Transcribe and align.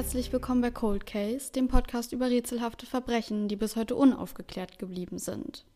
herzlich 0.00 0.32
willkommen 0.32 0.62
bei 0.62 0.70
Cold 0.70 1.04
Case, 1.04 1.52
dem 1.52 1.68
Podcast 1.68 2.14
über 2.14 2.30
rätselhafte 2.30 2.86
Verbrechen, 2.86 3.48
die 3.48 3.56
bis 3.56 3.76
heute 3.76 3.96
unaufgeklärt 3.96 4.78
geblieben 4.78 5.18
sind. 5.18 5.66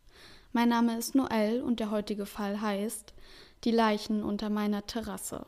Mein 0.55 0.71
Name 0.71 0.97
ist 0.97 1.15
Noel 1.15 1.61
und 1.61 1.79
der 1.79 1.91
heutige 1.91 2.25
Fall 2.25 2.63
heißt 2.63 3.13
Die 3.65 3.71
Leichen 3.71 4.23
unter 4.23 4.49
meiner 4.49 4.87
Terrasse. 4.87 5.45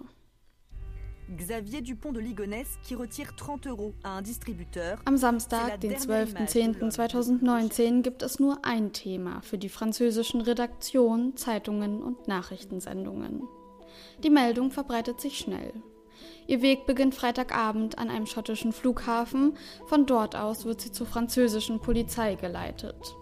Xavier 1.38 1.80
Dupont 1.80 2.18
de 2.18 2.22
Ligonnès 2.22 2.66
qui 2.86 2.96
retire 2.96 3.32
30 3.38 3.72
Euro 3.72 3.94
à 4.02 4.18
un 4.18 4.22
distributeur. 4.22 4.98
Am 5.06 5.16
Samstag, 5.16 5.80
den 5.80 5.94
12.10.2019, 5.94 8.02
gibt 8.02 8.22
es 8.22 8.38
nur 8.38 8.62
ein 8.62 8.92
Thema 8.92 9.40
für 9.40 9.56
die 9.56 9.70
französischen 9.70 10.42
Redaktionen, 10.42 11.34
Zeitungen 11.38 12.02
und 12.02 12.28
Nachrichtensendungen. 12.28 13.48
Die 14.22 14.28
Meldung 14.28 14.70
verbreitet 14.70 15.22
sich 15.22 15.38
schnell. 15.38 15.72
Ihr 16.46 16.62
Weg 16.62 16.86
beginnt 16.86 17.14
Freitagabend 17.14 17.98
an 17.98 18.08
einem 18.08 18.26
schottischen 18.26 18.72
Flughafen. 18.72 19.56
Von 19.86 20.06
dort 20.06 20.36
aus 20.36 20.64
wird 20.64 20.80
sie 20.80 20.92
zur 20.92 21.06
französischen 21.06 21.80
Polizei 21.80 22.36
geleitet. 22.36 23.16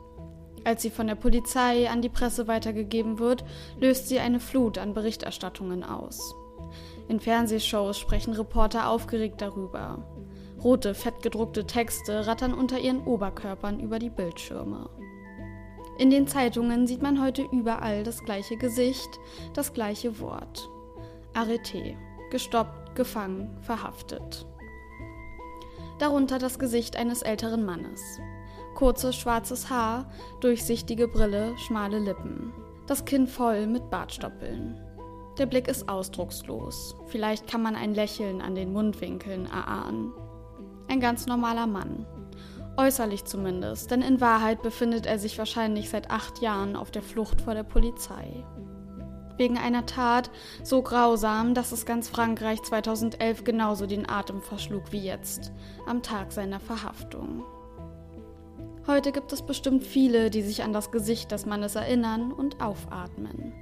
Als 0.65 0.83
sie 0.83 0.91
von 0.91 1.07
der 1.07 1.15
Polizei 1.15 1.91
an 1.91 2.03
die 2.03 2.09
Presse 2.09 2.49
weitergegeben 2.49 3.19
wird, 3.19 3.45
löst 3.79 4.09
sie 4.09 4.19
eine 4.19 4.41
Flut 4.41 4.79
an 4.79 4.95
Berichterstattungen 4.95 5.85
aus. 5.85 6.35
In 7.09 7.21
Fernsehshows 7.21 7.99
sprechen 7.99 8.33
Reporter 8.33 8.89
aufgeregt 8.89 9.41
darüber. 9.41 10.07
Rote, 10.63 10.95
fettgedruckte 10.95 11.67
Texte 11.67 12.27
rattern 12.27 12.55
unter 12.55 12.79
ihren 12.79 13.05
Oberkörpern 13.05 13.81
über 13.81 13.99
die 13.99 14.09
Bildschirme. 14.09 14.89
In 15.99 16.11
den 16.11 16.27
Zeitungen 16.27 16.87
sieht 16.87 17.03
man 17.03 17.23
heute 17.23 17.43
überall 17.53 18.03
das 18.03 18.25
gleiche 18.25 18.57
Gesicht, 18.57 19.21
das 19.53 19.75
gleiche 19.75 20.19
Wort. 20.19 20.69
Arrêté. 21.35 21.97
Gestoppt, 22.31 22.84
gefangen, 22.95 23.57
verhaftet. 23.61 24.47
Darunter 25.99 26.39
das 26.39 26.59
Gesicht 26.59 26.97
eines 26.97 27.23
älteren 27.23 27.65
Mannes. 27.65 28.01
Kurzes 28.75 29.15
schwarzes 29.15 29.71
Haar, 29.71 30.11
durchsichtige 30.41 31.07
Brille, 31.07 31.57
schmale 31.59 31.99
Lippen. 31.99 32.53
Das 32.87 33.05
Kinn 33.05 33.27
voll 33.27 33.67
mit 33.67 33.91
Bartstoppeln. 33.91 34.79
Der 35.39 35.47
Blick 35.47 35.69
ist 35.69 35.89
ausdruckslos. 35.89 36.97
Vielleicht 37.07 37.47
kann 37.47 37.63
man 37.63 37.77
ein 37.77 37.95
Lächeln 37.95 38.41
an 38.41 38.55
den 38.55 38.73
Mundwinkeln 38.73 39.47
erahnen. 39.47 40.13
Ein 40.89 41.01
ganz 41.01 41.27
normaler 41.27 41.67
Mann. 41.67 42.07
Äußerlich 42.77 43.25
zumindest, 43.25 43.91
denn 43.91 44.03
in 44.03 44.21
Wahrheit 44.21 44.63
befindet 44.63 45.07
er 45.07 45.19
sich 45.19 45.39
wahrscheinlich 45.39 45.91
seit 45.91 46.11
acht 46.11 46.41
Jahren 46.41 46.75
auf 46.75 46.91
der 46.91 47.03
Flucht 47.03 47.41
vor 47.41 47.55
der 47.55 47.63
Polizei. 47.63 48.45
Wegen 49.37 49.59
einer 49.59 49.87
Tat 49.87 50.31
so 50.63 50.83
grausam, 50.83 51.55
dass 51.55 51.73
es 51.73 51.87
ganz 51.87 52.09
Frankreich 52.09 52.63
2011 52.63 53.45
genauso 53.45 53.87
den 53.87 54.09
Atem 54.09 54.41
verschlug 54.41 54.93
wie 54.93 55.01
jetzt, 55.01 55.53
am 55.87 56.03
Tag 56.03 56.33
seiner 56.33 56.61
Verhaftung. 56.61 57.45
Heute 58.87 59.13
gibt 59.13 59.33
es 59.33 59.43
bestimmt 59.43 59.83
viele, 59.83 60.31
die 60.31 60.43
sich 60.43 60.63
an 60.63 60.73
das 60.73 60.91
Gesicht 60.91 61.33
des 61.33 61.47
Mannes 61.47 61.75
erinnern 61.75 62.33
und 62.33 62.61
aufatmen. 62.61 63.55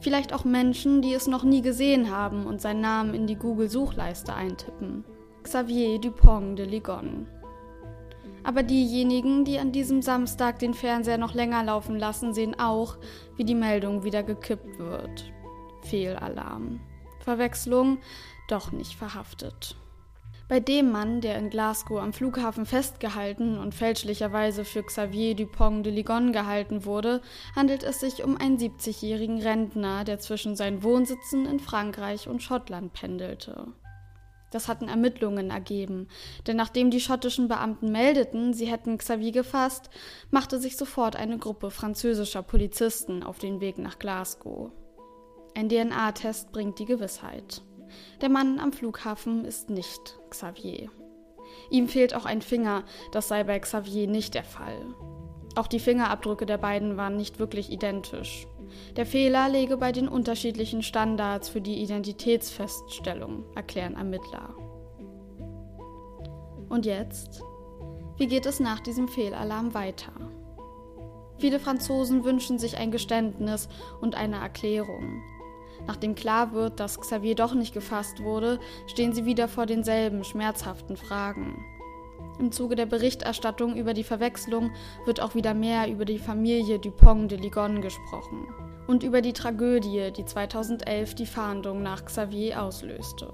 Vielleicht 0.00 0.32
auch 0.32 0.44
Menschen, 0.44 1.02
die 1.02 1.14
es 1.14 1.26
noch 1.26 1.44
nie 1.44 1.62
gesehen 1.62 2.10
haben 2.10 2.46
und 2.46 2.60
seinen 2.60 2.80
Namen 2.80 3.14
in 3.14 3.26
die 3.26 3.36
Google-Suchleiste 3.36 4.34
eintippen. 4.34 5.04
Xavier 5.42 5.98
Dupont 5.98 6.58
de 6.58 6.66
Ligonnès. 6.66 7.39
Aber 8.44 8.62
diejenigen, 8.62 9.44
die 9.44 9.58
an 9.58 9.72
diesem 9.72 10.02
Samstag 10.02 10.58
den 10.58 10.74
Fernseher 10.74 11.18
noch 11.18 11.34
länger 11.34 11.62
laufen 11.62 11.98
lassen, 11.98 12.32
sehen 12.32 12.58
auch, 12.58 12.96
wie 13.36 13.44
die 13.44 13.54
Meldung 13.54 14.04
wieder 14.04 14.22
gekippt 14.22 14.78
wird. 14.78 15.32
Fehlalarm. 15.82 16.80
Verwechslung, 17.20 17.98
doch 18.48 18.72
nicht 18.72 18.94
verhaftet. 18.94 19.76
Bei 20.50 20.58
dem 20.58 20.90
Mann, 20.90 21.20
der 21.20 21.38
in 21.38 21.48
Glasgow 21.48 22.00
am 22.00 22.12
Flughafen 22.12 22.66
festgehalten 22.66 23.56
und 23.56 23.72
fälschlicherweise 23.72 24.64
für 24.64 24.82
Xavier 24.82 25.36
Dupont 25.36 25.86
de 25.86 25.92
Ligonnès 25.92 26.32
gehalten 26.32 26.84
wurde, 26.84 27.22
handelt 27.54 27.84
es 27.84 28.00
sich 28.00 28.24
um 28.24 28.36
einen 28.36 28.58
70-jährigen 28.58 29.40
Rentner, 29.40 30.02
der 30.02 30.18
zwischen 30.18 30.56
seinen 30.56 30.82
Wohnsitzen 30.82 31.46
in 31.46 31.60
Frankreich 31.60 32.26
und 32.26 32.42
Schottland 32.42 32.92
pendelte. 32.94 33.68
Das 34.50 34.66
hatten 34.68 34.88
Ermittlungen 34.88 35.50
ergeben, 35.50 36.08
denn 36.46 36.56
nachdem 36.56 36.90
die 36.90 37.00
schottischen 37.00 37.48
Beamten 37.48 37.92
meldeten, 37.92 38.52
sie 38.52 38.66
hätten 38.66 38.98
Xavier 38.98 39.32
gefasst, 39.32 39.90
machte 40.30 40.58
sich 40.58 40.76
sofort 40.76 41.16
eine 41.16 41.38
Gruppe 41.38 41.70
französischer 41.70 42.42
Polizisten 42.42 43.22
auf 43.22 43.38
den 43.38 43.60
Weg 43.60 43.78
nach 43.78 43.98
Glasgow. 43.98 44.72
Ein 45.54 45.68
DNA-Test 45.68 46.52
bringt 46.52 46.78
die 46.78 46.84
Gewissheit. 46.84 47.62
Der 48.20 48.28
Mann 48.28 48.60
am 48.60 48.72
Flughafen 48.72 49.44
ist 49.44 49.70
nicht 49.70 50.18
Xavier. 50.30 50.90
Ihm 51.70 51.88
fehlt 51.88 52.14
auch 52.14 52.24
ein 52.24 52.42
Finger, 52.42 52.84
das 53.12 53.28
sei 53.28 53.44
bei 53.44 53.58
Xavier 53.58 54.06
nicht 54.06 54.34
der 54.34 54.44
Fall. 54.44 54.94
Auch 55.56 55.66
die 55.66 55.80
Fingerabdrücke 55.80 56.46
der 56.46 56.58
beiden 56.58 56.96
waren 56.96 57.16
nicht 57.16 57.38
wirklich 57.38 57.70
identisch. 57.70 58.46
Der 58.96 59.06
Fehler 59.06 59.48
läge 59.48 59.76
bei 59.76 59.92
den 59.92 60.08
unterschiedlichen 60.08 60.82
Standards 60.82 61.48
für 61.48 61.60
die 61.60 61.82
Identitätsfeststellung, 61.82 63.44
erklären 63.54 63.96
Ermittler. 63.96 64.54
Und 66.68 66.86
jetzt? 66.86 67.42
Wie 68.16 68.26
geht 68.26 68.46
es 68.46 68.60
nach 68.60 68.80
diesem 68.80 69.08
Fehlalarm 69.08 69.74
weiter? 69.74 70.12
Viele 71.38 71.58
Franzosen 71.58 72.22
wünschen 72.24 72.58
sich 72.58 72.76
ein 72.76 72.90
Geständnis 72.90 73.68
und 74.00 74.14
eine 74.14 74.36
Erklärung. 74.36 75.22
Nachdem 75.86 76.14
klar 76.14 76.52
wird, 76.52 76.78
dass 76.80 77.00
Xavier 77.00 77.34
doch 77.34 77.54
nicht 77.54 77.72
gefasst 77.72 78.22
wurde, 78.22 78.60
stehen 78.86 79.12
sie 79.12 79.24
wieder 79.24 79.48
vor 79.48 79.66
denselben 79.66 80.22
schmerzhaften 80.24 80.96
Fragen. 80.96 81.64
Im 82.40 82.52
Zuge 82.52 82.74
der 82.74 82.86
Berichterstattung 82.86 83.76
über 83.76 83.92
die 83.92 84.02
Verwechslung 84.02 84.72
wird 85.04 85.20
auch 85.20 85.34
wieder 85.34 85.52
mehr 85.52 85.90
über 85.90 86.06
die 86.06 86.18
Familie 86.18 86.78
Dupont 86.78 87.30
de 87.30 87.38
Ligonnès 87.38 87.82
gesprochen 87.82 88.48
und 88.86 89.02
über 89.02 89.20
die 89.20 89.34
Tragödie, 89.34 90.10
die 90.16 90.24
2011 90.24 91.14
die 91.16 91.26
Fahndung 91.26 91.82
nach 91.82 92.06
Xavier 92.06 92.62
auslöste. 92.62 93.28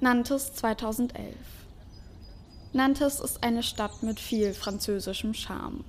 Nantes 0.00 0.52
2011 0.54 1.36
Nantes 2.72 3.20
ist 3.20 3.44
eine 3.44 3.62
Stadt 3.62 4.02
mit 4.02 4.18
viel 4.18 4.52
französischem 4.52 5.32
Charme 5.32 5.84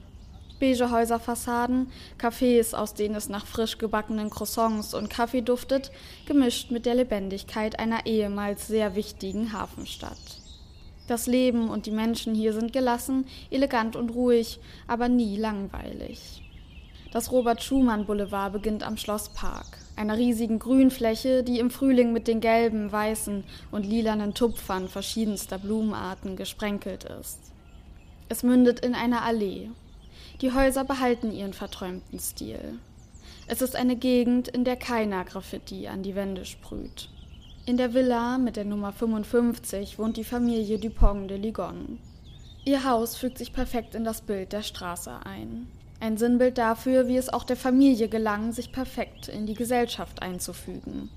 beige 0.60 0.92
Häuserfassaden, 0.92 1.92
Cafés, 2.20 2.76
aus 2.76 2.94
denen 2.94 3.16
es 3.16 3.30
nach 3.30 3.48
frisch 3.48 3.80
gebackenen 3.80 4.30
Croissants 4.30 4.94
und 4.94 5.10
Kaffee 5.10 5.42
duftet, 5.42 5.92
gemischt 6.28 6.70
mit 6.70 6.86
der 6.86 6.94
Lebendigkeit 6.94 7.80
einer 7.80 8.06
ehemals 8.06 8.68
sehr 8.68 8.94
wichtigen 8.94 9.54
Hafenstadt. 9.54 10.41
Das 11.08 11.28
Leben 11.28 11.70
und 11.70 11.86
die 11.86 11.92
Menschen 11.92 12.36
hier 12.36 12.54
sind 12.54 12.74
gelassen, 12.74 13.26
elegant 13.50 13.96
und 13.96 14.10
ruhig, 14.12 14.60
aber 14.88 15.10
nie 15.10 15.38
langweilig. 15.38 16.42
Das 17.12 17.32
Robert-Schumann-Boulevard 17.32 18.54
beginnt 18.54 18.84
am 18.84 18.96
Schlosspark, 18.96 19.78
einer 19.98 20.18
riesigen 20.18 20.60
Grünfläche, 20.60 21.44
die 21.44 21.60
im 21.60 21.70
Frühling 21.70 22.14
mit 22.14 22.30
den 22.30 22.40
gelben, 22.40 22.92
weißen 22.92 23.44
und 23.72 23.86
lilanen 23.86 24.34
Tupfern 24.34 24.88
verschiedenster 24.88 25.58
Blumenarten 25.58 26.38
gesprenkelt 26.38 27.04
ist. 27.04 27.52
Es 28.30 28.44
mündet 28.44 28.80
in 28.80 28.96
eine 28.96 29.24
Allee, 29.24 29.70
die 30.40 30.54
Häuser 30.54 30.86
behalten 30.86 31.34
ihren 31.34 31.54
verträumten 31.54 32.18
Stil. 32.18 32.80
Es 33.48 33.62
ist 33.62 33.76
eine 33.76 33.98
Gegend, 33.98 34.48
in 34.48 34.64
der 34.64 34.78
keiner 34.78 35.26
Graffiti 35.26 35.90
an 35.90 36.04
die 36.04 36.16
Wände 36.16 36.46
sprüht. 36.46 37.10
In 37.68 37.78
der 37.78 37.94
Villa 37.94 38.40
mit 38.40 38.56
der 38.56 38.66
Nummer 38.66 38.92
55 38.92 40.00
wohnt 40.00 40.18
die 40.18 40.24
Familie 40.24 40.80
Dupont 40.80 41.30
de 41.30 41.38
Ligonnès. 41.38 42.00
Ihr 42.66 42.84
Haus 42.84 43.16
fügt 43.16 43.38
sich 43.38 43.54
perfekt 43.54 43.94
in 43.94 44.04
das 44.04 44.22
Bild 44.22 44.52
der 44.52 44.64
Straße 44.64 45.12
ein. 45.26 45.68
Ein 46.00 46.18
Sinnbild 46.18 46.58
dafür, 46.58 47.08
wie 47.08 47.18
es 47.18 47.30
auch 47.30 47.44
der 47.44 47.56
Familie 47.56 48.10
gelang, 48.10 48.52
sich 48.52 48.72
perfekt 48.72 49.28
in 49.28 49.46
die 49.46 49.54
Gesellschaft 49.54 50.24
einzufügen. 50.24 51.12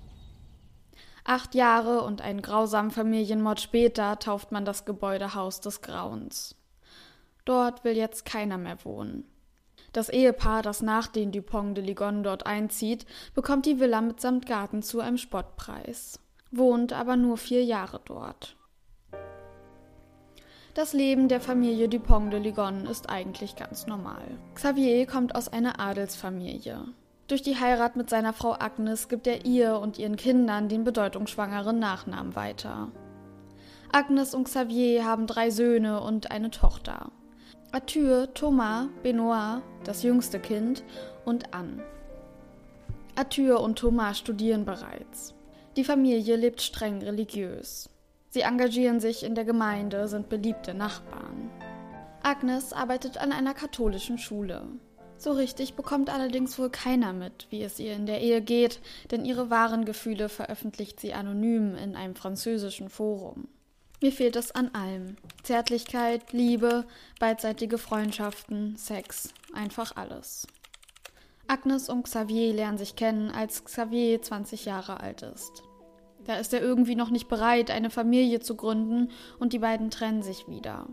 Acht 1.24 1.54
Jahre 1.54 2.02
und 2.02 2.20
einen 2.20 2.42
grausamen 2.42 2.90
Familienmord 2.90 3.62
später 3.62 4.18
tauft 4.18 4.52
man 4.52 4.66
das 4.66 4.84
Gebäude 4.84 5.34
Haus 5.34 5.62
des 5.62 5.80
Grauens. 5.80 6.56
Dort 7.46 7.84
will 7.84 7.96
jetzt 7.96 8.26
keiner 8.26 8.58
mehr 8.58 8.84
wohnen. 8.84 9.24
Das 9.94 10.10
Ehepaar, 10.10 10.60
das 10.60 10.82
nach 10.82 11.06
den 11.06 11.32
Dupont 11.32 11.78
de 11.78 11.84
Ligonnès 11.84 12.22
dort 12.22 12.44
einzieht, 12.44 13.06
bekommt 13.34 13.64
die 13.64 13.80
Villa 13.80 14.02
mitsamt 14.02 14.44
Garten 14.44 14.82
zu 14.82 15.00
einem 15.00 15.16
Spottpreis, 15.16 16.18
wohnt 16.56 16.92
aber 16.92 17.16
nur 17.16 17.36
vier 17.36 17.64
Jahre 17.64 18.00
dort. 18.04 18.56
Das 20.74 20.92
Leben 20.92 21.28
der 21.28 21.40
Familie 21.40 21.88
Dupont 21.88 22.32
de 22.32 22.40
Ligonnès 22.40 22.90
ist 22.90 23.08
eigentlich 23.08 23.54
ganz 23.54 23.86
normal. 23.86 24.24
Xavier 24.56 25.06
kommt 25.06 25.36
aus 25.36 25.48
einer 25.48 25.78
Adelsfamilie. 25.78 26.80
Durch 27.28 27.42
die 27.42 27.58
Heirat 27.58 27.94
mit 27.94 28.10
seiner 28.10 28.32
Frau 28.32 28.54
Agnes 28.58 29.08
gibt 29.08 29.26
er 29.26 29.46
ihr 29.46 29.78
und 29.78 29.98
ihren 29.98 30.16
Kindern 30.16 30.68
den 30.68 30.82
bedeutungsschwangeren 30.82 31.78
Nachnamen 31.78 32.34
weiter. 32.34 32.88
Agnes 33.92 34.34
und 34.34 34.44
Xavier 34.44 35.04
haben 35.04 35.28
drei 35.28 35.50
Söhne 35.50 36.00
und 36.00 36.32
eine 36.32 36.50
Tochter. 36.50 37.12
Arthur, 37.70 38.34
Thomas, 38.34 38.88
Benoit, 39.04 39.62
das 39.84 40.02
jüngste 40.02 40.40
Kind, 40.40 40.82
und 41.24 41.54
Anne. 41.54 41.82
Arthur 43.14 43.60
und 43.60 43.78
Thomas 43.78 44.18
studieren 44.18 44.64
bereits. 44.64 45.34
Die 45.76 45.84
Familie 45.84 46.36
lebt 46.36 46.62
streng 46.62 47.02
religiös. 47.02 47.90
Sie 48.30 48.42
engagieren 48.42 49.00
sich 49.00 49.24
in 49.24 49.34
der 49.34 49.44
Gemeinde, 49.44 50.06
sind 50.06 50.28
beliebte 50.28 50.72
Nachbarn. 50.72 51.50
Agnes 52.22 52.72
arbeitet 52.72 53.18
an 53.18 53.32
einer 53.32 53.54
katholischen 53.54 54.18
Schule. 54.18 54.68
So 55.18 55.32
richtig 55.32 55.74
bekommt 55.74 56.10
allerdings 56.10 56.58
wohl 56.58 56.70
keiner 56.70 57.12
mit, 57.12 57.46
wie 57.50 57.62
es 57.62 57.80
ihr 57.80 57.94
in 57.94 58.06
der 58.06 58.20
Ehe 58.20 58.40
geht, 58.40 58.80
denn 59.10 59.24
ihre 59.24 59.50
wahren 59.50 59.84
Gefühle 59.84 60.28
veröffentlicht 60.28 61.00
sie 61.00 61.12
anonym 61.12 61.76
in 61.76 61.96
einem 61.96 62.14
französischen 62.14 62.88
Forum. 62.88 63.48
Mir 64.00 64.12
fehlt 64.12 64.36
es 64.36 64.52
an 64.52 64.74
allem. 64.74 65.16
Zärtlichkeit, 65.42 66.32
Liebe, 66.32 66.84
beidseitige 67.18 67.78
Freundschaften, 67.78 68.76
Sex, 68.76 69.34
einfach 69.52 69.96
alles. 69.96 70.46
Agnes 71.46 71.88
und 71.88 72.04
Xavier 72.04 72.54
lernen 72.54 72.78
sich 72.78 72.96
kennen, 72.96 73.30
als 73.30 73.64
Xavier 73.64 74.22
20 74.22 74.64
Jahre 74.64 75.00
alt 75.00 75.22
ist. 75.22 75.62
Da 76.24 76.36
ist 76.36 76.54
er 76.54 76.62
irgendwie 76.62 76.94
noch 76.94 77.10
nicht 77.10 77.28
bereit, 77.28 77.70
eine 77.70 77.90
Familie 77.90 78.40
zu 78.40 78.56
gründen 78.56 79.10
und 79.38 79.52
die 79.52 79.58
beiden 79.58 79.90
trennen 79.90 80.22
sich 80.22 80.48
wieder. 80.48 80.86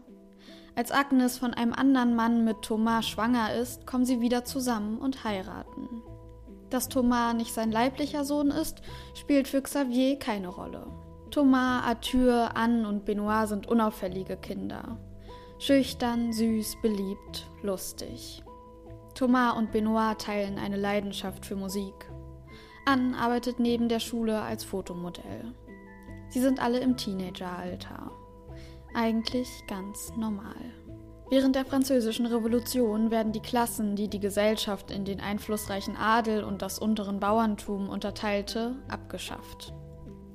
Als 0.75 0.91
Agnes 0.91 1.37
von 1.37 1.53
einem 1.53 1.73
anderen 1.73 2.15
Mann 2.15 2.43
mit 2.43 2.61
Thomas 2.61 3.07
schwanger 3.07 3.53
ist, 3.53 3.85
kommen 3.85 4.05
sie 4.05 4.21
wieder 4.21 4.43
zusammen 4.43 4.97
und 4.97 5.23
heiraten. 5.23 6.01
Dass 6.69 6.89
Thomas 6.89 7.33
nicht 7.33 7.53
sein 7.53 7.71
leiblicher 7.71 8.23
Sohn 8.23 8.49
ist, 8.49 8.81
spielt 9.13 9.47
für 9.47 9.61
Xavier 9.61 10.17
keine 10.19 10.47
Rolle. 10.47 10.87
Thomas, 11.29 11.85
Arthur, 11.85 12.55
Anne 12.55 12.87
und 12.87 13.05
Benoit 13.05 13.47
sind 13.47 13.67
unauffällige 13.67 14.37
Kinder. 14.37 14.97
Schüchtern, 15.59 16.33
süß, 16.33 16.77
beliebt, 16.81 17.47
lustig. 17.61 18.43
Thomas 19.15 19.57
und 19.57 19.71
Benoit 19.71 20.17
teilen 20.19 20.57
eine 20.57 20.77
Leidenschaft 20.77 21.45
für 21.45 21.55
Musik. 21.55 21.93
Anne 22.85 23.15
arbeitet 23.17 23.59
neben 23.59 23.89
der 23.89 23.99
Schule 23.99 24.41
als 24.41 24.63
Fotomodell. 24.63 25.53
Sie 26.29 26.41
sind 26.41 26.61
alle 26.61 26.79
im 26.79 26.97
Teenageralter. 26.97 28.11
Eigentlich 28.93 29.49
ganz 29.67 30.13
normal. 30.17 30.55
Während 31.29 31.55
der 31.55 31.63
Französischen 31.63 32.25
Revolution 32.25 33.09
werden 33.09 33.31
die 33.31 33.39
Klassen, 33.39 33.95
die 33.95 34.09
die 34.09 34.19
Gesellschaft 34.19 34.91
in 34.91 35.05
den 35.05 35.21
einflussreichen 35.21 35.95
Adel 35.95 36.43
und 36.43 36.61
das 36.61 36.77
unteren 36.77 37.21
Bauerntum 37.21 37.87
unterteilte, 37.87 38.75
abgeschafft. 38.89 39.73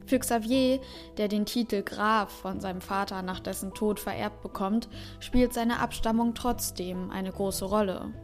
Für 0.07 0.19
Xavier, 0.19 0.81
der 1.19 1.29
den 1.29 1.45
Titel 1.45 1.83
Graf 1.83 2.31
von 2.31 2.61
seinem 2.61 2.81
Vater 2.81 3.23
nach 3.23 3.41
dessen 3.41 3.75
Tod 3.75 4.01
vererbt 4.01 4.41
bekommt, 4.41 4.89
spielt 5.21 5.53
seine 5.53 5.81
Abstammung 5.81 6.33
trotzdem 6.35 7.11
eine 7.11 7.33
große 7.33 7.65
Rolle. 7.65 8.15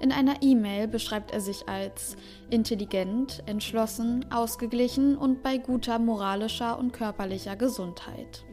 In 0.00 0.12
einer 0.12 0.42
E-Mail 0.42 0.88
beschreibt 0.88 1.30
er 1.32 1.40
sich 1.40 1.68
als 1.68 2.16
intelligent, 2.50 3.42
entschlossen, 3.46 4.26
ausgeglichen 4.32 5.16
und 5.16 5.42
bei 5.42 5.58
guter 5.58 5.98
moralischer 5.98 6.78
und 6.78 6.92
körperlicher 6.92 7.56
Gesundheit. 7.56 8.44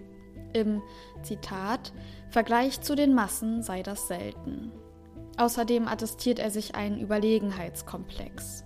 Im 0.54 0.82
Zitat 1.22 1.94
Vergleich 2.30 2.82
zu 2.82 2.96
den 2.96 3.14
Massen 3.14 3.64
sei 3.64 3.84
das 3.84 4.08
selten. 4.08 4.72
Außerdem 5.38 5.88
attestiert 5.88 6.40
er 6.40 6.52
sich 6.52 6.76
einen 6.76 7.00
Überlegenheitskomplex. 7.00 8.64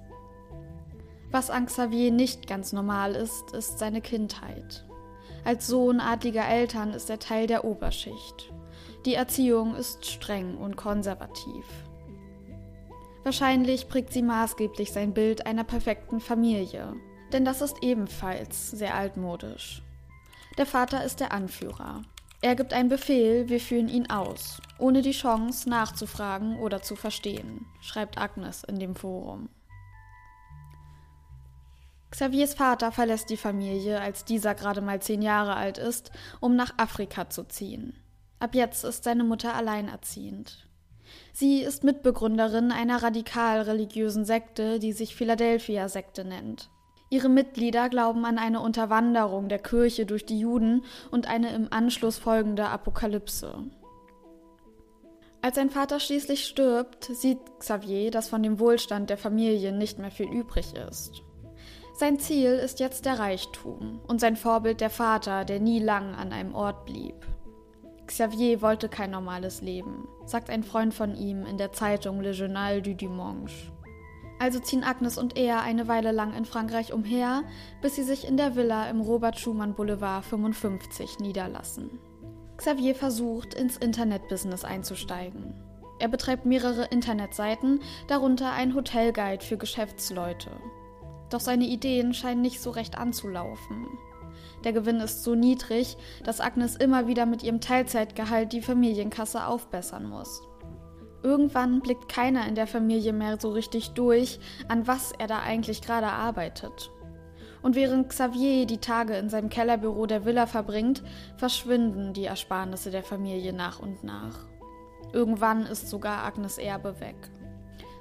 Was 1.32 1.50
an 1.50 1.66
Xavier 1.66 2.12
nicht 2.12 2.48
ganz 2.48 2.74
normal 2.74 3.16
ist, 3.16 3.54
ist 3.54 3.80
seine 3.80 4.02
Kindheit. 4.02 4.86
Als 5.46 5.68
Sohn 5.68 6.00
adliger 6.00 6.48
Eltern 6.48 6.94
ist 6.94 7.10
er 7.10 7.20
Teil 7.20 7.48
der 7.48 7.66
Oberschicht. 7.66 8.54
Die 9.06 9.16
Erziehung 9.16 9.76
ist 9.76 10.06
streng 10.06 10.58
und 10.58 10.78
konservativ. 10.78 11.66
Wahrscheinlich 13.24 13.88
prägt 13.88 14.12
sie 14.12 14.22
maßgeblich 14.22 14.92
sein 14.92 15.14
Bild 15.14 15.46
einer 15.46 15.64
perfekten 15.64 16.20
Familie, 16.20 16.96
denn 17.32 17.46
das 17.46 17.62
ist 17.62 17.82
ebenfalls 17.82 18.72
sehr 18.72 18.96
altmodisch. 18.96 19.82
Der 20.58 20.66
Vater 20.66 21.04
ist 21.04 21.20
der 21.20 21.32
Anführer. 21.32 22.02
Er 22.42 22.56
gibt 22.56 22.74
einen 22.74 22.90
Befehl, 22.90 23.48
wir 23.48 23.62
führen 23.62 23.88
ihn 23.88 24.10
aus, 24.10 24.62
ohne 24.78 25.02
die 25.02 25.14
Chance 25.14 25.70
nachzufragen 25.70 26.60
oder 26.60 26.82
zu 26.82 26.98
verstehen, 26.98 27.66
schreibt 27.82 28.18
Agnes 28.18 28.66
in 28.66 28.80
dem 28.80 28.96
Forum. 28.96 29.48
Xaviers 32.12 32.54
Vater 32.54 32.92
verlässt 32.92 33.30
die 33.30 33.38
Familie, 33.38 34.02
als 34.02 34.26
dieser 34.26 34.54
gerade 34.54 34.82
mal 34.82 35.02
zehn 35.02 35.22
Jahre 35.22 35.56
alt 35.56 35.78
ist, 35.78 36.12
um 36.42 36.58
nach 36.58 36.78
Afrika 36.78 37.30
zu 37.30 37.46
ziehen. 37.46 37.98
Ab 38.40 38.54
jetzt 38.54 38.84
ist 38.84 39.06
seine 39.06 39.24
Mutter 39.24 39.56
alleinerziehend. 39.56 40.68
Sie 41.36 41.62
ist 41.62 41.84
Mitbegründerin 41.84 42.72
einer 42.72 43.02
radikal 43.02 43.62
religiösen 43.62 44.24
Sekte, 44.24 44.78
die 44.78 44.94
sich 44.94 45.16
Philadelphia-Sekte 45.16 46.24
nennt. 46.24 46.70
Ihre 47.10 47.28
Mitglieder 47.28 47.90
glauben 47.90 48.24
an 48.24 48.38
eine 48.38 48.60
Unterwanderung 48.60 49.50
der 49.50 49.58
Kirche 49.58 50.06
durch 50.06 50.28
die 50.28 50.40
Juden 50.40 50.86
und 51.10 51.28
eine 51.28 51.52
im 51.54 51.68
Anschluss 51.72 52.20
folgende 52.20 52.68
Apokalypse. 52.68 53.66
Als 55.42 55.56
sein 55.56 55.72
Vater 55.72 56.00
schließlich 56.00 56.46
stirbt, 56.46 57.06
sieht 57.06 57.40
Xavier, 57.60 58.12
dass 58.12 58.30
von 58.30 58.44
dem 58.44 58.60
Wohlstand 58.60 59.10
der 59.10 59.18
Familie 59.18 59.72
nicht 59.72 59.98
mehr 59.98 60.12
viel 60.12 60.30
übrig 60.32 60.74
ist. 60.88 61.24
Sein 61.96 62.20
Ziel 62.20 62.54
ist 62.54 62.80
jetzt 62.80 63.06
der 63.06 63.18
Reichtum 63.18 64.02
und 64.08 64.22
sein 64.22 64.36
Vorbild 64.36 64.82
der 64.82 64.92
Vater, 64.92 65.46
der 65.46 65.60
nie 65.60 65.80
lang 65.80 66.14
an 66.14 66.32
einem 66.32 66.54
Ort 66.54 66.86
blieb. 66.86 67.26
Xavier 68.06 68.62
wollte 68.62 68.90
kein 68.90 69.12
normales 69.12 69.62
Leben, 69.62 70.08
sagt 70.26 70.50
ein 70.50 70.64
Freund 70.64 70.94
von 70.94 71.16
ihm 71.16 71.46
in 71.46 71.58
der 71.58 71.72
Zeitung 71.72 72.22
Le 72.22 72.32
Journal 72.32 72.82
du 72.82 72.96
Dimanche. 72.96 73.72
Also 74.40 74.60
ziehen 74.60 74.84
Agnes 74.84 75.18
und 75.18 75.38
er 75.38 75.62
eine 75.62 75.88
Weile 75.88 76.12
lang 76.12 76.34
in 76.34 76.46
Frankreich 76.46 76.92
umher, 76.92 77.44
bis 77.82 77.96
sie 77.96 78.04
sich 78.04 78.28
in 78.28 78.36
der 78.36 78.56
Villa 78.56 78.90
im 78.90 79.00
Robert 79.02 79.40
Schumann 79.40 79.76
Boulevard 79.76 80.26
55 80.26 81.20
niederlassen. 81.20 82.00
Xavier 82.58 82.96
versucht, 82.96 83.54
ins 83.54 83.78
Internetbusiness 83.78 84.64
einzusteigen. 84.64 85.54
Er 86.00 86.08
betreibt 86.08 86.46
mehrere 86.46 86.86
Internetseiten, 86.86 87.80
darunter 88.08 88.52
ein 88.52 88.76
Hotelguide 88.76 89.44
für 89.44 89.58
Geschäftsleute. 89.58 90.52
Doch 91.30 91.40
seine 91.40 91.66
Ideen 91.66 92.14
scheinen 92.14 92.42
nicht 92.42 92.62
so 92.62 92.72
recht 92.72 92.98
anzulaufen. 92.98 93.88
Der 94.64 94.74
Gewinn 94.74 95.00
ist 95.00 95.24
so 95.24 95.36
niedrig, 95.36 95.98
dass 96.24 96.40
Agnes 96.40 96.76
immer 96.76 97.08
wieder 97.08 97.26
mit 97.26 97.44
ihrem 97.44 97.60
Teilzeitgehalt 97.60 98.54
die 98.54 98.62
Familienkasse 98.62 99.46
aufbessern 99.46 100.06
muss. 100.06 100.42
Irgendwann 101.22 101.80
blickt 101.80 102.10
keiner 102.10 102.48
in 102.48 102.56
der 102.56 102.68
Familie 102.68 103.14
mehr 103.14 103.38
so 103.40 103.52
richtig 103.52 103.92
durch, 103.92 104.40
an 104.68 104.88
was 104.88 105.14
er 105.18 105.28
da 105.28 105.40
eigentlich 105.40 105.82
gerade 105.82 106.08
arbeitet. 106.08 106.92
Und 107.62 107.76
während 107.76 108.10
Xavier 108.10 108.66
die 108.66 108.80
Tage 108.80 109.16
in 109.16 109.30
seinem 109.30 109.48
Kellerbüro 109.48 110.06
der 110.06 110.26
Villa 110.26 110.48
verbringt, 110.48 111.02
verschwinden 111.38 112.14
die 112.14 112.26
Ersparnisse 112.26 112.92
der 112.92 113.04
Familie 113.04 113.54
nach 113.54 113.80
und 113.80 114.04
nach. 114.04 114.38
Irgendwann 115.14 115.66
ist 115.66 115.90
sogar 115.90 116.26
Agnes 116.26 116.58
Erbe 116.58 117.00
weg. 117.00 117.16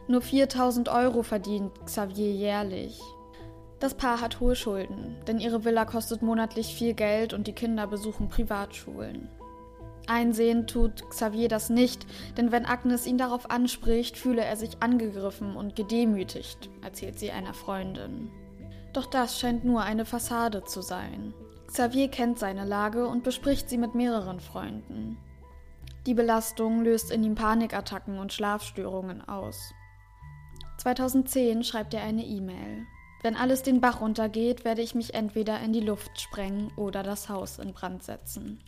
Nur 0.08 0.20
4000 0.20 0.88
Euro 0.88 1.22
verdient 1.22 1.72
Xavier 1.86 2.32
jährlich. 2.32 3.00
Das 3.82 3.94
Paar 3.94 4.20
hat 4.20 4.38
hohe 4.38 4.54
Schulden, 4.54 5.16
denn 5.26 5.40
ihre 5.40 5.64
Villa 5.64 5.84
kostet 5.84 6.22
monatlich 6.22 6.72
viel 6.72 6.94
Geld 6.94 7.32
und 7.32 7.48
die 7.48 7.52
Kinder 7.52 7.88
besuchen 7.88 8.28
Privatschulen. 8.28 9.28
Einsehen 10.06 10.68
tut 10.68 11.02
Xavier 11.10 11.48
das 11.48 11.68
nicht, 11.68 12.06
denn 12.36 12.52
wenn 12.52 12.64
Agnes 12.64 13.08
ihn 13.08 13.18
darauf 13.18 13.50
anspricht, 13.50 14.16
fühle 14.16 14.44
er 14.44 14.56
sich 14.56 14.80
angegriffen 14.84 15.56
und 15.56 15.74
gedemütigt, 15.74 16.70
erzählt 16.80 17.18
sie 17.18 17.32
einer 17.32 17.54
Freundin. 17.54 18.30
Doch 18.92 19.06
das 19.06 19.40
scheint 19.40 19.64
nur 19.64 19.82
eine 19.82 20.04
Fassade 20.04 20.62
zu 20.62 20.80
sein. 20.80 21.34
Xavier 21.66 22.06
kennt 22.06 22.38
seine 22.38 22.64
Lage 22.64 23.08
und 23.08 23.24
bespricht 23.24 23.68
sie 23.68 23.78
mit 23.78 23.96
mehreren 23.96 24.38
Freunden. 24.38 25.18
Die 26.06 26.14
Belastung 26.14 26.84
löst 26.84 27.10
in 27.10 27.24
ihm 27.24 27.34
Panikattacken 27.34 28.20
und 28.20 28.32
Schlafstörungen 28.32 29.26
aus. 29.28 29.74
2010 30.78 31.64
schreibt 31.64 31.94
er 31.94 32.04
eine 32.04 32.24
E-Mail. 32.24 32.86
Wenn 33.22 33.36
alles 33.36 33.62
den 33.62 33.80
Bach 33.80 34.00
runtergeht, 34.00 34.64
werde 34.64 34.82
ich 34.82 34.96
mich 34.96 35.14
entweder 35.14 35.60
in 35.60 35.72
die 35.72 35.80
Luft 35.80 36.20
sprengen 36.20 36.72
oder 36.76 37.04
das 37.04 37.28
Haus 37.28 37.58
in 37.58 37.72
Brand 37.72 38.02
setzen. 38.02 38.60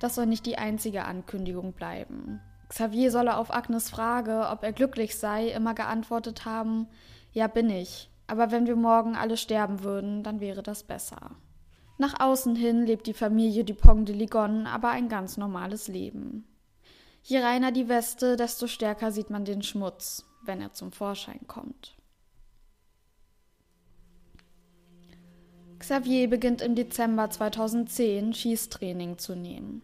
Das 0.00 0.14
soll 0.14 0.26
nicht 0.26 0.46
die 0.46 0.56
einzige 0.56 1.04
Ankündigung 1.04 1.72
bleiben. 1.72 2.40
Xavier 2.68 3.10
solle 3.10 3.36
auf 3.36 3.52
Agnes 3.52 3.90
Frage, 3.90 4.48
ob 4.50 4.62
er 4.62 4.72
glücklich 4.72 5.16
sei, 5.16 5.48
immer 5.48 5.74
geantwortet 5.74 6.44
haben, 6.44 6.86
ja 7.32 7.46
bin 7.46 7.68
ich, 7.68 8.10
aber 8.26 8.50
wenn 8.50 8.66
wir 8.66 8.76
morgen 8.76 9.16
alle 9.16 9.36
sterben 9.36 9.82
würden, 9.82 10.22
dann 10.22 10.40
wäre 10.40 10.62
das 10.62 10.82
besser. 10.82 11.32
Nach 11.98 12.20
außen 12.20 12.54
hin 12.54 12.86
lebt 12.86 13.06
die 13.06 13.14
Familie 13.14 13.64
Dupont 13.64 14.08
de 14.08 14.14
Ligonnès 14.14 14.68
aber 14.68 14.90
ein 14.90 15.08
ganz 15.08 15.36
normales 15.36 15.88
Leben. 15.88 16.46
Je 17.22 17.40
reiner 17.40 17.72
die 17.72 17.88
Weste, 17.88 18.36
desto 18.36 18.68
stärker 18.68 19.10
sieht 19.12 19.30
man 19.30 19.44
den 19.44 19.62
Schmutz, 19.62 20.24
wenn 20.44 20.60
er 20.60 20.72
zum 20.72 20.92
Vorschein 20.92 21.40
kommt. 21.48 21.97
Xavier 25.88 26.28
beginnt 26.28 26.60
im 26.60 26.74
Dezember 26.74 27.30
2010 27.30 28.34
Schießtraining 28.34 29.16
zu 29.16 29.34
nehmen 29.34 29.80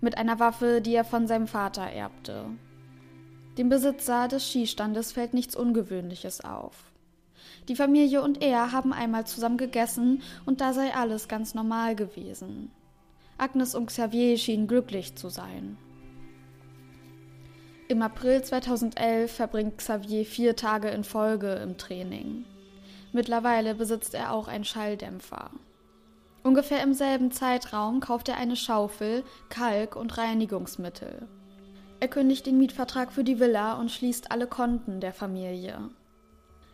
mit 0.00 0.16
einer 0.16 0.40
Waffe, 0.40 0.80
die 0.80 0.94
er 0.94 1.04
von 1.04 1.26
seinem 1.26 1.46
Vater 1.46 1.82
erbte. 1.82 2.46
Dem 3.58 3.68
Besitzer 3.68 4.28
des 4.28 4.48
Skistandes 4.48 5.12
fällt 5.12 5.34
nichts 5.34 5.54
Ungewöhnliches 5.54 6.42
auf. 6.42 6.90
Die 7.68 7.76
Familie 7.76 8.22
und 8.22 8.42
er 8.42 8.72
haben 8.72 8.94
einmal 8.94 9.26
zusammen 9.26 9.58
gegessen 9.58 10.22
und 10.46 10.62
da 10.62 10.72
sei 10.72 10.94
alles 10.94 11.28
ganz 11.28 11.52
normal 11.52 11.96
gewesen. 11.96 12.70
Agnes 13.36 13.74
und 13.74 13.88
Xavier 13.88 14.38
schienen 14.38 14.66
glücklich 14.66 15.16
zu 15.16 15.28
sein. 15.28 15.76
Im 17.88 18.00
April 18.00 18.42
2011 18.42 19.30
verbringt 19.30 19.76
Xavier 19.76 20.24
vier 20.24 20.56
Tage 20.56 20.88
in 20.88 21.04
Folge 21.04 21.52
im 21.56 21.76
Training. 21.76 22.46
Mittlerweile 23.16 23.74
besitzt 23.74 24.12
er 24.12 24.30
auch 24.30 24.46
einen 24.46 24.66
Schalldämpfer. 24.66 25.50
Ungefähr 26.42 26.82
im 26.82 26.92
selben 26.92 27.32
Zeitraum 27.32 28.00
kauft 28.00 28.28
er 28.28 28.36
eine 28.36 28.56
Schaufel, 28.56 29.24
Kalk 29.48 29.96
und 29.96 30.18
Reinigungsmittel. 30.18 31.26
Er 31.98 32.08
kündigt 32.08 32.44
den 32.44 32.58
Mietvertrag 32.58 33.10
für 33.10 33.24
die 33.24 33.40
Villa 33.40 33.80
und 33.80 33.90
schließt 33.90 34.30
alle 34.30 34.46
Konten 34.46 35.00
der 35.00 35.14
Familie. 35.14 35.88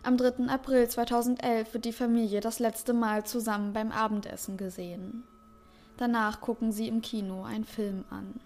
Am 0.03 0.17
3. 0.17 0.49
April 0.49 0.89
2011 0.89 1.75
wird 1.75 1.85
die 1.85 1.93
Familie 1.93 2.41
das 2.41 2.59
letzte 2.59 2.93
Mal 2.93 3.25
zusammen 3.25 3.73
beim 3.73 3.93
Abendessen 3.93 4.57
gesehen. 4.57 5.23
Danach 5.97 6.41
gucken 6.41 6.73
sie 6.73 6.89
im 6.89 7.03
Kino 7.03 7.45
einen 7.45 7.65
Film 7.65 8.05
an. 8.11 8.41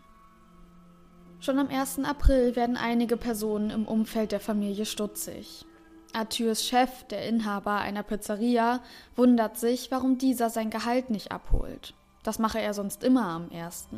Schon 1.41 1.59
am 1.59 1.69
1. 1.69 2.01
April 2.01 2.57
werden 2.57 2.77
einige 2.77 3.17
Personen 3.17 3.71
im 3.71 3.89
Umfeld 3.89 4.33
der 4.33 4.41
Familie 4.41 4.85
stutzig. 4.85 5.65
Arthurs 6.13 6.65
Chef, 6.65 7.05
der 7.05 7.27
Inhaber 7.27 7.79
einer 7.79 8.03
Pizzeria, 8.03 8.81
wundert 9.15 9.59
sich, 9.59 9.91
warum 9.91 10.19
dieser 10.19 10.51
sein 10.51 10.71
Gehalt 10.71 11.11
nicht 11.11 11.33
abholt. 11.33 11.95
Das 12.23 12.39
mache 12.39 12.61
er 12.61 12.75
sonst 12.75 13.05
immer 13.05 13.27
am 13.27 13.51
1. 13.53 13.89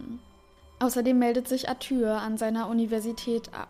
Außerdem 0.81 1.19
meldet 1.19 1.49
sich 1.49 1.69
Arthur 1.69 2.12
an 2.12 2.37
seiner 2.37 2.69
Universität 2.69 3.55
ab. 3.55 3.69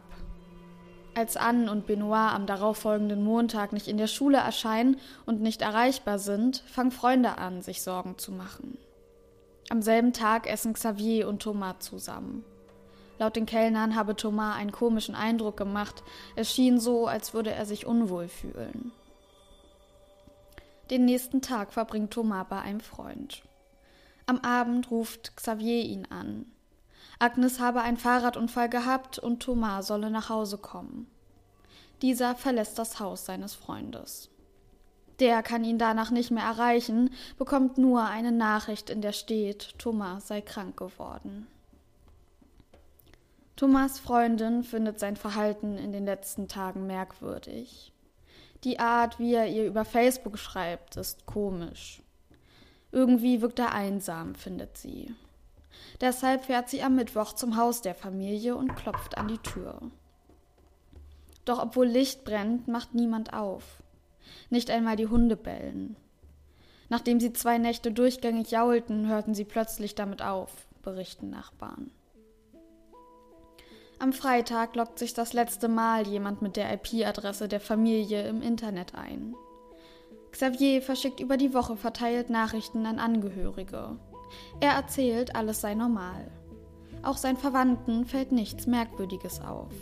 Als 1.15 1.37
Anne 1.37 1.71
und 1.71 1.87
Benoit 1.87 2.33
am 2.33 2.47
darauffolgenden 2.47 3.25
Montag 3.25 3.73
nicht 3.73 3.89
in 3.89 3.99
der 3.99 4.07
Schule 4.07 4.39
erscheinen 4.39 4.99
und 5.27 5.41
nicht 5.41 5.63
erreichbar 5.63 6.19
sind, 6.19 6.59
fangen 6.67 6.93
Freunde 6.93 7.39
an, 7.39 7.63
sich 7.63 7.83
Sorgen 7.83 8.19
zu 8.19 8.31
machen. 8.31 8.79
Am 9.71 9.83
selben 9.83 10.13
Tag 10.13 10.47
essen 10.47 10.75
Xavier 10.75 11.29
und 11.29 11.43
Thomas 11.43 11.81
zusammen. 11.81 12.45
Laut 13.19 13.37
den 13.37 13.47
Kellnern 13.47 13.97
habe 13.97 14.15
Thomas 14.17 14.57
einen 14.57 14.73
komischen 14.73 15.15
Eindruck 15.15 15.57
gemacht. 15.57 16.03
Es 16.37 16.53
schien 16.53 16.79
so, 16.79 17.07
als 17.07 17.35
würde 17.35 17.51
er 17.51 17.67
sich 17.67 17.87
unwohl 17.87 18.29
fühlen. 18.29 18.93
Den 20.91 21.05
nächsten 21.05 21.43
Tag 21.43 21.73
verbringt 21.73 22.13
Thomas 22.13 22.47
bei 22.49 22.61
einem 22.61 22.81
Freund. 22.81 23.43
Am 24.27 24.39
Abend 24.39 24.91
ruft 24.91 25.37
Xavier 25.37 25.83
ihn 25.85 26.07
an. 26.11 26.47
Agnes 27.19 27.59
habe 27.59 27.81
einen 27.81 27.97
Fahrradunfall 27.97 28.69
gehabt 28.69 29.19
und 29.19 29.43
Thomas 29.43 29.89
solle 29.89 30.11
nach 30.11 30.29
Hause 30.29 30.59
kommen. 30.59 31.09
Dieser 32.01 32.37
verlässt 32.37 32.79
das 32.79 33.01
Haus 33.01 33.27
seines 33.27 33.55
Freundes. 33.55 34.31
Der 35.19 35.43
kann 35.43 35.65
ihn 35.65 35.79
danach 35.79 36.13
nicht 36.13 36.31
mehr 36.31 36.45
erreichen, 36.45 37.11
bekommt 37.39 37.77
nur 37.77 38.05
eine 38.05 38.31
Nachricht, 38.31 38.89
in 38.89 39.03
der 39.03 39.13
steht, 39.13 39.75
Thomas 39.79 40.29
sei 40.29 40.41
krank 40.41 40.77
geworden. 40.77 41.49
Thomas 43.59 43.99
Freundin 43.99 44.63
findet 44.63 45.01
sein 45.01 45.17
Verhalten 45.17 45.79
in 45.79 45.91
den 45.91 46.05
letzten 46.05 46.47
Tagen 46.47 46.87
merkwürdig. 46.87 47.93
Die 48.63 48.79
Art, 48.79 49.19
wie 49.19 49.35
er 49.35 49.49
ihr 49.49 49.67
über 49.67 49.85
Facebook 49.85 50.39
schreibt, 50.39 50.97
ist 50.97 51.27
komisch. 51.27 52.01
Irgendwie 52.93 53.41
wirkt 53.41 53.59
er 53.59 53.75
einsam, 53.75 54.37
findet 54.37 54.79
sie. 54.79 55.13
Deshalb 56.01 56.45
fährt 56.45 56.69
sie 56.69 56.85
am 56.85 56.95
Mittwoch 56.95 57.33
zum 57.33 57.57
Haus 57.57 57.83
der 57.83 57.97
Familie 57.97 58.55
und 58.55 58.77
klopft 58.77 59.19
an 59.19 59.27
die 59.27 59.39
Tür. 59.39 59.81
Doch 61.45 61.61
obwohl 61.61 61.89
Licht 61.89 62.23
brennt, 62.25 62.69
macht 62.69 62.95
niemand 62.95 63.33
auf. 63.33 63.83
Nicht 64.51 64.71
einmal 64.71 64.95
die 64.95 65.09
Hunde 65.09 65.35
bellen. 65.35 65.97
Nachdem 66.91 67.19
sie 67.19 67.33
zwei 67.33 67.59
Nächte 67.59 67.91
durchgängig 67.91 68.53
jaulten, 68.53 69.09
hörten 69.09 69.35
sie 69.35 69.45
plötzlich 69.45 69.97
damit 69.97 70.23
auf, 70.23 70.69
berichten 70.85 71.31
Nachbarn. 71.31 71.91
Am 74.01 74.13
Freitag 74.13 74.77
loggt 74.77 74.99
sich 74.99 75.13
das 75.13 75.33
letzte 75.33 75.67
Mal 75.67 76.07
jemand 76.07 76.41
mit 76.41 76.57
der 76.57 76.73
IP-Adresse 76.73 77.49
der 77.49 77.61
Familie 77.61 78.29
im 78.29 78.43
Internet 78.43 78.95
ein. 78.95 79.35
Xavier 80.31 80.83
verschickt 80.83 81.19
über 81.19 81.37
die 81.37 81.53
Woche 81.53 81.77
verteilt 81.77 82.31
Nachrichten 82.31 82.87
an 82.87 83.01
Angehörige. 83.01 83.97
Er 84.61 84.73
erzählt, 84.73 85.35
alles 85.35 85.61
sei 85.61 85.75
normal. 85.75 86.31
Auch 87.03 87.17
seinen 87.17 87.37
Verwandten 87.37 88.05
fällt 88.05 88.31
nichts 88.31 88.67
Merkwürdiges 88.67 89.41
auf. 89.41 89.73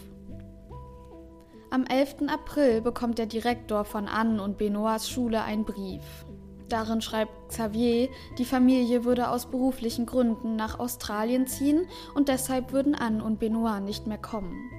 Am 1.70 1.84
11. 1.84 2.28
April 2.28 2.80
bekommt 2.80 3.18
der 3.18 3.26
Direktor 3.26 3.84
von 3.84 4.08
Anne 4.08 4.42
und 4.42 4.56
Benoits 4.56 5.10
Schule 5.10 5.42
einen 5.42 5.64
Brief. 5.64 6.25
Darin 6.68 7.00
schreibt 7.00 7.48
Xavier, 7.48 8.08
die 8.38 8.44
Familie 8.44 9.04
würde 9.04 9.30
aus 9.30 9.46
beruflichen 9.46 10.04
Gründen 10.04 10.56
nach 10.56 10.80
Australien 10.80 11.46
ziehen 11.46 11.86
und 12.14 12.28
deshalb 12.28 12.72
würden 12.72 12.94
Anne 12.94 13.22
und 13.22 13.38
Benoit 13.38 13.82
nicht 13.82 14.06
mehr 14.06 14.18
kommen. 14.18 14.70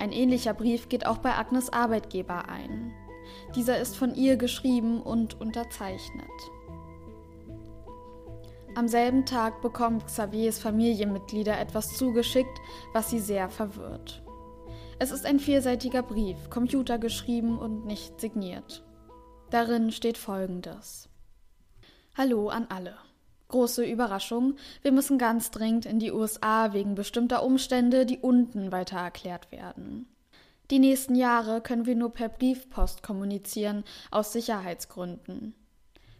Ein 0.00 0.12
ähnlicher 0.12 0.54
Brief 0.54 0.88
geht 0.88 1.06
auch 1.06 1.18
bei 1.18 1.34
Agnes 1.36 1.72
Arbeitgeber 1.72 2.48
ein. 2.48 2.94
Dieser 3.54 3.78
ist 3.78 3.96
von 3.96 4.14
ihr 4.14 4.36
geschrieben 4.36 5.00
und 5.02 5.40
unterzeichnet. 5.40 6.24
Am 8.74 8.88
selben 8.88 9.24
Tag 9.24 9.60
bekommt 9.62 10.06
Xaviers 10.06 10.58
Familienmitglieder 10.58 11.60
etwas 11.60 11.96
zugeschickt, 11.96 12.58
was 12.92 13.10
sie 13.10 13.20
sehr 13.20 13.48
verwirrt. 13.48 14.22
Es 14.98 15.12
ist 15.12 15.26
ein 15.26 15.38
vierseitiger 15.38 16.02
Brief, 16.02 16.50
computergeschrieben 16.50 17.56
und 17.58 17.84
nicht 17.84 18.20
signiert. 18.20 18.84
Darin 19.50 19.92
steht 19.92 20.18
Folgendes. 20.18 21.08
Hallo 22.16 22.48
an 22.48 22.66
alle. 22.68 22.94
Große 23.48 23.84
Überraschung, 23.84 24.54
wir 24.82 24.92
müssen 24.92 25.18
ganz 25.18 25.50
dringend 25.50 25.84
in 25.84 25.98
die 25.98 26.12
USA 26.12 26.72
wegen 26.72 26.94
bestimmter 26.94 27.42
Umstände, 27.42 28.06
die 28.06 28.18
unten 28.18 28.70
weiter 28.70 28.98
erklärt 28.98 29.50
werden. 29.50 30.06
Die 30.70 30.78
nächsten 30.78 31.16
Jahre 31.16 31.60
können 31.60 31.86
wir 31.86 31.96
nur 31.96 32.12
per 32.12 32.28
Briefpost 32.28 33.02
kommunizieren, 33.02 33.82
aus 34.12 34.32
Sicherheitsgründen. 34.32 35.56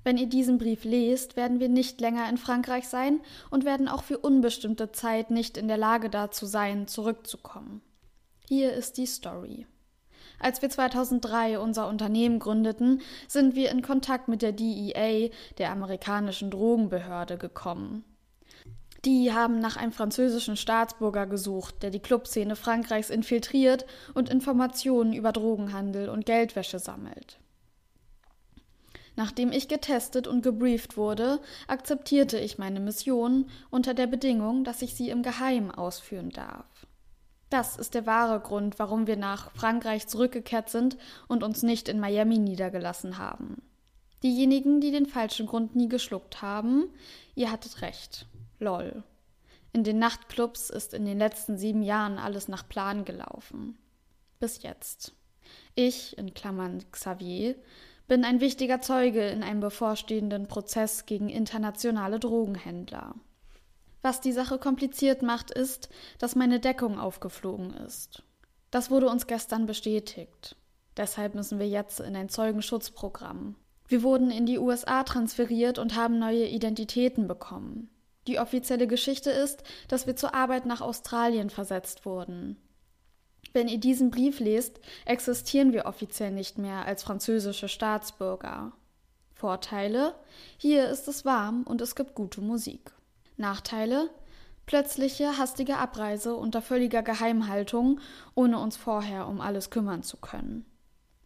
Wenn 0.02 0.18
ihr 0.18 0.26
diesen 0.26 0.58
Brief 0.58 0.82
lest, 0.82 1.36
werden 1.36 1.60
wir 1.60 1.68
nicht 1.68 2.00
länger 2.00 2.28
in 2.28 2.38
Frankreich 2.38 2.88
sein 2.88 3.20
und 3.50 3.64
werden 3.64 3.86
auch 3.86 4.02
für 4.02 4.18
unbestimmte 4.18 4.90
Zeit 4.90 5.30
nicht 5.30 5.56
in 5.56 5.68
der 5.68 5.78
Lage 5.78 6.10
dazu 6.10 6.44
sein, 6.44 6.88
zurückzukommen. 6.88 7.82
Hier 8.48 8.72
ist 8.72 8.98
die 8.98 9.06
Story. 9.06 9.68
Als 10.38 10.62
wir 10.62 10.71
2003 10.71 11.59
unser 11.59 11.88
Unternehmen 11.88 12.38
gründeten, 12.38 13.00
sind 13.29 13.55
wir 13.55 13.71
in 13.71 13.83
Kontakt 13.83 14.29
mit 14.29 14.43
der 14.43 14.53
DEA, 14.53 15.31
der 15.59 15.71
amerikanischen 15.71 16.50
Drogenbehörde, 16.50 17.38
gekommen. 17.38 18.05
Die 19.05 19.33
haben 19.33 19.59
nach 19.59 19.76
einem 19.76 19.93
französischen 19.93 20.57
Staatsbürger 20.57 21.26
gesucht, 21.26 21.83
der 21.83 21.91
die 21.91 22.00
Clubszene 22.00 22.57
Frankreichs 22.57 23.11
infiltriert 23.11 23.85
und 24.14 24.31
Informationen 24.31 25.12
über 25.12 25.31
Drogenhandel 25.33 26.09
und 26.09 26.25
Geldwäsche 26.25 26.79
sammelt. 26.79 27.38
Nachdem 29.17 29.53
ich 29.53 29.69
getestet 29.69 30.26
und 30.26 30.43
gebrieft 30.43 30.97
wurde, 30.97 31.41
akzeptierte 31.69 32.38
ich 32.38 32.59
meine 32.59 32.81
Mission 32.81 33.49
unter 33.71 33.95
der 33.95 34.07
Bedingung, 34.07 34.64
dass 34.64 34.83
ich 34.83 34.95
sie 34.95 35.11
im 35.11 35.23
Geheimen 35.23 35.71
ausführen 35.71 36.31
darf. 36.31 36.64
Das 37.50 37.76
ist 37.76 37.94
der 37.94 38.06
wahre 38.06 38.40
Grund, 38.40 38.78
warum 38.78 39.06
wir 39.06 39.16
nach 39.16 39.50
Frankreich 39.52 40.06
zurückgekehrt 40.06 40.70
sind 40.70 40.96
und 41.28 41.42
uns 41.42 41.62
nicht 41.62 41.88
in 41.88 42.00
Miami 42.00 42.38
niedergelassen 42.38 43.18
haben. 43.18 43.62
Diejenigen, 44.22 44.80
die 44.80 44.90
den 44.90 45.06
falschen 45.06 45.46
Grund 45.46 45.76
nie 45.76 45.88
geschluckt 45.88 46.40
haben, 46.40 46.88
ihr 47.34 47.52
hattet 47.52 47.82
recht. 47.82 48.26
Lol. 48.58 49.04
In 49.72 49.84
den 49.84 49.98
Nachtclubs 49.98 50.70
ist 50.70 50.94
in 50.94 51.04
den 51.04 51.18
letzten 51.18 51.58
sieben 51.58 51.82
Jahren 51.82 52.18
alles 52.18 52.48
nach 52.48 52.66
Plan 52.66 53.04
gelaufen. 53.04 53.76
Bis 54.38 54.62
jetzt. 54.62 55.12
Ich, 55.74 56.16
in 56.16 56.32
Klammern 56.32 56.84
Xavier, 56.90 57.56
bin 58.06 58.24
ein 58.24 58.40
wichtiger 58.40 58.80
Zeuge 58.80 59.26
in 59.28 59.42
einem 59.42 59.60
bevorstehenden 59.60 60.46
Prozess 60.46 61.06
gegen 61.06 61.28
internationale 61.28 62.18
Drogenhändler. 62.18 63.14
Was 64.04 64.20
die 64.20 64.32
Sache 64.32 64.58
kompliziert 64.58 65.23
macht, 65.23 65.50
ist, 65.50 65.88
dass 66.18 66.37
meine 66.37 66.61
Deckung 66.61 66.99
aufgeflogen 66.99 67.73
ist. 67.73 68.23
Das 68.70 68.90
wurde 68.90 69.08
uns 69.08 69.26
gestern 69.26 69.64
bestätigt. 69.64 70.56
Deshalb 70.99 71.34
müssen 71.34 71.58
wir 71.58 71.66
jetzt 71.66 72.00
in 72.00 72.14
ein 72.14 72.28
Zeugenschutzprogramm. 72.28 73.54
Wir 73.88 74.02
wurden 74.02 74.30
in 74.30 74.44
die 74.44 74.58
USA 74.58 75.04
transferiert 75.04 75.78
und 75.78 75.96
haben 75.96 76.18
neue 76.18 76.46
Identitäten 76.46 77.26
bekommen. 77.26 77.88
Die 78.26 78.38
offizielle 78.38 78.87
Geschichte 78.87 79.30
ist, 79.30 79.62
dass 79.88 80.06
wir 80.06 80.16
zur 80.16 80.34
Arbeit 80.34 80.66
nach 80.66 80.82
Australien 80.82 81.49
versetzt 81.49 82.04
wurden. 82.04 82.58
Wenn 83.54 83.68
ihr 83.68 83.80
diesen 83.80 84.11
Brief 84.11 84.38
lest, 84.38 84.80
existieren 85.06 85.73
wir 85.73 85.87
offiziell 85.87 86.30
nicht 86.30 86.58
mehr 86.58 86.84
als 86.84 87.02
französische 87.02 87.68
Staatsbürger. 87.68 88.73
Vorteile? 89.32 90.14
Hier 90.58 90.90
ist 90.90 91.08
es 91.08 91.25
warm 91.25 91.62
und 91.62 91.80
es 91.80 91.94
gibt 91.94 92.14
gute 92.14 92.42
Musik. 92.42 92.92
Nachteile? 93.37 94.11
Plötzliche, 94.67 95.37
hastige 95.38 95.76
Abreise 95.76 96.37
unter 96.37 96.62
völliger 96.62 97.03
Geheimhaltung, 97.03 98.00
ohne 98.35 98.59
uns 98.59 98.76
vorher 98.76 99.26
um 99.29 99.41
alles 99.41 99.71
kümmern 99.71 100.03
zu 100.03 100.17
können. 100.17 100.64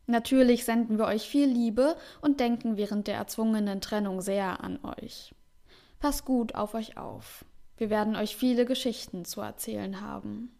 Natürlich 0.07 0.65
senden 0.65 0.99
wir 0.99 1.05
euch 1.05 1.29
viel 1.29 1.47
Liebe 1.47 1.95
und 2.21 2.41
denken 2.41 2.77
während 2.77 3.07
der 3.07 3.17
erzwungenen 3.17 3.81
Trennung 3.81 4.23
sehr 4.23 4.65
an 4.65 4.79
euch. 4.83 5.35
Passt 6.01 6.25
gut 6.25 6.55
auf 6.55 6.75
euch 6.75 6.97
auf. 6.97 7.45
Wir 7.77 7.91
werden 7.91 8.17
euch 8.17 8.35
viele 8.35 8.65
Geschichten 8.65 9.25
zu 9.25 9.41
erzählen 9.41 10.01
haben. 10.01 10.51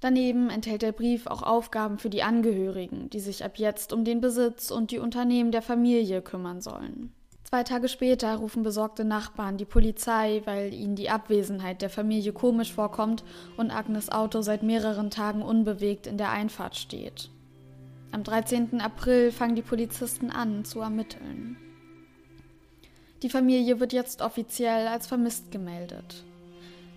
Daneben 0.00 0.50
enthält 0.50 0.82
der 0.82 0.92
Brief 0.92 1.28
auch 1.28 1.42
Aufgaben 1.42 1.98
für 1.98 2.10
die 2.10 2.24
Angehörigen, 2.24 3.08
die 3.10 3.20
sich 3.20 3.44
ab 3.44 3.58
jetzt 3.58 3.92
um 3.92 4.04
den 4.04 4.20
Besitz 4.20 4.72
und 4.72 4.90
die 4.90 4.98
Unternehmen 4.98 5.52
der 5.52 5.62
Familie 5.62 6.22
kümmern 6.22 6.60
sollen. 6.60 7.12
Zwei 7.54 7.64
Tage 7.64 7.88
später 7.88 8.36
rufen 8.36 8.62
besorgte 8.62 9.04
Nachbarn 9.04 9.58
die 9.58 9.66
Polizei, 9.66 10.40
weil 10.46 10.72
ihnen 10.72 10.96
die 10.96 11.10
Abwesenheit 11.10 11.82
der 11.82 11.90
Familie 11.90 12.32
komisch 12.32 12.72
vorkommt 12.72 13.24
und 13.58 13.70
Agnes 13.70 14.10
Auto 14.10 14.40
seit 14.40 14.62
mehreren 14.62 15.10
Tagen 15.10 15.42
unbewegt 15.42 16.06
in 16.06 16.16
der 16.16 16.30
Einfahrt 16.30 16.76
steht. 16.76 17.28
Am 18.10 18.24
13. 18.24 18.80
April 18.80 19.32
fangen 19.32 19.54
die 19.54 19.60
Polizisten 19.60 20.30
an 20.30 20.64
zu 20.64 20.80
ermitteln. 20.80 21.58
Die 23.22 23.28
Familie 23.28 23.80
wird 23.80 23.92
jetzt 23.92 24.22
offiziell 24.22 24.88
als 24.88 25.06
vermisst 25.06 25.50
gemeldet. 25.50 26.24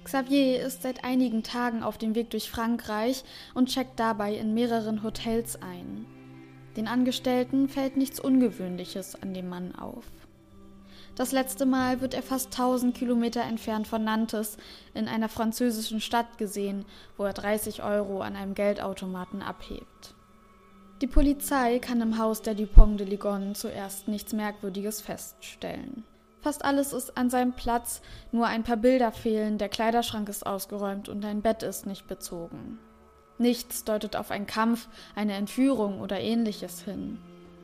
Xavier 0.05 0.62
ist 0.62 0.83
seit 0.83 1.03
einigen 1.03 1.43
Tagen 1.43 1.83
auf 1.83 1.97
dem 1.97 2.15
Weg 2.15 2.29
durch 2.29 2.50
Frankreich 2.50 3.25
und 3.55 3.67
checkt 3.67 4.00
dabei 4.00 4.33
in 4.35 4.53
mehreren 4.53 5.03
Hotels 5.03 5.62
ein. 5.62 6.05
Den 6.77 6.88
Angestellten 6.88 7.67
fällt 7.67 7.97
nichts 7.97 8.21
Ungewöhnliches 8.21 9.21
an 9.21 9.33
dem 9.33 9.50
Mann 9.50 9.75
auf. 9.75 10.05
Das 11.15 11.31
letzte 11.31 11.65
Mal 11.65 12.01
wird 12.01 12.13
er 12.13 12.22
fast 12.22 12.48
1000 12.48 12.93
Kilometer 12.93 13.41
entfernt 13.41 13.88
von 13.88 14.03
Nantes 14.03 14.57
in 14.93 15.07
einer 15.07 15.29
französischen 15.29 16.01
Stadt 16.01 16.38
gesehen, 16.38 16.84
wo 17.15 17.24
er 17.24 17.31
30 17.31 17.84
Euro 17.84 18.22
an 18.22 18.36
einem 18.36 18.53
Geldautomaten 18.53 19.41
abhebt. 19.41 20.13
Die 21.01 21.07
Polizei 21.07 21.79
kann 21.79 22.01
im 22.01 22.17
Haus 22.17 22.41
der 22.41 22.53
Dupont 22.53 23.00
de 23.00 23.07
Ligonnès 23.07 23.55
zuerst 23.55 24.10
nichts 24.10 24.34
Merkwürdiges 24.34 25.01
feststellen. 25.01 26.03
Fast 26.41 26.63
alles 26.65 26.93
ist 26.93 27.17
an 27.17 27.29
seinem 27.29 27.53
Platz, 27.53 28.01
nur 28.31 28.48
ein 28.48 28.63
paar 28.63 28.77
Bilder 28.77 29.12
fehlen, 29.12 29.57
der 29.57 29.69
Kleiderschrank 29.69 30.27
ist 30.27 30.45
ausgeräumt 30.45 31.10
und 31.10 31.24
ein 31.25 31.41
Bett 31.41 31.63
ist 31.63 31.86
nicht 31.86 32.07
bezogen. 32.07 32.77
Nichts 33.38 33.84
deutet 33.84 34.15
auf 34.15 34.31
einen 34.31 34.48
Kampf, 34.48 34.88
eine 35.15 35.34
Entführung 35.34 36.01
oder 36.01 36.19
ähnliches 36.19 36.81
hin. 36.81 37.19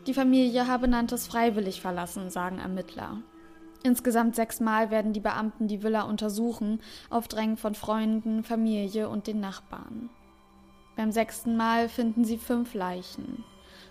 Die 0.07 0.13
Familie 0.13 0.67
habe 0.67 0.87
Nantes 0.87 1.27
freiwillig 1.27 1.79
verlassen, 1.79 2.29
sagen 2.29 2.59
Ermittler. 2.59 3.17
Insgesamt 3.83 4.35
sechsmal 4.35 4.91
werden 4.91 5.11
die 5.11 5.19
Beamten 5.19 5.67
die 5.67 5.81
Villa 5.81 6.03
untersuchen, 6.03 6.81
auf 7.09 7.27
Drängen 7.27 7.57
von 7.57 7.73
Freunden, 7.73 8.43
Familie 8.43 9.09
und 9.09 9.27
den 9.27 9.39
Nachbarn. 9.39 10.09
Beim 10.95 11.11
sechsten 11.11 11.57
Mal 11.57 11.89
finden 11.89 12.23
sie 12.23 12.37
fünf 12.37 12.73
Leichen, 12.73 13.43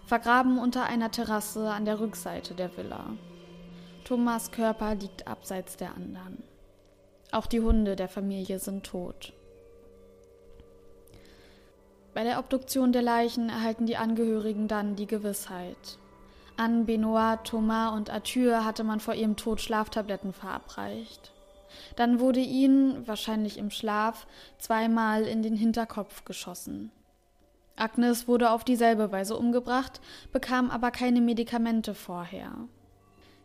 vergraben 0.06 0.58
unter 0.58 0.84
einer 0.84 1.10
Terrasse 1.10 1.70
an 1.70 1.84
der 1.84 1.98
Rückseite 1.98 2.54
der 2.54 2.76
Villa. 2.76 3.04
Thomas 4.04 4.52
Körper 4.52 4.94
liegt 4.94 5.26
abseits 5.26 5.76
der 5.76 5.94
anderen. 5.94 6.42
Auch 7.32 7.46
die 7.46 7.60
Hunde 7.60 7.96
der 7.96 8.08
Familie 8.08 8.58
sind 8.58 8.84
tot. 8.84 9.32
Bei 12.12 12.24
der 12.24 12.38
Obduktion 12.38 12.92
der 12.92 13.02
Leichen 13.02 13.48
erhalten 13.48 13.86
die 13.86 13.96
Angehörigen 13.96 14.66
dann 14.66 14.96
die 14.96 15.06
Gewissheit. 15.06 15.98
An 16.60 16.84
Benoit, 16.84 17.38
Thomas 17.44 17.94
und 17.94 18.10
Arthur 18.10 18.66
hatte 18.66 18.84
man 18.84 19.00
vor 19.00 19.14
ihrem 19.14 19.34
Tod 19.34 19.62
Schlaftabletten 19.62 20.34
verabreicht. 20.34 21.32
Dann 21.96 22.20
wurde 22.20 22.40
ihnen, 22.40 23.08
wahrscheinlich 23.08 23.56
im 23.56 23.70
Schlaf, 23.70 24.26
zweimal 24.58 25.22
in 25.22 25.42
den 25.42 25.56
Hinterkopf 25.56 26.26
geschossen. 26.26 26.92
Agnes 27.76 28.28
wurde 28.28 28.50
auf 28.50 28.62
dieselbe 28.62 29.10
Weise 29.10 29.38
umgebracht, 29.38 30.02
bekam 30.32 30.70
aber 30.70 30.90
keine 30.90 31.22
Medikamente 31.22 31.94
vorher. 31.94 32.52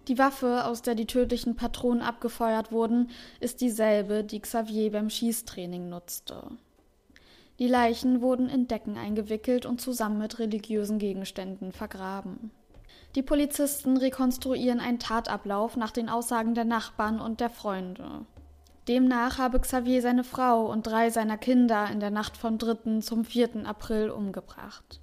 Die 0.10 0.17
Waffe, 0.17 0.65
aus 0.65 0.82
der 0.82 0.95
die 0.95 1.08
tödlichen 1.08 1.56
Patronen 1.56 2.01
abgefeuert 2.01 2.73
wurden, 2.73 3.12
ist 3.39 3.62
dieselbe, 3.62 4.25
die 4.25 4.41
Xavier 4.41 4.91
beim 4.91 5.10
Schießtraining 5.10 5.88
nutzte. 5.88 6.49
Die 7.60 7.69
Leichen 7.69 8.19
wurden 8.19 8.49
in 8.49 8.67
Decken 8.67 8.97
eingewickelt 8.97 9.65
und 9.65 9.80
zusammen 9.80 10.17
mit 10.17 10.38
religiösen 10.38 10.99
Gegenständen 10.99 11.71
vergraben. 11.71 12.51
Die 13.15 13.23
Polizisten 13.23 13.95
rekonstruieren 13.95 14.82
einen 14.82 14.99
Tatablauf 14.99 15.78
nach 15.78 15.91
den 15.91 16.10
Aussagen 16.10 16.54
der 16.54 16.65
Nachbarn 16.65 17.21
und 17.21 17.39
der 17.39 17.49
Freunde. 17.49 18.25
Demnach 18.89 19.38
habe 19.38 19.62
Xavier 19.62 20.01
seine 20.01 20.25
Frau 20.25 20.69
und 20.69 20.86
drei 20.86 21.10
seiner 21.10 21.38
Kinder 21.38 21.89
in 21.89 22.01
der 22.01 22.12
Nacht 22.12 22.36
vom 22.36 22.58
3. 22.58 22.99
zum 22.99 23.23
4. 23.23 23.65
April 23.65 24.10
umgebracht. 24.10 24.99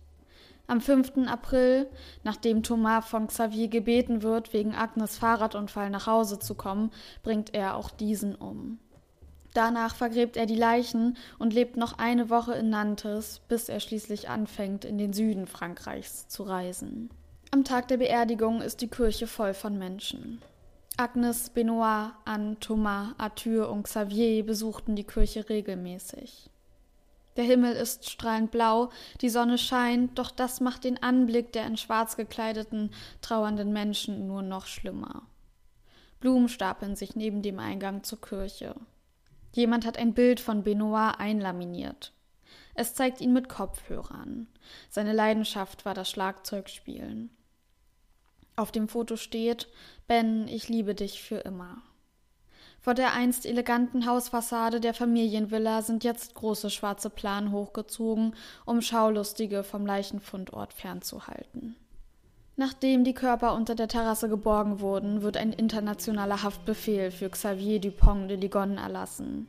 Am 0.66 0.83
5. 0.83 1.27
April, 1.27 1.88
nachdem 2.22 2.62
Thomas 2.62 3.07
von 3.07 3.29
Xavier 3.29 3.68
gebeten 3.68 4.22
wird, 4.22 4.53
wegen 4.53 4.75
Agnes 4.75 5.16
Fahrradunfall 5.16 5.88
nach 5.88 6.07
Hause 6.07 6.38
zu 6.38 6.55
kommen, 6.55 6.90
bringt 7.22 7.55
er 7.55 7.77
auch 7.77 7.90
diesen 7.90 8.35
um. 8.35 8.79
Danach 9.55 9.94
vergräbt 9.94 10.37
er 10.37 10.46
die 10.46 10.55
Leichen 10.55 11.16
und 11.38 11.55
lebt 11.55 11.79
noch 11.79 11.98
eine 11.98 12.29
Woche 12.29 12.53
in 12.55 12.68
Nantes, 12.68 13.40
bis 13.48 13.70
er 13.70 13.81
schließlich 13.81 14.29
anfängt, 14.29 14.85
in 14.85 14.98
den 14.98 15.14
Süden 15.14 15.46
Frankreichs 15.46 16.29
zu 16.29 16.42
reisen. 16.42 17.11
Am 17.55 17.65
Tag 17.65 17.88
der 17.88 17.99
Beerdigung 17.99 18.62
ist 18.62 18.81
die 18.81 18.88
Kirche 18.88 19.27
voll 19.27 19.53
von 19.53 19.79
Menschen. 19.79 20.41
Agnes, 20.97 21.51
Benoit, 21.51 22.12
Anne, 22.25 22.59
Thomas, 22.61 23.15
Arthur 23.19 23.69
und 23.69 23.83
Xavier 23.83 24.43
besuchten 24.43 24.97
die 24.97 25.05
Kirche 25.05 25.47
regelmäßig. 25.51 26.49
Der 27.37 27.45
Himmel 27.45 27.75
ist 27.75 28.09
strahlend 28.09 28.53
blau, 28.53 28.88
die 29.21 29.29
Sonne 29.29 29.59
scheint, 29.59 30.19
doch 30.19 30.31
das 30.31 30.62
macht 30.62 30.85
den 30.85 31.03
Anblick 31.03 31.53
der 31.53 31.67
in 31.67 31.77
schwarz 31.77 32.17
gekleideten, 32.17 32.91
trauernden 33.21 33.71
Menschen 33.71 34.27
nur 34.27 34.41
noch 34.41 34.65
schlimmer. 34.65 35.27
Blumen 36.21 36.49
stapeln 36.49 36.97
sich 36.97 37.17
neben 37.17 37.43
dem 37.43 37.59
Eingang 37.59 38.03
zur 38.03 38.23
Kirche. 38.23 38.75
Jemand 39.53 39.85
hat 39.85 39.99
ein 39.99 40.15
Bild 40.15 40.41
von 40.41 40.62
Benoit 40.62 41.17
einlaminiert. 41.19 42.15
Es 42.75 42.95
zeigt 42.95 43.21
ihn 43.21 43.35
mit 43.35 43.51
Kopfhörern. 43.51 44.47
Seine 44.88 45.12
Leidenschaft 45.12 45.85
war 45.85 45.93
das 45.93 46.09
Schlagzeugspielen. 46.09 47.29
Auf 48.57 48.71
dem 48.71 48.88
Foto 48.88 49.17
steht 49.17 49.69
Ben, 50.07 50.47
ich 50.49 50.69
liebe 50.69 50.95
dich 50.95 51.23
für 51.23 51.38
immer. 51.38 51.83
Vor 52.81 52.95
der 52.95 53.15
einst 53.15 53.47
eleganten 53.47 54.07
Hausfassade 54.07 54.81
der 54.81 54.93
Familienvilla 54.93 55.83
sind 55.83 56.03
jetzt 56.03 56.35
große 56.35 56.69
schwarze 56.69 57.11
Planen 57.11 57.53
hochgezogen, 57.53 58.35
um 58.67 58.83
Schaulustige 58.83 59.62
vom 59.62 59.87
Leichenfundort 59.87 60.73
fernzuhalten. 60.73 61.77
Nachdem 62.57 63.05
die 63.05 63.15
Körper 63.15 63.55
unter 63.55 63.75
der 63.75 63.88
Terrasse 63.88 64.29
geborgen 64.29 64.81
wurden, 64.81 65.23
wird 65.23 65.37
ein 65.37 65.53
internationaler 65.53 66.43
Haftbefehl 66.43 67.11
für 67.11 67.31
Xavier 67.31 67.81
Dupont 67.81 68.29
de 68.29 68.37
Ligonnès 68.37 68.83
erlassen. 68.83 69.47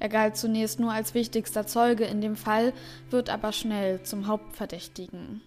Er 0.00 0.08
galt 0.08 0.36
zunächst 0.36 0.78
nur 0.78 0.92
als 0.92 1.14
wichtigster 1.14 1.66
Zeuge 1.66 2.04
in 2.04 2.20
dem 2.20 2.36
Fall, 2.36 2.72
wird 3.10 3.30
aber 3.30 3.52
schnell 3.52 4.02
zum 4.02 4.26
Hauptverdächtigen. 4.26 5.40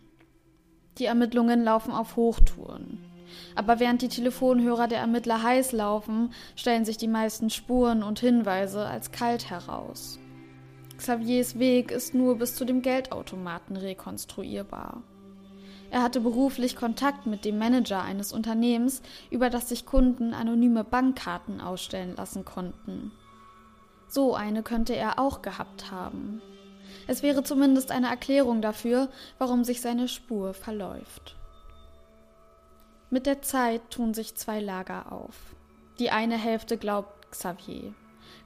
Die 0.97 1.05
Ermittlungen 1.05 1.63
laufen 1.63 1.91
auf 1.91 2.15
Hochtouren. 2.15 2.99
Aber 3.55 3.79
während 3.79 4.01
die 4.01 4.09
Telefonhörer 4.09 4.87
der 4.87 4.99
Ermittler 4.99 5.41
heiß 5.41 5.71
laufen, 5.71 6.33
stellen 6.55 6.85
sich 6.85 6.97
die 6.97 7.07
meisten 7.07 7.49
Spuren 7.49 8.03
und 8.03 8.19
Hinweise 8.19 8.85
als 8.85 9.11
kalt 9.11 9.49
heraus. 9.49 10.19
Xaviers 10.97 11.57
Weg 11.57 11.91
ist 11.91 12.13
nur 12.13 12.37
bis 12.37 12.55
zu 12.55 12.65
dem 12.65 12.81
Geldautomaten 12.81 13.75
rekonstruierbar. 13.75 15.01
Er 15.89 16.03
hatte 16.03 16.21
beruflich 16.21 16.75
Kontakt 16.75 17.25
mit 17.25 17.43
dem 17.43 17.57
Manager 17.57 18.01
eines 18.01 18.31
Unternehmens, 18.31 19.01
über 19.29 19.49
das 19.49 19.67
sich 19.67 19.85
Kunden 19.85 20.33
anonyme 20.33 20.83
Bankkarten 20.83 21.59
ausstellen 21.59 22.15
lassen 22.15 22.45
konnten. 22.45 23.11
So 24.07 24.35
eine 24.35 24.63
könnte 24.63 24.95
er 24.95 25.19
auch 25.19 25.41
gehabt 25.41 25.91
haben. 25.91 26.41
Es 27.07 27.23
wäre 27.23 27.43
zumindest 27.43 27.91
eine 27.91 28.07
Erklärung 28.07 28.61
dafür, 28.61 29.09
warum 29.37 29.63
sich 29.63 29.81
seine 29.81 30.07
Spur 30.07 30.53
verläuft. 30.53 31.35
Mit 33.09 33.25
der 33.25 33.41
Zeit 33.41 33.81
tun 33.89 34.13
sich 34.13 34.35
zwei 34.35 34.59
Lager 34.59 35.11
auf. 35.11 35.35
Die 35.99 36.11
eine 36.11 36.37
Hälfte 36.37 36.77
glaubt 36.77 37.29
Xavier, 37.31 37.93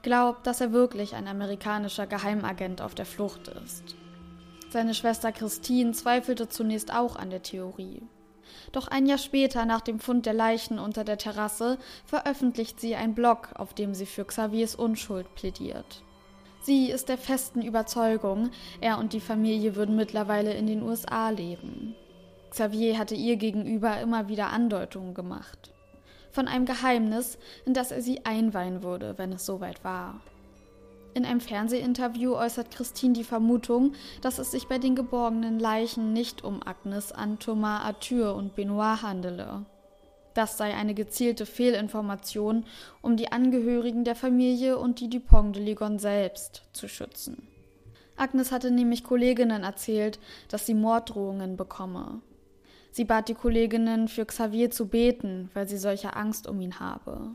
glaubt, 0.02 0.46
dass 0.46 0.60
er 0.60 0.72
wirklich 0.72 1.14
ein 1.14 1.28
amerikanischer 1.28 2.06
Geheimagent 2.06 2.80
auf 2.80 2.94
der 2.94 3.06
Flucht 3.06 3.48
ist. 3.64 3.94
Seine 4.70 4.94
Schwester 4.94 5.32
Christine 5.32 5.92
zweifelte 5.92 6.48
zunächst 6.48 6.92
auch 6.92 7.16
an 7.16 7.30
der 7.30 7.42
Theorie. 7.42 8.02
Doch 8.72 8.88
ein 8.88 9.06
Jahr 9.06 9.18
später, 9.18 9.64
nach 9.64 9.80
dem 9.80 10.00
Fund 10.00 10.26
der 10.26 10.34
Leichen 10.34 10.78
unter 10.78 11.04
der 11.04 11.18
Terrasse, 11.18 11.78
veröffentlicht 12.04 12.80
sie 12.80 12.96
einen 12.96 13.14
Blog, 13.14 13.50
auf 13.54 13.74
dem 13.74 13.94
sie 13.94 14.06
für 14.06 14.24
Xaviers 14.24 14.74
Unschuld 14.74 15.32
plädiert. 15.34 16.02
Sie 16.66 16.90
ist 16.90 17.08
der 17.08 17.16
festen 17.16 17.62
Überzeugung, 17.62 18.50
er 18.80 18.98
und 18.98 19.12
die 19.12 19.20
Familie 19.20 19.76
würden 19.76 19.94
mittlerweile 19.94 20.52
in 20.52 20.66
den 20.66 20.82
USA 20.82 21.30
leben. 21.30 21.94
Xavier 22.50 22.98
hatte 22.98 23.14
ihr 23.14 23.36
gegenüber 23.36 24.00
immer 24.00 24.26
wieder 24.26 24.50
Andeutungen 24.50 25.14
gemacht. 25.14 25.72
Von 26.32 26.48
einem 26.48 26.66
Geheimnis, 26.66 27.38
in 27.66 27.72
das 27.72 27.92
er 27.92 28.02
sie 28.02 28.24
einweihen 28.24 28.82
würde, 28.82 29.14
wenn 29.16 29.30
es 29.30 29.46
soweit 29.46 29.84
war. 29.84 30.20
In 31.14 31.24
einem 31.24 31.40
Fernsehinterview 31.40 32.34
äußert 32.34 32.72
Christine 32.72 33.12
die 33.12 33.22
Vermutung, 33.22 33.92
dass 34.20 34.40
es 34.40 34.50
sich 34.50 34.66
bei 34.66 34.78
den 34.78 34.96
geborgenen 34.96 35.60
Leichen 35.60 36.12
nicht 36.12 36.42
um 36.42 36.66
Agnes 36.66 37.12
an 37.12 37.38
Thomas 37.38 37.82
Arthur 37.82 38.34
und 38.34 38.56
Benoit 38.56 39.02
handele. 39.02 39.64
Das 40.36 40.58
sei 40.58 40.74
eine 40.74 40.92
gezielte 40.92 41.46
Fehlinformation, 41.46 42.66
um 43.00 43.16
die 43.16 43.32
Angehörigen 43.32 44.04
der 44.04 44.14
Familie 44.14 44.76
und 44.76 45.00
die 45.00 45.08
Dupont 45.08 45.56
de 45.56 45.64
Ligon 45.64 45.98
selbst 45.98 46.62
zu 46.74 46.88
schützen. 46.88 47.48
Agnes 48.16 48.52
hatte 48.52 48.70
nämlich 48.70 49.02
Kolleginnen 49.02 49.62
erzählt, 49.62 50.18
dass 50.50 50.66
sie 50.66 50.74
Morddrohungen 50.74 51.56
bekomme. 51.56 52.20
Sie 52.90 53.06
bat 53.06 53.30
die 53.30 53.34
Kolleginnen, 53.34 54.08
für 54.08 54.26
Xavier 54.26 54.70
zu 54.70 54.88
beten, 54.88 55.50
weil 55.54 55.68
sie 55.68 55.78
solche 55.78 56.14
Angst 56.16 56.46
um 56.46 56.60
ihn 56.60 56.80
habe. 56.80 57.34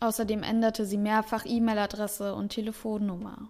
Außerdem 0.00 0.42
änderte 0.42 0.84
sie 0.84 0.98
mehrfach 0.98 1.46
E-Mail-Adresse 1.46 2.34
und 2.34 2.48
Telefonnummer. 2.48 3.48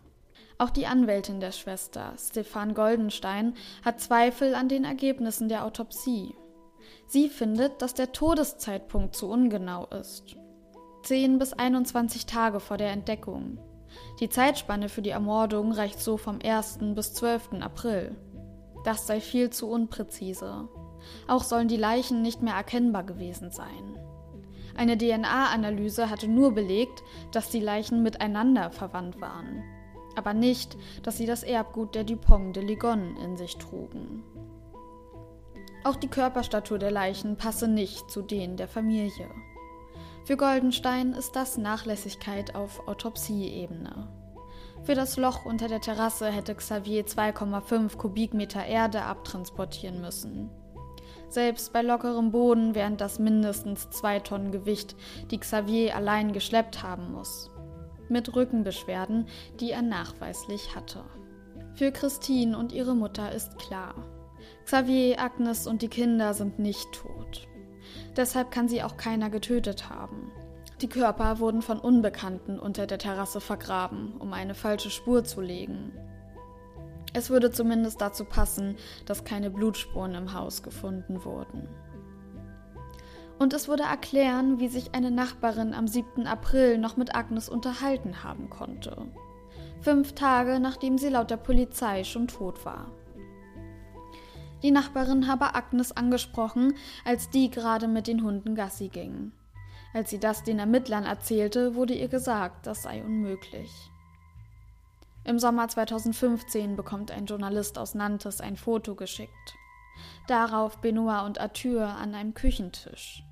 Auch 0.59 0.71
die 0.71 0.87
Anwältin 0.87 1.41
der 1.41 1.53
Schwester, 1.53 2.13
Stefan 2.19 2.75
Goldenstein, 2.75 3.55
hat 3.83 4.03
Zweifel 4.03 4.55
an 4.55 4.69
den 4.69 4.85
Ergebnissen 4.85 5.49
der 5.49 5.65
Autopsie. 5.65 6.35
Sie 7.07 7.29
findet, 7.29 7.83
dass 7.83 7.95
der 7.95 8.13
Todeszeitpunkt 8.13 9.15
zu 9.15 9.29
ungenau 9.29 9.87
ist. 9.87 10.37
10 11.05 11.39
bis 11.39 11.53
21 11.53 12.27
Tage 12.27 12.61
vor 12.61 12.77
der 12.77 12.91
Entdeckung. 12.91 13.59
Die 14.21 14.29
Zeitspanne 14.29 14.89
für 14.89 15.03
die 15.03 15.11
Ermordung 15.11 15.73
reicht 15.73 16.01
so 16.01 16.17
vom 16.17 16.39
1. 16.45 16.79
bis 16.95 17.15
12. 17.15 17.61
April. 17.61 18.17
Das 18.85 19.07
sei 19.07 19.21
viel 19.21 19.51
zu 19.51 19.69
unpräzise. 19.69 20.69
Auch 21.29 21.45
sollen 21.45 21.69
die 21.69 21.77
Leichen 21.77 22.23
nicht 22.23 22.43
mehr 22.43 22.55
erkennbar 22.55 23.05
gewesen 23.05 23.51
sein. 23.51 23.99
Eine 24.77 24.99
DNA-Analyse 24.99 26.11
hatte 26.11 26.29
nur 26.29 26.53
belegt, 26.53 27.03
dass 27.33 27.51
die 27.51 27.61
Leichen 27.61 28.03
miteinander 28.03 28.71
verwandt 28.71 29.21
waren, 29.21 29.65
aber 30.17 30.35
nicht, 30.35 30.77
dass 31.03 31.17
sie 31.17 31.27
das 31.27 31.43
Erbgut 31.43 31.95
der 31.95 32.05
Dupont 32.05 32.55
de 32.57 32.63
Ligonnne 32.63 33.19
in 33.25 33.37
sich 33.37 33.57
trugen. 33.57 34.23
Auch 35.87 35.95
die 35.95 36.09
Körperstatur 36.09 36.81
der 36.81 36.91
Leichen 36.91 37.37
passe 37.37 37.69
nicht 37.69 38.11
zu 38.11 38.21
denen 38.21 38.57
der 38.57 38.67
Familie. 38.67 39.31
Für 40.25 40.37
Goldenstein 40.37 41.13
ist 41.13 41.37
das 41.37 41.59
Nachlässigkeit 41.59 42.57
auf 42.57 42.89
Autopsieebene. 42.89 44.09
Für 44.83 44.97
das 44.97 45.17
Loch 45.17 45.45
unter 45.45 45.69
der 45.69 45.81
Terrasse 45.81 46.27
hätte 46.27 46.57
Xavier 46.57 47.07
2,5 47.07 47.99
Kubikmeter 47.99 48.67
Erde 48.67 49.03
abtransportieren 49.03 50.01
müssen. 50.01 50.51
Selbst 51.29 51.73
bei 51.73 51.83
lockerem 51.83 52.33
Boden 52.33 52.75
wären 52.75 52.97
das 52.97 53.21
mindestens 53.21 53.89
zwei 53.91 54.19
Tonnen 54.19 54.51
Gewicht, 54.51 54.97
die 55.31 55.39
Xavier 55.39 55.95
allein 55.95 56.33
geschleppt 56.33 56.83
haben 56.83 57.13
muss. 57.13 57.53
Mit 58.09 58.35
Rückenbeschwerden, 58.35 59.29
die 59.61 59.71
er 59.71 59.83
nachweislich 59.83 60.75
hatte. 60.75 61.05
Für 61.77 61.93
Christine 61.93 62.59
und 62.59 62.73
ihre 62.73 62.97
Mutter 62.97 63.31
ist 63.31 63.57
klar. 63.57 63.95
Xavier, 64.67 65.21
Agnes 65.21 65.69
und 65.69 65.81
die 65.81 65.89
Kinder 65.89 66.35
sind 66.35 66.59
nicht 66.59 66.91
tot. 66.91 67.47
Deshalb 68.17 68.51
kann 68.51 68.67
sie 68.67 68.83
auch 68.83 68.97
keiner 68.97 69.31
getötet 69.31 69.89
haben. 69.89 70.33
Die 70.81 70.89
Körper 70.89 71.39
wurden 71.39 71.63
von 71.63 71.79
Unbekannten 71.79 72.59
unter 72.59 72.89
der 72.89 72.99
Terrasse 72.99 73.41
vergraben, 73.41 74.15
um 74.19 74.33
eine 74.33 74.55
falsche 74.55 74.91
Spur 74.91 75.23
zu 75.23 75.41
legen. 75.41 75.93
Es 77.13 77.31
würde 77.31 77.53
zumindest 77.53 78.01
dazu 78.01 78.25
passen, 78.25 78.75
dass 79.07 79.23
keine 79.23 79.51
Blutspuren 79.51 80.17
im 80.17 80.33
Haus 80.35 80.65
gefunden 80.65 81.25
wurden. 81.25 81.69
Und 83.39 83.55
es 83.55 83.69
würde 83.69 83.85
erklären, 83.85 84.59
wie 84.59 84.69
sich 84.69 84.97
eine 84.97 85.13
Nachbarin 85.13 85.75
am 85.75 85.87
7. 85.87 86.27
April 86.27 86.79
noch 86.79 86.97
mit 86.97 87.15
Agnes 87.15 87.49
unterhalten 87.49 88.25
haben 88.25 88.51
konnte. 88.51 89.07
Fünf 89.81 90.15
Tage 90.15 90.59
nachdem 90.59 90.99
sie 90.99 91.11
laut 91.11 91.31
der 91.31 91.37
Polizei 91.37 92.03
schon 92.03 92.27
tot 92.27 92.65
war. 92.65 92.91
Die 94.67 94.73
Nachbarin 94.73 95.29
habe 95.29 95.55
Agnes 95.55 95.93
angesprochen, 95.93 96.75
als 97.05 97.31
die 97.31 97.51
gerade 97.53 97.87
mit 97.87 98.09
den 98.09 98.25
Hunden 98.25 98.57
Gassi 98.57 98.89
ging. 98.89 99.31
Als 99.95 100.11
sie 100.11 100.19
das 100.19 100.43
den 100.43 100.59
Ermittlern 100.59 101.05
erzählte, 101.05 101.77
wurde 101.77 101.95
ihr 101.95 102.09
gesagt, 102.09 102.67
das 102.67 102.83
sei 102.83 103.05
unmöglich. 103.05 103.71
Im 105.23 105.39
Sommer 105.39 105.69
2015 105.69 106.75
bekommt 106.75 107.13
ein 107.13 107.27
Journalist 107.27 107.79
aus 107.79 107.95
Nantes 107.95 108.41
ein 108.41 108.57
Foto 108.57 108.97
geschickt. 108.97 109.55
Darauf 110.27 110.79
Benoit 110.79 111.25
und 111.27 111.39
Arthur 111.39 111.87
an 111.87 112.17
einem 112.17 112.35
Küchentisch. 112.35 113.23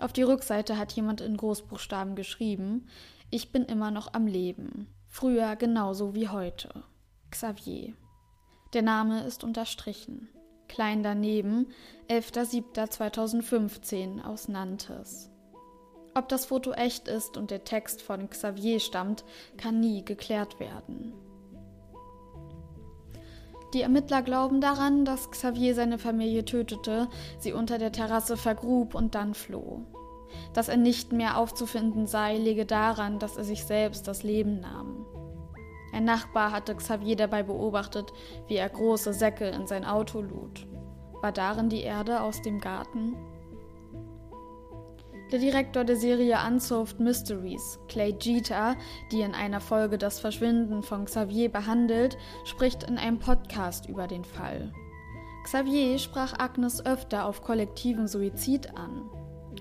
Auf 0.00 0.12
die 0.12 0.24
Rückseite 0.24 0.76
hat 0.76 0.90
jemand 0.90 1.20
in 1.20 1.36
Großbuchstaben 1.36 2.16
geschrieben: 2.16 2.88
Ich 3.30 3.52
bin 3.52 3.64
immer 3.64 3.92
noch 3.92 4.12
am 4.12 4.26
Leben. 4.26 4.92
Früher 5.06 5.54
genauso 5.54 6.16
wie 6.16 6.30
heute. 6.30 6.82
Xavier. 7.30 7.94
Der 8.72 8.82
Name 8.82 9.22
ist 9.22 9.44
unterstrichen. 9.44 10.30
Klein 10.68 11.02
daneben 11.02 11.66
11.07.2015 12.08 14.22
aus 14.22 14.48
Nantes. 14.48 15.30
Ob 16.14 16.28
das 16.28 16.46
Foto 16.46 16.72
echt 16.72 17.08
ist 17.08 17.36
und 17.36 17.50
der 17.50 17.64
Text 17.64 18.00
von 18.00 18.30
Xavier 18.30 18.78
stammt, 18.78 19.24
kann 19.56 19.80
nie 19.80 20.04
geklärt 20.04 20.60
werden. 20.60 21.14
Die 23.74 23.82
Ermittler 23.82 24.22
glauben 24.22 24.60
daran, 24.60 25.04
dass 25.04 25.32
Xavier 25.32 25.74
seine 25.74 25.98
Familie 25.98 26.44
tötete, 26.44 27.08
sie 27.40 27.52
unter 27.52 27.78
der 27.78 27.90
Terrasse 27.90 28.36
vergrub 28.36 28.94
und 28.94 29.16
dann 29.16 29.34
floh. 29.34 29.82
Dass 30.52 30.68
er 30.68 30.76
nicht 30.76 31.12
mehr 31.12 31.36
aufzufinden 31.36 32.06
sei, 32.06 32.36
liege 32.36 32.66
daran, 32.66 33.18
dass 33.18 33.36
er 33.36 33.42
sich 33.42 33.64
selbst 33.64 34.06
das 34.06 34.22
Leben 34.22 34.60
nahm. 34.60 35.06
Ein 35.94 36.04
Nachbar 36.04 36.50
hatte 36.50 36.74
Xavier 36.74 37.14
dabei 37.14 37.44
beobachtet, 37.44 38.12
wie 38.48 38.56
er 38.56 38.68
große 38.68 39.12
Säcke 39.12 39.46
in 39.46 39.68
sein 39.68 39.84
Auto 39.84 40.20
lud. 40.20 40.66
War 41.22 41.30
darin 41.30 41.68
die 41.68 41.82
Erde 41.82 42.20
aus 42.20 42.42
dem 42.42 42.58
Garten? 42.58 43.14
Der 45.30 45.38
Direktor 45.38 45.84
der 45.84 45.94
Serie 45.94 46.36
Unsolved 46.44 46.98
Mysteries, 46.98 47.78
Clay 47.86 48.12
Jeter, 48.20 48.74
die 49.12 49.20
in 49.20 49.36
einer 49.36 49.60
Folge 49.60 49.96
das 49.96 50.18
Verschwinden 50.18 50.82
von 50.82 51.04
Xavier 51.04 51.48
behandelt, 51.48 52.18
spricht 52.44 52.82
in 52.82 52.98
einem 52.98 53.20
Podcast 53.20 53.88
über 53.88 54.08
den 54.08 54.24
Fall. 54.24 54.72
Xavier 55.44 55.98
sprach 56.00 56.36
Agnes 56.40 56.84
öfter 56.84 57.24
auf 57.24 57.42
kollektiven 57.42 58.08
Suizid 58.08 58.76
an. 58.76 59.08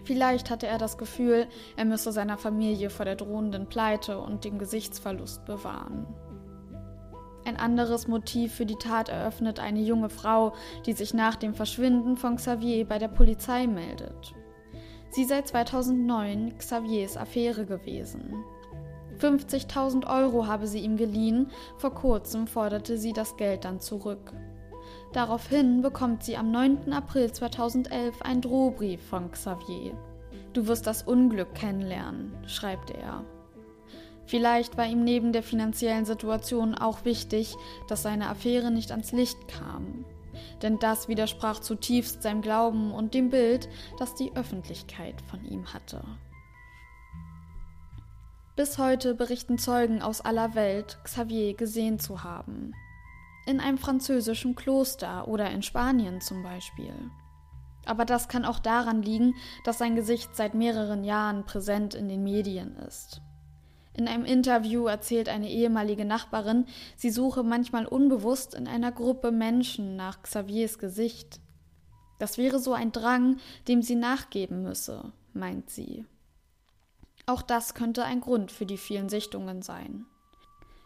Vielleicht 0.04 0.50
hatte 0.50 0.66
er 0.66 0.80
das 0.80 0.98
Gefühl, 0.98 1.48
er 1.78 1.86
müsse 1.86 2.12
seiner 2.12 2.38
Familie 2.38 2.90
vor 2.90 3.06
der 3.06 3.16
drohenden 3.16 3.68
Pleite 3.68 4.20
und 4.20 4.44
dem 4.44 4.58
Gesichtsverlust 4.58 5.46
bewahren. 5.46 6.08
Ein 7.46 7.58
anderes 7.58 8.08
Motiv 8.08 8.54
für 8.54 8.66
die 8.66 8.78
Tat 8.78 9.10
eröffnet 9.10 9.60
eine 9.60 9.82
junge 9.82 10.10
Frau, 10.10 10.54
die 10.86 10.94
sich 10.94 11.14
nach 11.14 11.36
dem 11.36 11.54
Verschwinden 11.54 12.16
von 12.16 12.38
Xavier 12.38 12.88
bei 12.88 13.00
der 13.00 13.10
Polizei 13.10 13.68
meldet. 13.68 14.34
Sie 15.10 15.26
sei 15.26 15.42
2009 15.42 16.58
Xaviers 16.58 17.18
Affäre 17.18 17.66
gewesen. 17.66 18.44
50.000 19.20 20.08
Euro 20.08 20.48
habe 20.48 20.68
sie 20.68 20.80
ihm 20.80 20.98
geliehen, 20.98 21.52
vor 21.78 21.94
kurzem 21.94 22.48
forderte 22.48 22.98
sie 22.98 23.14
das 23.14 23.38
Geld 23.38 23.66
dann 23.66 23.80
zurück. 23.80 24.34
Daraufhin 25.12 25.82
bekommt 25.82 26.24
sie 26.24 26.38
am 26.38 26.50
9. 26.52 26.92
April 26.92 27.32
2011 27.32 28.22
einen 28.22 28.42
Drohbrief 28.42 29.02
von 29.04 29.32
Xavier. 29.32 29.94
Du 30.54 30.68
wirst 30.68 30.88
das 30.88 31.04
Unglück 31.04 31.54
kennenlernen, 31.54 32.34
schreibt 32.48 32.90
er. 32.90 33.24
Vielleicht 34.26 34.78
war 34.78 34.88
ihm 34.88 35.04
neben 35.04 35.34
der 35.34 35.44
finanziellen 35.44 36.06
Situation 36.06 36.76
auch 36.76 37.06
wichtig, 37.06 37.56
dass 37.88 38.04
seine 38.04 38.30
Affäre 38.30 38.72
nicht 38.72 38.92
ans 38.92 39.12
Licht 39.12 39.48
kam 39.48 40.06
denn 40.62 40.80
das 40.80 41.08
widersprach 41.08 41.60
zutiefst 41.60 42.24
seinem 42.24 42.42
Glauben 42.42 42.92
und 42.92 43.14
dem 43.14 43.30
Bild, 43.30 43.70
das 43.98 44.16
die 44.16 44.36
Öffentlichkeit 44.36 45.22
von 45.22 45.44
ihm 45.46 45.74
hatte. 45.74 46.04
Bis 48.56 48.78
heute 48.78 49.16
berichten 49.16 49.58
Zeugen 49.58 50.02
aus 50.02 50.22
aller 50.22 50.56
Welt, 50.56 51.00
Xavier 51.04 51.56
gesehen 51.56 52.00
zu 52.00 52.24
haben. 52.24 52.74
In 53.46 53.60
einem 53.60 53.78
französischen 53.78 54.56
Kloster 54.56 55.28
oder 55.28 55.50
in 55.52 55.64
Spanien 55.64 56.22
zum 56.22 56.44
Beispiel. 56.44 56.94
Aber 57.86 58.06
das 58.06 58.30
kann 58.30 58.46
auch 58.46 58.60
daran 58.60 59.02
liegen, 59.02 59.36
dass 59.66 59.80
sein 59.80 59.96
Gesicht 59.96 60.36
seit 60.36 60.54
mehreren 60.54 61.04
Jahren 61.04 61.46
präsent 61.46 61.96
in 61.96 62.08
den 62.08 62.24
Medien 62.24 62.78
ist. 62.78 63.22
In 63.96 64.08
einem 64.08 64.26
Interview 64.26 64.88
erzählt 64.88 65.30
eine 65.30 65.50
ehemalige 65.50 66.06
Nachbarin, 66.06 66.66
sie 66.96 67.12
suche 67.12 67.44
manchmal 67.44 67.86
unbewusst 67.86 68.56
in 68.56 68.68
einer 68.68 68.92
Gruppe 68.92 69.32
Menschen 69.32 69.96
nach 69.96 70.24
Xaviers 70.24 70.80
Gesicht. 70.80 71.40
Das 72.18 72.38
wäre 72.38 72.60
so 72.60 72.74
ein 72.74 72.92
Drang, 72.92 73.38
dem 73.68 73.82
sie 73.82 73.96
nachgeben 73.96 74.64
müsse, 74.64 75.12
meint 75.34 75.70
sie. 75.70 76.06
Auch 77.26 77.42
das 77.42 77.74
könnte 77.74 78.04
ein 78.04 78.22
Grund 78.22 78.52
für 78.52 78.66
die 78.66 78.78
vielen 78.78 79.10
Sichtungen 79.10 79.62
sein. 79.62 80.06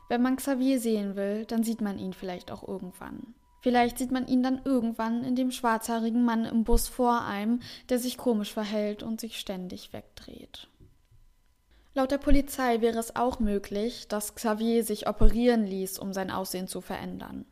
Wenn 0.09 0.21
man 0.21 0.35
Xavier 0.35 0.79
sehen 0.79 1.15
will, 1.15 1.45
dann 1.45 1.63
sieht 1.63 1.81
man 1.81 1.97
ihn 1.99 2.13
vielleicht 2.13 2.51
auch 2.51 2.67
irgendwann. 2.67 3.35
Vielleicht 3.61 3.97
sieht 3.97 4.11
man 4.11 4.27
ihn 4.27 4.43
dann 4.43 4.61
irgendwann 4.63 5.23
in 5.23 5.35
dem 5.35 5.51
schwarzhaarigen 5.51 6.23
Mann 6.23 6.45
im 6.45 6.63
Bus 6.63 6.87
vor 6.87 7.23
einem, 7.23 7.61
der 7.89 7.99
sich 7.99 8.17
komisch 8.17 8.53
verhält 8.53 9.03
und 9.03 9.19
sich 9.19 9.39
ständig 9.39 9.93
wegdreht. 9.93 10.69
Laut 11.97 12.12
der 12.12 12.19
Polizei 12.19 12.81
wäre 12.81 12.99
es 12.99 13.15
auch 13.15 13.39
möglich, 13.39 14.07
dass 14.07 14.36
Xavier 14.36 14.83
sich 14.83 15.10
operieren 15.10 15.65
ließ, 15.65 15.97
um 15.97 16.13
sein 16.13 16.29
Aussehen 16.29 16.67
zu 16.67 16.79
verändern. 16.79 17.43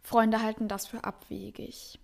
Freunde 0.00 0.42
halten 0.42 0.66
das 0.66 0.86
für 0.86 1.04
abwegig. 1.04 2.00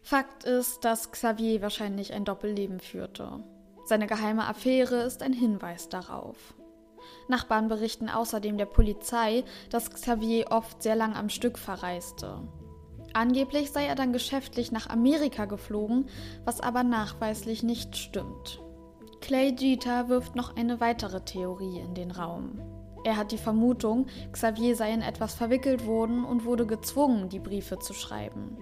Fakt 0.00 0.44
ist, 0.44 0.86
dass 0.86 1.10
Xavier 1.10 1.60
wahrscheinlich 1.60 2.14
ein 2.14 2.24
Doppelleben 2.24 2.80
führte. 2.80 3.44
Seine 3.84 4.06
geheime 4.06 4.46
Affäre 4.46 5.02
ist 5.02 5.22
ein 5.22 5.34
Hinweis 5.34 5.90
darauf. 5.90 6.54
Nachbarn 7.28 7.68
berichten 7.68 8.08
außerdem 8.08 8.56
der 8.56 8.64
Polizei, 8.64 9.44
dass 9.68 9.90
Xavier 9.90 10.46
oft 10.50 10.82
sehr 10.82 10.96
lang 10.96 11.14
am 11.14 11.28
Stück 11.28 11.58
verreiste. 11.58 12.38
Angeblich 13.12 13.70
sei 13.70 13.84
er 13.84 13.96
dann 13.96 14.14
geschäftlich 14.14 14.72
nach 14.72 14.88
Amerika 14.88 15.44
geflogen, 15.44 16.08
was 16.46 16.62
aber 16.62 16.84
nachweislich 16.84 17.62
nicht 17.62 17.98
stimmt. 17.98 18.62
Clay 19.20 19.54
Jeter 19.58 20.08
wirft 20.08 20.36
noch 20.36 20.56
eine 20.56 20.80
weitere 20.80 21.20
Theorie 21.20 21.80
in 21.80 21.94
den 21.94 22.10
Raum. 22.10 22.60
Er 23.04 23.16
hat 23.16 23.32
die 23.32 23.38
Vermutung, 23.38 24.06
Xavier 24.32 24.76
sei 24.76 24.92
in 24.92 25.02
etwas 25.02 25.34
verwickelt 25.34 25.86
worden 25.86 26.24
und 26.24 26.44
wurde 26.44 26.66
gezwungen, 26.66 27.28
die 27.28 27.38
Briefe 27.38 27.78
zu 27.78 27.94
schreiben. 27.94 28.58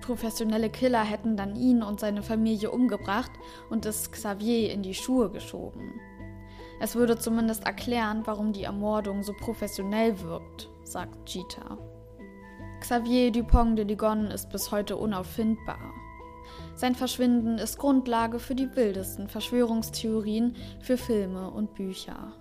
Professionelle 0.00 0.70
Killer 0.70 1.04
hätten 1.04 1.36
dann 1.36 1.54
ihn 1.54 1.82
und 1.82 2.00
seine 2.00 2.22
Familie 2.22 2.70
umgebracht 2.70 3.30
und 3.68 3.86
es 3.86 4.10
Xavier 4.10 4.72
in 4.72 4.82
die 4.82 4.94
Schuhe 4.94 5.30
geschoben. 5.30 6.00
Es 6.80 6.94
würde 6.94 7.18
zumindest 7.18 7.64
erklären, 7.66 8.22
warum 8.24 8.52
die 8.52 8.64
Ermordung 8.64 9.22
so 9.22 9.34
professionell 9.34 10.20
wirkt, 10.20 10.70
sagt 10.82 11.28
Jeter. 11.28 11.78
Xavier 12.80 13.30
Dupont 13.30 13.78
de 13.78 13.84
Ligonnès 13.84 14.32
ist 14.32 14.48
bis 14.48 14.72
heute 14.72 14.96
unauffindbar. 14.96 15.78
Sein 16.80 16.94
Verschwinden 16.94 17.58
ist 17.58 17.76
Grundlage 17.76 18.38
für 18.38 18.54
die 18.54 18.74
wildesten 18.74 19.28
Verschwörungstheorien 19.28 20.56
für 20.80 20.96
Filme 20.96 21.50
und 21.50 21.74
Bücher. 21.74 22.32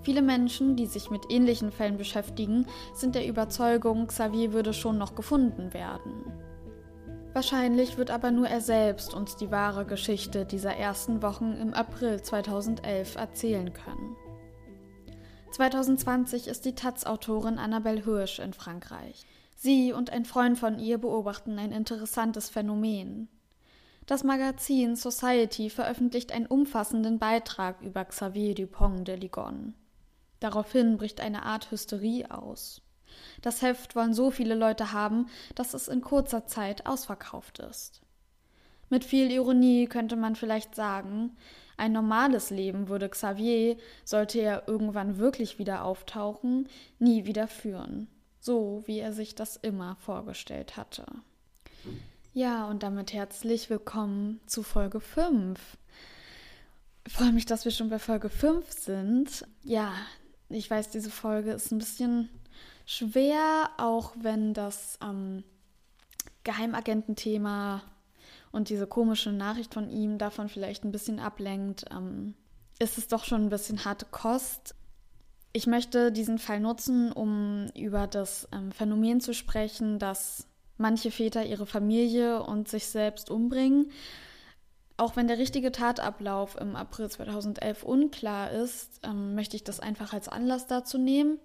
Viele 0.00 0.22
Menschen, 0.22 0.74
die 0.74 0.86
sich 0.86 1.10
mit 1.10 1.30
ähnlichen 1.30 1.70
Fällen 1.70 1.98
beschäftigen, 1.98 2.64
sind 2.94 3.14
der 3.14 3.26
Überzeugung, 3.26 4.06
Xavier 4.06 4.54
würde 4.54 4.72
schon 4.72 4.96
noch 4.96 5.14
gefunden 5.14 5.74
werden. 5.74 6.32
Wahrscheinlich 7.34 7.98
wird 7.98 8.10
aber 8.10 8.30
nur 8.30 8.48
er 8.48 8.62
selbst 8.62 9.12
uns 9.12 9.36
die 9.36 9.50
wahre 9.50 9.84
Geschichte 9.84 10.46
dieser 10.46 10.74
ersten 10.74 11.20
Wochen 11.20 11.52
im 11.52 11.74
April 11.74 12.22
2011 12.22 13.16
erzählen 13.16 13.70
können. 13.74 14.16
2020 15.50 16.48
ist 16.48 16.64
die 16.64 16.74
Taz-Autorin 16.74 17.58
Annabelle 17.58 18.02
Hirsch 18.02 18.38
in 18.38 18.54
Frankreich. 18.54 19.26
Sie 19.56 19.92
und 19.92 20.08
ein 20.08 20.24
Freund 20.24 20.58
von 20.58 20.78
ihr 20.78 20.96
beobachten 20.96 21.58
ein 21.58 21.72
interessantes 21.72 22.48
Phänomen. 22.48 23.28
Das 24.08 24.24
Magazin 24.24 24.96
Society 24.96 25.68
veröffentlicht 25.68 26.32
einen 26.32 26.46
umfassenden 26.46 27.18
Beitrag 27.18 27.82
über 27.82 28.06
Xavier 28.06 28.54
Dupont 28.54 29.06
de 29.06 29.16
Ligonnès. 29.16 29.74
Daraufhin 30.40 30.96
bricht 30.96 31.20
eine 31.20 31.42
Art 31.42 31.70
Hysterie 31.70 32.24
aus. 32.30 32.80
Das 33.42 33.60
Heft 33.60 33.96
wollen 33.96 34.14
so 34.14 34.30
viele 34.30 34.54
Leute 34.54 34.92
haben, 34.92 35.26
dass 35.54 35.74
es 35.74 35.88
in 35.88 36.00
kurzer 36.00 36.46
Zeit 36.46 36.86
ausverkauft 36.86 37.58
ist. 37.58 38.00
Mit 38.88 39.04
viel 39.04 39.30
Ironie 39.30 39.84
könnte 39.84 40.16
man 40.16 40.36
vielleicht 40.36 40.74
sagen, 40.74 41.36
ein 41.76 41.92
normales 41.92 42.48
Leben 42.48 42.88
würde 42.88 43.10
Xavier, 43.10 43.76
sollte 44.06 44.40
er 44.40 44.66
irgendwann 44.68 45.18
wirklich 45.18 45.58
wieder 45.58 45.84
auftauchen, 45.84 46.66
nie 46.98 47.26
wieder 47.26 47.46
führen, 47.46 48.08
so 48.40 48.82
wie 48.86 49.00
er 49.00 49.12
sich 49.12 49.34
das 49.34 49.56
immer 49.56 49.96
vorgestellt 49.96 50.78
hatte. 50.78 51.04
Ja, 52.34 52.68
und 52.68 52.82
damit 52.82 53.14
herzlich 53.14 53.70
willkommen 53.70 54.40
zu 54.46 54.62
Folge 54.62 55.00
5. 55.00 55.58
Ich 57.06 57.12
freue 57.12 57.32
mich, 57.32 57.46
dass 57.46 57.64
wir 57.64 57.72
schon 57.72 57.88
bei 57.88 57.98
Folge 57.98 58.28
5 58.28 58.70
sind. 58.70 59.46
Ja, 59.64 59.94
ich 60.50 60.70
weiß, 60.70 60.90
diese 60.90 61.10
Folge 61.10 61.52
ist 61.52 61.72
ein 61.72 61.78
bisschen 61.78 62.28
schwer, 62.84 63.70
auch 63.78 64.12
wenn 64.20 64.52
das 64.52 64.98
ähm, 65.02 65.42
Geheimagententhema 66.44 67.82
und 68.52 68.68
diese 68.68 68.86
komische 68.86 69.32
Nachricht 69.32 69.72
von 69.72 69.88
ihm 69.88 70.18
davon 70.18 70.50
vielleicht 70.50 70.84
ein 70.84 70.92
bisschen 70.92 71.20
ablenkt, 71.20 71.86
ähm, 71.90 72.34
ist 72.78 72.98
es 72.98 73.08
doch 73.08 73.24
schon 73.24 73.46
ein 73.46 73.50
bisschen 73.50 73.86
harte 73.86 74.06
Kost. 74.10 74.74
Ich 75.54 75.66
möchte 75.66 76.12
diesen 76.12 76.38
Fall 76.38 76.60
nutzen, 76.60 77.10
um 77.10 77.68
über 77.74 78.06
das 78.06 78.46
ähm, 78.52 78.70
Phänomen 78.70 79.20
zu 79.22 79.32
sprechen, 79.32 79.98
dass 79.98 80.47
manche 80.78 81.10
Väter 81.10 81.44
ihre 81.44 81.66
Familie 81.66 82.42
und 82.42 82.68
sich 82.68 82.86
selbst 82.86 83.30
umbringen. 83.30 83.90
Auch 84.96 85.14
wenn 85.14 85.28
der 85.28 85.38
richtige 85.38 85.70
Tatablauf 85.70 86.60
im 86.60 86.74
April 86.74 87.08
2011 87.08 87.84
unklar 87.84 88.50
ist, 88.50 89.00
ähm, 89.04 89.34
möchte 89.34 89.56
ich 89.56 89.64
das 89.64 89.80
einfach 89.80 90.12
als 90.12 90.28
Anlass 90.28 90.66
dazu 90.66 90.98
nehmen. 90.98 91.38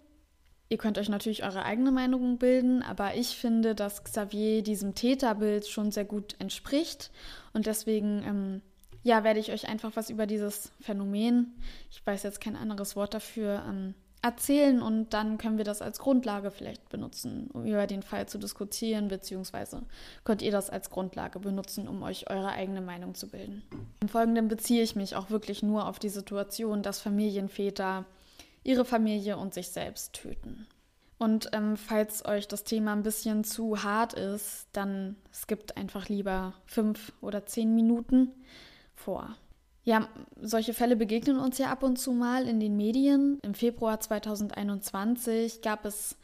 Ihr 0.69 0.77
könnt 0.77 0.97
euch 0.97 1.09
natürlich 1.09 1.43
eure 1.43 1.65
eigene 1.65 1.91
Meinung 1.91 2.39
bilden, 2.39 2.81
aber 2.81 3.15
ich 3.15 3.37
finde, 3.37 3.75
dass 3.75 4.03
Xavier 4.03 4.63
diesem 4.63 4.95
Täterbild 4.95 5.67
schon 5.67 5.91
sehr 5.91 6.05
gut 6.05 6.35
entspricht 6.39 7.11
und 7.53 7.67
deswegen 7.67 8.23
ähm, 8.25 8.61
ja, 9.03 9.23
werde 9.23 9.39
ich 9.39 9.51
euch 9.51 9.67
einfach 9.67 9.91
was 9.95 10.09
über 10.09 10.25
dieses 10.25 10.71
Phänomen, 10.79 11.53
ich 11.91 12.03
weiß 12.05 12.23
jetzt 12.23 12.41
kein 12.41 12.55
anderes 12.55 12.95
Wort 12.95 13.13
dafür, 13.13 13.63
ähm, 13.67 13.93
erzählen 14.23 14.81
und 14.81 15.13
dann 15.13 15.37
können 15.37 15.57
wir 15.57 15.65
das 15.65 15.81
als 15.81 15.99
Grundlage 15.99 16.49
vielleicht 16.49 16.87
benutzen, 16.89 17.49
um 17.51 17.65
über 17.65 17.85
den 17.87 18.01
Fall 18.01 18.25
zu 18.25 18.37
diskutieren, 18.37 19.09
beziehungsweise 19.09 19.83
könnt 20.23 20.41
ihr 20.41 20.51
das 20.51 20.69
als 20.69 20.89
Grundlage 20.89 21.39
benutzen, 21.39 21.89
um 21.89 22.01
euch 22.03 22.29
eure 22.29 22.53
eigene 22.53 22.81
Meinung 22.81 23.15
zu 23.15 23.27
bilden. 23.27 23.63
Im 24.01 24.07
Folgenden 24.07 24.47
beziehe 24.47 24.81
ich 24.81 24.95
mich 24.95 25.17
auch 25.17 25.29
wirklich 25.29 25.61
nur 25.61 25.87
auf 25.87 25.99
die 25.99 26.09
Situation, 26.09 26.81
dass 26.83 27.01
Familienväter 27.01 28.05
ihre 28.63 28.85
Familie 28.85 29.35
und 29.35 29.53
sich 29.53 29.69
selbst 29.69 30.13
töten. 30.13 30.67
Und 31.17 31.49
ähm, 31.51 31.75
falls 31.75 32.25
euch 32.25 32.47
das 32.47 32.63
Thema 32.63 32.93
ein 32.93 33.03
bisschen 33.03 33.43
zu 33.43 33.83
hart 33.83 34.13
ist, 34.13 34.67
dann 34.71 35.17
skippt 35.33 35.75
einfach 35.75 36.07
lieber 36.07 36.53
fünf 36.65 37.11
oder 37.19 37.45
zehn 37.45 37.75
Minuten 37.75 38.31
vor. 38.95 39.35
Ja, 39.85 40.07
solche 40.41 40.73
Fälle 40.73 40.95
begegnen 40.95 41.39
uns 41.39 41.57
ja 41.57 41.69
ab 41.69 41.83
und 41.83 41.97
zu 41.97 42.13
mal 42.13 42.47
in 42.47 42.59
den 42.59 42.77
Medien. 42.77 43.39
Im 43.41 43.53
Februar 43.53 43.99
2021 43.99 45.61
gab 45.61 45.83
es 45.83 46.15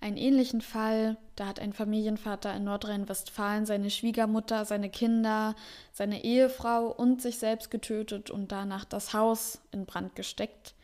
einen 0.00 0.16
ähnlichen 0.16 0.60
Fall. 0.60 1.16
Da 1.34 1.46
hat 1.46 1.58
ein 1.58 1.72
Familienvater 1.72 2.54
in 2.54 2.62
Nordrhein-Westfalen 2.62 3.66
seine 3.66 3.90
Schwiegermutter, 3.90 4.64
seine 4.64 4.88
Kinder, 4.88 5.56
seine 5.92 6.22
Ehefrau 6.22 6.86
und 6.86 7.20
sich 7.20 7.38
selbst 7.38 7.72
getötet 7.72 8.30
und 8.30 8.52
danach 8.52 8.84
das 8.84 9.12
Haus 9.12 9.60
in 9.72 9.84
Brand 9.84 10.14
gesteckt. 10.14 10.74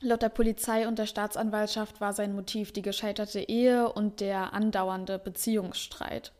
Laut 0.00 0.20
der 0.20 0.28
Polizei 0.28 0.88
und 0.88 0.98
der 0.98 1.06
Staatsanwaltschaft 1.06 2.02
war 2.02 2.12
sein 2.12 2.34
Motiv 2.34 2.72
die 2.72 2.82
gescheiterte 2.82 3.40
Ehe 3.40 3.90
und 3.90 4.20
der 4.20 4.52
andauernde 4.52 5.18
Beziehungsstreit. 5.18 6.32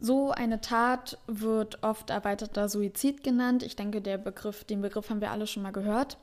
So 0.00 0.30
eine 0.30 0.60
Tat 0.60 1.18
wird 1.26 1.82
oft 1.82 2.10
erweiterter 2.10 2.68
Suizid 2.68 3.24
genannt. 3.24 3.62
Ich 3.62 3.74
denke, 3.74 4.00
der 4.00 4.18
Begriff, 4.18 4.64
den 4.64 4.80
Begriff 4.80 5.10
haben 5.10 5.20
wir 5.20 5.32
alle 5.32 5.46
schon 5.46 5.62
mal 5.62 5.72
gehört. 5.72 6.18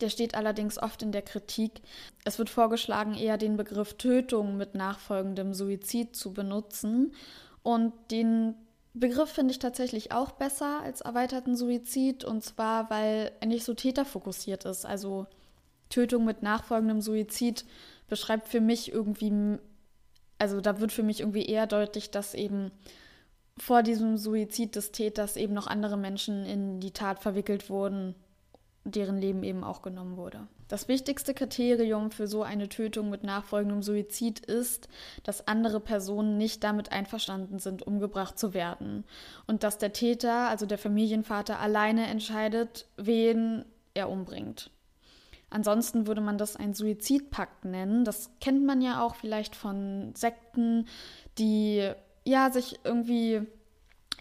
Der 0.00 0.08
steht 0.08 0.34
allerdings 0.34 0.78
oft 0.78 1.02
in 1.02 1.12
der 1.12 1.22
Kritik. 1.22 1.82
Es 2.24 2.38
wird 2.38 2.50
vorgeschlagen, 2.50 3.14
eher 3.14 3.38
den 3.38 3.56
Begriff 3.56 3.94
Tötung 3.94 4.56
mit 4.56 4.74
nachfolgendem 4.74 5.54
Suizid 5.54 6.16
zu 6.16 6.32
benutzen. 6.32 7.12
Und 7.62 7.92
den 8.10 8.54
Begriff 8.94 9.30
finde 9.30 9.52
ich 9.52 9.58
tatsächlich 9.58 10.10
auch 10.10 10.32
besser 10.32 10.80
als 10.82 11.02
erweiterten 11.02 11.54
Suizid. 11.54 12.24
Und 12.24 12.42
zwar, 12.42 12.90
weil 12.90 13.32
er 13.40 13.46
nicht 13.46 13.64
so 13.64 13.74
täterfokussiert 13.74 14.64
ist. 14.64 14.84
Also 14.84 15.26
Tötung 15.90 16.24
mit 16.24 16.42
nachfolgendem 16.42 17.02
Suizid 17.02 17.64
beschreibt 18.08 18.48
für 18.48 18.60
mich 18.60 18.92
irgendwie, 18.92 19.58
also 20.40 20.60
da 20.60 20.80
wird 20.80 20.90
für 20.90 21.02
mich 21.02 21.20
irgendwie 21.20 21.44
eher 21.44 21.66
deutlich, 21.66 22.10
dass 22.10 22.34
eben 22.34 22.70
vor 23.58 23.82
diesem 23.82 24.16
Suizid 24.16 24.74
des 24.74 24.90
Täters 24.90 25.36
eben 25.36 25.52
noch 25.52 25.66
andere 25.66 25.98
Menschen 25.98 26.46
in 26.46 26.80
die 26.80 26.92
Tat 26.92 27.20
verwickelt 27.20 27.68
wurden, 27.68 28.14
deren 28.84 29.18
Leben 29.18 29.44
eben 29.44 29.62
auch 29.62 29.82
genommen 29.82 30.16
wurde. 30.16 30.48
Das 30.66 30.88
wichtigste 30.88 31.34
Kriterium 31.34 32.10
für 32.10 32.26
so 32.26 32.42
eine 32.42 32.70
Tötung 32.70 33.10
mit 33.10 33.22
nachfolgendem 33.22 33.82
Suizid 33.82 34.40
ist, 34.40 34.88
dass 35.24 35.46
andere 35.46 35.78
Personen 35.78 36.38
nicht 36.38 36.64
damit 36.64 36.90
einverstanden 36.90 37.58
sind, 37.58 37.86
umgebracht 37.86 38.38
zu 38.38 38.54
werden 38.54 39.04
und 39.46 39.62
dass 39.62 39.76
der 39.76 39.92
Täter, 39.92 40.48
also 40.48 40.64
der 40.64 40.78
Familienvater, 40.78 41.60
alleine 41.60 42.06
entscheidet, 42.06 42.86
wen 42.96 43.66
er 43.92 44.08
umbringt. 44.08 44.70
Ansonsten 45.50 46.06
würde 46.06 46.20
man 46.20 46.38
das 46.38 46.56
ein 46.56 46.74
Suizidpakt 46.74 47.64
nennen. 47.64 48.04
Das 48.04 48.30
kennt 48.40 48.64
man 48.64 48.80
ja 48.80 49.04
auch 49.04 49.16
vielleicht 49.16 49.56
von 49.56 50.14
Sekten, 50.14 50.86
die 51.38 51.90
ja 52.24 52.50
sich 52.52 52.78
irgendwie, 52.84 53.42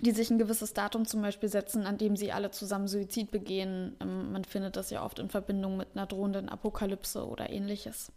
die 0.02 0.12
sich 0.12 0.32
ein 0.32 0.40
gewisses 0.40 0.74
Datum 0.74 1.06
zum 1.06 1.22
Beispiel 1.22 1.50
setzen, 1.50 1.86
an 1.86 2.00
dem 2.00 2.16
sie 2.16 2.32
alle 2.32 2.50
zusammen 2.50 2.88
Suizid 2.88 3.30
begehen. 3.30 3.96
Ähm, 4.02 4.32
man 4.32 4.44
findet 4.44 4.76
das 4.76 4.90
ja 4.90 5.06
oft 5.06 5.20
in 5.20 5.30
Verbindung 5.30 5.78
mit 5.78 5.90
einer 5.94 6.08
drohenden 6.08 6.50
Apokalypse 6.50 7.28
oder 7.28 7.50
ähnliches. 7.50 8.12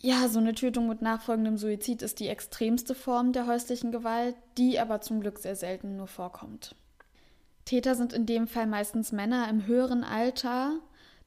Ja, 0.00 0.28
so 0.28 0.38
eine 0.38 0.54
Tötung 0.54 0.88
mit 0.88 1.02
nachfolgendem 1.02 1.56
Suizid 1.56 2.02
ist 2.02 2.20
die 2.20 2.28
extremste 2.28 2.94
Form 2.94 3.32
der 3.32 3.46
häuslichen 3.46 3.92
Gewalt, 3.92 4.36
die 4.58 4.78
aber 4.78 5.00
zum 5.00 5.20
Glück 5.20 5.38
sehr 5.38 5.56
selten 5.56 5.96
nur 5.96 6.06
vorkommt. 6.06 6.74
Täter 7.64 7.94
sind 7.94 8.12
in 8.12 8.26
dem 8.26 8.46
Fall 8.46 8.66
meistens 8.66 9.10
Männer 9.10 9.48
im 9.50 9.66
höheren 9.66 10.04
Alter, 10.04 10.78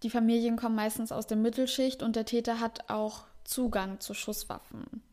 Die 0.04 0.10
Familien 0.10 0.56
kommen 0.56 0.76
meistens 0.76 1.12
aus 1.12 1.28
der 1.28 1.38
Mittelschicht 1.38 2.04
und 2.04 2.16
der 2.16 2.26
Täter 2.26 2.60
hat 2.60 2.90
auch 2.90 3.24
Zugang 3.44 4.00
zu 4.00 4.14
Schusswaffen. 4.14 5.04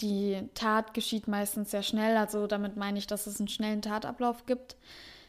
Die 0.00 0.48
Tat 0.54 0.94
geschieht 0.94 1.26
meistens 1.26 1.70
sehr 1.70 1.82
schnell, 1.82 2.16
also 2.16 2.46
damit 2.46 2.76
meine 2.76 2.98
ich, 2.98 3.06
dass 3.06 3.26
es 3.26 3.40
einen 3.40 3.48
schnellen 3.48 3.82
Tatablauf 3.82 4.46
gibt. 4.46 4.76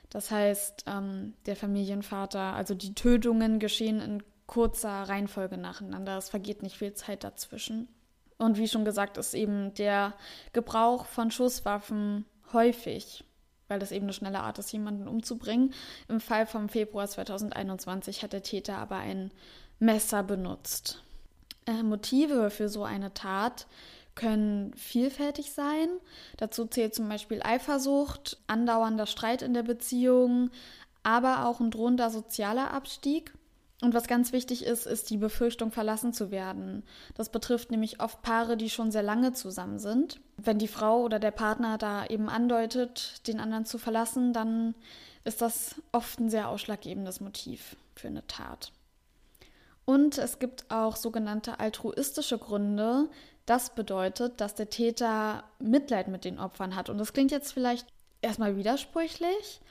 Das 0.09 0.31
heißt, 0.31 0.85
ähm, 0.87 1.33
der 1.45 1.55
Familienvater, 1.55 2.53
also 2.53 2.73
die 2.75 2.93
Tötungen 2.93 3.59
geschehen 3.59 4.01
in 4.01 4.23
kurzer 4.45 5.03
Reihenfolge 5.03 5.57
nacheinander. 5.57 6.17
Es 6.17 6.29
vergeht 6.29 6.63
nicht 6.63 6.77
viel 6.77 6.93
Zeit 6.93 7.23
dazwischen. 7.23 7.89
Und 8.37 8.57
wie 8.57 8.67
schon 8.67 8.85
gesagt, 8.85 9.17
ist 9.17 9.33
eben 9.33 9.73
der 9.73 10.13
Gebrauch 10.53 11.05
von 11.05 11.31
Schusswaffen 11.31 12.25
häufig, 12.53 13.25
weil 13.67 13.79
das 13.79 13.91
eben 13.91 14.05
eine 14.05 14.13
schnelle 14.13 14.41
Art 14.41 14.59
ist, 14.59 14.71
jemanden 14.71 15.07
umzubringen. 15.07 15.73
Im 16.07 16.19
Fall 16.19 16.45
vom 16.45 16.69
Februar 16.69 17.07
2021 17.07 18.23
hat 18.23 18.33
der 18.33 18.43
Täter 18.43 18.77
aber 18.77 18.97
ein 18.97 19.31
Messer 19.79 20.23
benutzt. 20.23 21.03
Äh, 21.65 21.83
Motive 21.83 22.49
für 22.49 22.69
so 22.69 22.83
eine 22.83 23.13
Tat 23.13 23.67
können 24.15 24.73
vielfältig 24.73 25.51
sein. 25.51 25.89
Dazu 26.37 26.65
zählt 26.65 26.95
zum 26.95 27.07
Beispiel 27.07 27.41
Eifersucht, 27.43 28.37
andauernder 28.47 29.05
Streit 29.05 29.41
in 29.43 29.53
der 29.53 29.63
Beziehung, 29.63 30.49
aber 31.03 31.45
auch 31.45 31.59
ein 31.59 31.71
drohender 31.71 32.09
sozialer 32.09 32.73
Abstieg. 32.73 33.33
Und 33.81 33.93
was 33.93 34.07
ganz 34.07 34.33
wichtig 34.33 34.65
ist, 34.65 34.87
ist 34.87 35.09
die 35.11 35.17
Befürchtung, 35.17 35.71
verlassen 35.71 36.11
zu 36.11 36.31
werden. 36.31 36.83
Das 37.13 37.29
betrifft 37.29 37.69
nämlich 37.69 38.01
oft 38.01 38.23
Paare, 38.23 38.57
die 38.57 38.71
schon 38.71 38.91
sehr 38.91 39.03
lange 39.03 39.33
zusammen 39.33 39.77
sind. 39.77 40.19
Wenn 40.37 40.57
die 40.57 40.67
Frau 40.67 41.03
oder 41.03 41.19
der 41.19 41.31
Partner 41.31 41.77
da 41.77 42.05
eben 42.07 42.27
andeutet, 42.27 43.27
den 43.27 43.39
anderen 43.39 43.65
zu 43.65 43.77
verlassen, 43.77 44.33
dann 44.33 44.73
ist 45.25 45.41
das 45.41 45.75
oft 45.91 46.19
ein 46.19 46.31
sehr 46.31 46.49
ausschlaggebendes 46.49 47.19
Motiv 47.19 47.75
für 47.95 48.07
eine 48.07 48.25
Tat. 48.25 48.71
Und 49.85 50.17
es 50.17 50.39
gibt 50.39 50.69
auch 50.71 50.95
sogenannte 50.95 51.59
altruistische 51.59 52.39
Gründe. 52.39 53.09
Das 53.45 53.75
bedeutet, 53.75 54.41
dass 54.41 54.55
der 54.55 54.69
Täter 54.69 55.43
Mitleid 55.59 56.07
mit 56.07 56.25
den 56.25 56.39
Opfern 56.39 56.75
hat. 56.75 56.89
Und 56.89 56.97
das 56.97 57.13
klingt 57.13 57.31
jetzt 57.31 57.53
vielleicht 57.53 57.87
erstmal 58.21 58.57
widersprüchlich, 58.57 59.61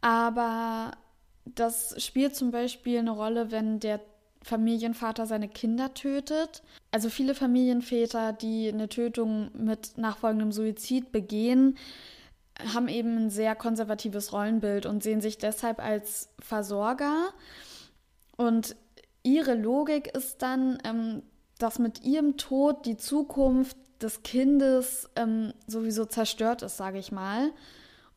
aber 0.00 0.92
das 1.44 2.02
spielt 2.02 2.34
zum 2.34 2.50
Beispiel 2.50 2.98
eine 2.98 3.10
Rolle, 3.10 3.50
wenn 3.50 3.80
der 3.80 4.00
Familienvater 4.42 5.26
seine 5.26 5.48
Kinder 5.48 5.94
tötet. 5.94 6.62
Also 6.90 7.08
viele 7.08 7.34
Familienväter, 7.34 8.32
die 8.32 8.68
eine 8.68 8.88
Tötung 8.88 9.50
mit 9.54 9.96
nachfolgendem 9.96 10.52
Suizid 10.52 11.12
begehen, 11.12 11.78
haben 12.72 12.88
eben 12.88 13.16
ein 13.16 13.30
sehr 13.30 13.56
konservatives 13.56 14.32
Rollenbild 14.32 14.86
und 14.86 15.02
sehen 15.02 15.20
sich 15.20 15.38
deshalb 15.38 15.80
als 15.82 16.28
Versorger. 16.38 17.30
Und 18.36 18.76
ihre 19.22 19.54
Logik 19.54 20.14
ist 20.14 20.42
dann, 20.42 20.78
ähm, 20.84 21.22
dass 21.58 21.78
mit 21.78 22.04
ihrem 22.04 22.36
Tod 22.36 22.86
die 22.86 22.96
Zukunft 22.96 23.76
des 24.02 24.22
Kindes 24.22 25.08
ähm, 25.16 25.52
sowieso 25.66 26.04
zerstört 26.04 26.62
ist, 26.62 26.76
sage 26.76 26.98
ich 26.98 27.10
mal. 27.10 27.50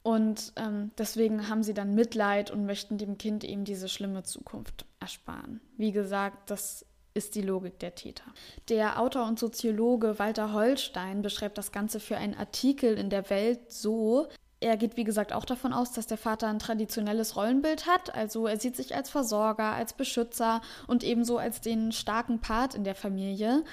Und 0.07 0.53
ähm, 0.55 0.91
deswegen 0.97 1.49
haben 1.49 1.63
sie 1.63 1.73
dann 1.73 1.93
Mitleid 1.93 2.49
und 2.49 2.65
möchten 2.65 2.97
dem 2.97 3.17
Kind 3.17 3.43
eben 3.43 3.65
diese 3.65 3.89
schlimme 3.89 4.23
Zukunft 4.23 4.85
ersparen. 5.01 5.59
Wie 5.75 5.91
gesagt, 5.91 6.49
das 6.49 6.85
ist 7.13 7.35
die 7.35 7.41
Logik 7.41 7.77
der 7.79 7.93
Täter. 7.93 8.23
Der 8.69 9.01
Autor 9.01 9.27
und 9.27 9.37
Soziologe 9.37 10.17
Walter 10.17 10.53
Holstein 10.53 11.21
beschreibt 11.21 11.57
das 11.57 11.73
Ganze 11.73 11.99
für 11.99 12.15
einen 12.15 12.35
Artikel 12.35 12.97
in 12.97 13.09
der 13.09 13.29
Welt 13.29 13.69
so, 13.69 14.29
er 14.61 14.77
geht, 14.77 14.95
wie 14.95 15.03
gesagt, 15.03 15.33
auch 15.33 15.43
davon 15.43 15.73
aus, 15.73 15.91
dass 15.91 16.07
der 16.07 16.17
Vater 16.17 16.47
ein 16.47 16.59
traditionelles 16.59 17.35
Rollenbild 17.35 17.85
hat. 17.85 18.15
Also 18.15 18.47
er 18.47 18.57
sieht 18.57 18.77
sich 18.77 18.95
als 18.95 19.09
Versorger, 19.09 19.73
als 19.73 19.91
Beschützer 19.91 20.61
und 20.87 21.03
ebenso 21.03 21.37
als 21.37 21.59
den 21.59 21.91
starken 21.91 22.39
Part 22.39 22.75
in 22.75 22.85
der 22.85 22.95
Familie 22.95 23.65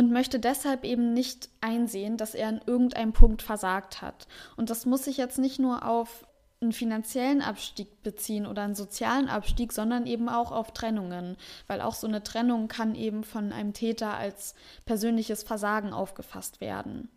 und 0.00 0.10
möchte 0.10 0.40
deshalb 0.40 0.86
eben 0.86 1.12
nicht 1.12 1.50
einsehen, 1.60 2.16
dass 2.16 2.34
er 2.34 2.48
an 2.48 2.62
irgendeinem 2.64 3.12
Punkt 3.12 3.42
versagt 3.42 4.00
hat. 4.00 4.26
Und 4.56 4.70
das 4.70 4.86
muss 4.86 5.04
sich 5.04 5.18
jetzt 5.18 5.38
nicht 5.38 5.58
nur 5.58 5.84
auf 5.86 6.26
einen 6.62 6.72
finanziellen 6.72 7.42
Abstieg 7.42 8.02
beziehen 8.02 8.46
oder 8.46 8.62
einen 8.62 8.74
sozialen 8.74 9.28
Abstieg, 9.28 9.74
sondern 9.74 10.06
eben 10.06 10.30
auch 10.30 10.52
auf 10.52 10.72
Trennungen, 10.72 11.36
weil 11.66 11.82
auch 11.82 11.92
so 11.92 12.06
eine 12.06 12.22
Trennung 12.22 12.66
kann 12.66 12.94
eben 12.94 13.24
von 13.24 13.52
einem 13.52 13.74
Täter 13.74 14.16
als 14.16 14.54
persönliches 14.86 15.42
Versagen 15.42 15.92
aufgefasst 15.92 16.62
werden. 16.62 17.10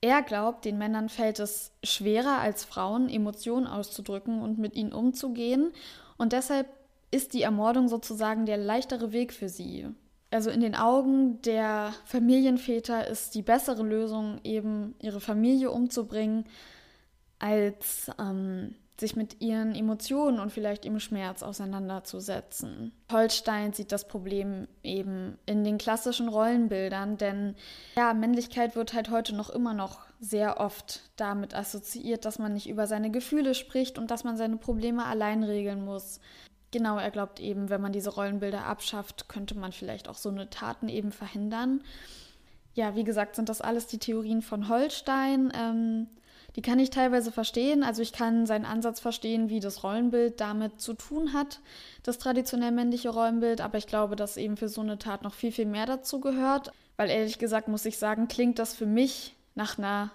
Er 0.00 0.22
glaubt, 0.22 0.64
den 0.64 0.76
Männern 0.76 1.08
fällt 1.08 1.38
es 1.38 1.70
schwerer 1.84 2.38
als 2.40 2.64
Frauen, 2.64 3.08
Emotionen 3.08 3.68
auszudrücken 3.68 4.42
und 4.42 4.58
mit 4.58 4.74
ihnen 4.74 4.92
umzugehen, 4.92 5.70
und 6.16 6.32
deshalb 6.32 6.66
ist 7.12 7.32
die 7.32 7.42
Ermordung 7.42 7.86
sozusagen 7.86 8.44
der 8.44 8.56
leichtere 8.56 9.12
Weg 9.12 9.32
für 9.32 9.48
sie 9.48 9.86
also 10.30 10.50
in 10.50 10.60
den 10.60 10.74
Augen 10.74 11.40
der 11.42 11.94
Familienväter 12.04 13.06
ist 13.06 13.34
die 13.34 13.42
bessere 13.42 13.82
Lösung 13.82 14.40
eben 14.44 14.94
ihre 15.00 15.20
Familie 15.20 15.70
umzubringen, 15.70 16.44
als 17.38 18.10
ähm, 18.18 18.74
sich 19.00 19.14
mit 19.14 19.40
ihren 19.40 19.74
Emotionen 19.74 20.40
und 20.40 20.50
vielleicht 20.50 20.84
ihrem 20.84 20.98
Schmerz 21.00 21.42
auseinanderzusetzen. 21.42 22.92
Holstein 23.12 23.72
sieht 23.72 23.92
das 23.92 24.08
Problem 24.08 24.66
eben 24.82 25.38
in 25.46 25.62
den 25.62 25.78
klassischen 25.78 26.28
Rollenbildern, 26.28 27.16
denn 27.16 27.54
ja, 27.96 28.12
Männlichkeit 28.12 28.74
wird 28.74 28.94
halt 28.94 29.10
heute 29.10 29.36
noch 29.36 29.50
immer 29.50 29.72
noch 29.72 30.00
sehr 30.20 30.58
oft 30.58 31.02
damit 31.16 31.54
assoziiert, 31.54 32.24
dass 32.24 32.40
man 32.40 32.54
nicht 32.54 32.68
über 32.68 32.88
seine 32.88 33.10
Gefühle 33.10 33.54
spricht 33.54 33.98
und 33.98 34.10
dass 34.10 34.24
man 34.24 34.36
seine 34.36 34.56
Probleme 34.56 35.04
allein 35.06 35.44
regeln 35.44 35.84
muss. 35.84 36.20
Genau, 36.70 36.98
er 36.98 37.10
glaubt 37.10 37.40
eben, 37.40 37.70
wenn 37.70 37.80
man 37.80 37.92
diese 37.92 38.10
Rollenbilder 38.10 38.66
abschafft, 38.66 39.28
könnte 39.28 39.56
man 39.56 39.72
vielleicht 39.72 40.08
auch 40.08 40.16
so 40.16 40.28
eine 40.28 40.50
Taten 40.50 40.88
eben 40.88 41.12
verhindern. 41.12 41.82
Ja, 42.74 42.94
wie 42.94 43.04
gesagt, 43.04 43.36
sind 43.36 43.48
das 43.48 43.60
alles 43.60 43.86
die 43.86 43.98
Theorien 43.98 44.42
von 44.42 44.68
Holstein. 44.68 45.50
Ähm, 45.54 46.08
die 46.56 46.62
kann 46.62 46.78
ich 46.78 46.90
teilweise 46.90 47.32
verstehen. 47.32 47.82
Also 47.82 48.02
ich 48.02 48.12
kann 48.12 48.44
seinen 48.44 48.64
Ansatz 48.64 49.00
verstehen, 49.00 49.48
wie 49.48 49.60
das 49.60 49.82
Rollenbild 49.82 50.40
damit 50.40 50.80
zu 50.80 50.94
tun 50.94 51.32
hat, 51.32 51.60
das 52.02 52.18
traditionell 52.18 52.72
männliche 52.72 53.10
Rollenbild. 53.10 53.60
Aber 53.60 53.78
ich 53.78 53.86
glaube, 53.86 54.16
dass 54.16 54.36
eben 54.36 54.56
für 54.56 54.68
so 54.68 54.80
eine 54.80 54.98
Tat 54.98 55.22
noch 55.22 55.34
viel, 55.34 55.52
viel 55.52 55.66
mehr 55.66 55.86
dazu 55.86 56.20
gehört. 56.20 56.72
Weil 56.96 57.10
ehrlich 57.10 57.38
gesagt 57.38 57.68
muss 57.68 57.84
ich 57.84 57.98
sagen, 57.98 58.28
klingt 58.28 58.58
das 58.58 58.74
für 58.74 58.86
mich 58.86 59.36
nach 59.54 59.78
einer 59.78 60.10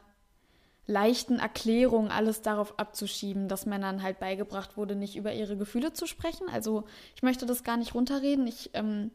leichten 0.85 1.39
Erklärung 1.39 2.09
alles 2.09 2.41
darauf 2.41 2.77
abzuschieben, 2.77 3.47
dass 3.47 3.65
Männern 3.65 4.03
halt 4.03 4.19
beigebracht 4.19 4.75
wurde, 4.75 4.95
nicht 4.95 5.15
über 5.15 5.33
ihre 5.33 5.57
Gefühle 5.57 5.93
zu 5.93 6.05
sprechen. 6.05 6.47
Also 6.51 6.83
ich 7.15 7.23
möchte 7.23 7.45
das 7.45 7.63
gar 7.63 7.77
nicht 7.77 7.95
runterreden. 7.95 8.47
Ich 8.47 8.71
ähm, 8.73 9.11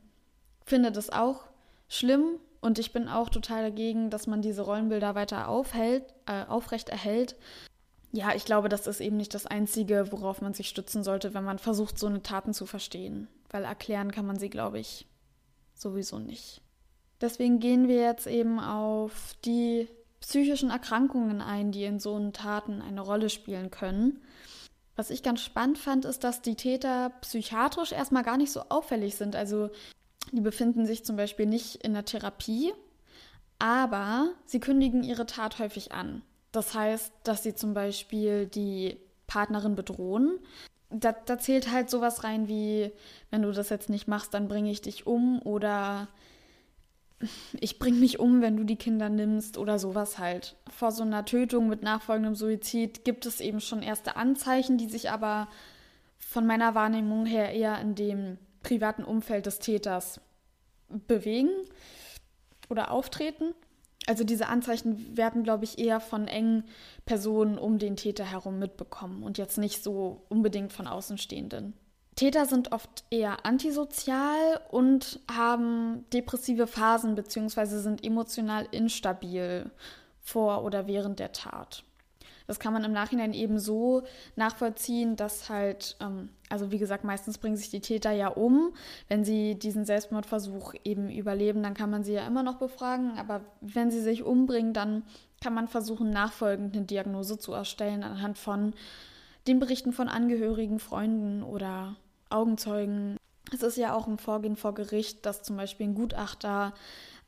finde 0.64 0.92
das 0.92 1.10
auch 1.10 1.44
schlimm 1.88 2.38
und 2.60 2.78
ich 2.78 2.92
bin 2.92 3.08
auch 3.08 3.28
total 3.28 3.62
dagegen, 3.62 4.10
dass 4.10 4.26
man 4.26 4.42
diese 4.42 4.62
Rollenbilder 4.62 5.14
weiter 5.14 5.48
aufhält, 5.48 6.14
äh, 6.26 6.44
aufrecht 6.44 6.88
erhält. 6.88 7.36
Ja, 8.12 8.34
ich 8.34 8.46
glaube, 8.46 8.70
das 8.70 8.86
ist 8.86 9.00
eben 9.00 9.18
nicht 9.18 9.34
das 9.34 9.46
Einzige, 9.46 10.10
worauf 10.10 10.40
man 10.40 10.54
sich 10.54 10.68
stützen 10.68 11.04
sollte, 11.04 11.34
wenn 11.34 11.44
man 11.44 11.58
versucht, 11.58 11.98
so 11.98 12.06
eine 12.06 12.22
Taten 12.22 12.54
zu 12.54 12.64
verstehen. 12.64 13.28
Weil 13.50 13.64
erklären 13.64 14.12
kann 14.12 14.26
man 14.26 14.38
sie, 14.38 14.48
glaube 14.48 14.78
ich, 14.78 15.06
sowieso 15.74 16.18
nicht. 16.18 16.62
Deswegen 17.20 17.60
gehen 17.60 17.88
wir 17.88 18.00
jetzt 18.00 18.26
eben 18.26 18.60
auf 18.60 19.34
die 19.44 19.88
psychischen 20.20 20.70
Erkrankungen 20.70 21.40
ein, 21.40 21.72
die 21.72 21.84
in 21.84 22.00
so 22.00 22.14
einen 22.14 22.32
Taten 22.32 22.82
eine 22.82 23.00
Rolle 23.00 23.30
spielen 23.30 23.70
können. 23.70 24.20
Was 24.96 25.10
ich 25.10 25.22
ganz 25.22 25.42
spannend 25.42 25.78
fand, 25.78 26.04
ist, 26.04 26.24
dass 26.24 26.42
die 26.42 26.56
Täter 26.56 27.10
psychiatrisch 27.20 27.92
erstmal 27.92 28.24
gar 28.24 28.36
nicht 28.36 28.50
so 28.50 28.62
auffällig 28.68 29.14
sind. 29.14 29.36
Also 29.36 29.70
die 30.32 30.40
befinden 30.40 30.86
sich 30.86 31.04
zum 31.04 31.16
Beispiel 31.16 31.46
nicht 31.46 31.76
in 31.76 31.94
der 31.94 32.04
Therapie, 32.04 32.72
aber 33.58 34.30
sie 34.44 34.60
kündigen 34.60 35.04
ihre 35.04 35.26
Tat 35.26 35.58
häufig 35.58 35.92
an. 35.92 36.22
Das 36.52 36.74
heißt, 36.74 37.12
dass 37.24 37.42
sie 37.42 37.54
zum 37.54 37.74
Beispiel 37.74 38.46
die 38.46 38.98
Partnerin 39.26 39.76
bedrohen. 39.76 40.38
Da, 40.90 41.12
da 41.12 41.38
zählt 41.38 41.70
halt 41.70 41.90
sowas 41.90 42.24
rein 42.24 42.48
wie, 42.48 42.90
wenn 43.30 43.42
du 43.42 43.52
das 43.52 43.68
jetzt 43.68 43.90
nicht 43.90 44.08
machst, 44.08 44.32
dann 44.34 44.48
bringe 44.48 44.70
ich 44.70 44.80
dich 44.80 45.06
um 45.06 45.40
oder 45.42 46.08
ich 47.60 47.78
bring 47.78 47.98
mich 47.98 48.20
um, 48.20 48.40
wenn 48.42 48.56
du 48.56 48.64
die 48.64 48.76
Kinder 48.76 49.08
nimmst 49.08 49.58
oder 49.58 49.78
sowas 49.78 50.18
halt. 50.18 50.56
Vor 50.70 50.92
so 50.92 51.02
einer 51.02 51.24
Tötung 51.24 51.68
mit 51.68 51.82
nachfolgendem 51.82 52.34
Suizid 52.34 53.04
gibt 53.04 53.26
es 53.26 53.40
eben 53.40 53.60
schon 53.60 53.82
erste 53.82 54.16
Anzeichen, 54.16 54.78
die 54.78 54.88
sich 54.88 55.10
aber 55.10 55.48
von 56.18 56.46
meiner 56.46 56.74
Wahrnehmung 56.74 57.26
her 57.26 57.52
eher 57.52 57.80
in 57.80 57.94
dem 57.94 58.38
privaten 58.62 59.04
Umfeld 59.04 59.46
des 59.46 59.58
Täters 59.58 60.20
bewegen 60.88 61.50
oder 62.68 62.90
auftreten. 62.90 63.54
Also 64.06 64.24
diese 64.24 64.48
Anzeichen 64.48 65.16
werden, 65.16 65.42
glaube 65.42 65.64
ich, 65.64 65.78
eher 65.78 66.00
von 66.00 66.28
engen 66.28 66.64
Personen 67.04 67.58
um 67.58 67.78
den 67.78 67.96
Täter 67.96 68.24
herum 68.24 68.58
mitbekommen 68.58 69.22
und 69.22 69.38
jetzt 69.38 69.58
nicht 69.58 69.82
so 69.82 70.22
unbedingt 70.28 70.72
von 70.72 70.86
Außenstehenden. 70.86 71.74
Täter 72.18 72.46
sind 72.46 72.72
oft 72.72 73.04
eher 73.10 73.46
antisozial 73.46 74.60
und 74.72 75.20
haben 75.30 76.04
depressive 76.12 76.66
Phasen 76.66 77.14
bzw. 77.14 77.64
sind 77.78 78.04
emotional 78.04 78.66
instabil 78.72 79.70
vor 80.20 80.64
oder 80.64 80.88
während 80.88 81.20
der 81.20 81.30
Tat. 81.30 81.84
Das 82.48 82.58
kann 82.58 82.72
man 82.72 82.82
im 82.82 82.90
Nachhinein 82.90 83.34
eben 83.34 83.60
so 83.60 84.02
nachvollziehen, 84.34 85.14
dass 85.14 85.48
halt, 85.48 85.96
ähm, 86.00 86.30
also 86.48 86.72
wie 86.72 86.78
gesagt, 86.78 87.04
meistens 87.04 87.38
bringen 87.38 87.56
sich 87.56 87.70
die 87.70 87.78
Täter 87.78 88.10
ja 88.10 88.26
um. 88.26 88.72
Wenn 89.06 89.22
sie 89.22 89.54
diesen 89.54 89.84
Selbstmordversuch 89.84 90.74
eben 90.82 91.10
überleben, 91.10 91.62
dann 91.62 91.74
kann 91.74 91.90
man 91.90 92.02
sie 92.02 92.14
ja 92.14 92.26
immer 92.26 92.42
noch 92.42 92.56
befragen. 92.56 93.16
Aber 93.16 93.42
wenn 93.60 93.92
sie 93.92 94.00
sich 94.00 94.24
umbringen, 94.24 94.72
dann 94.72 95.04
kann 95.40 95.54
man 95.54 95.68
versuchen, 95.68 96.10
nachfolgend 96.10 96.74
eine 96.74 96.84
Diagnose 96.84 97.38
zu 97.38 97.52
erstellen 97.52 98.02
anhand 98.02 98.38
von 98.38 98.74
den 99.46 99.60
Berichten 99.60 99.92
von 99.92 100.08
Angehörigen, 100.08 100.80
Freunden 100.80 101.44
oder 101.44 101.94
Augenzeugen. 102.30 103.16
Es 103.52 103.62
ist 103.62 103.76
ja 103.76 103.94
auch 103.94 104.06
ein 104.06 104.18
Vorgehen 104.18 104.56
vor 104.56 104.74
Gericht, 104.74 105.24
dass 105.24 105.42
zum 105.42 105.56
Beispiel 105.56 105.86
ein 105.86 105.94
Gutachter 105.94 106.74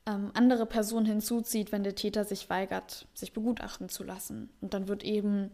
ähm, 0.05 0.31
andere 0.33 0.65
Personen 0.65 1.05
hinzuzieht, 1.05 1.71
wenn 1.71 1.83
der 1.83 1.95
Täter 1.95 2.25
sich 2.25 2.49
weigert, 2.49 3.07
sich 3.13 3.33
begutachten 3.33 3.89
zu 3.89 4.03
lassen. 4.03 4.49
Und 4.61 4.73
dann 4.73 4.87
wird 4.87 5.03
eben 5.03 5.51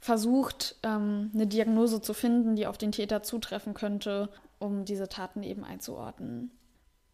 versucht, 0.00 0.76
ähm, 0.82 1.30
eine 1.34 1.46
Diagnose 1.46 2.00
zu 2.00 2.14
finden, 2.14 2.56
die 2.56 2.66
auf 2.66 2.78
den 2.78 2.92
Täter 2.92 3.22
zutreffen 3.22 3.74
könnte, 3.74 4.28
um 4.58 4.84
diese 4.84 5.08
Taten 5.08 5.42
eben 5.42 5.64
einzuordnen. 5.64 6.50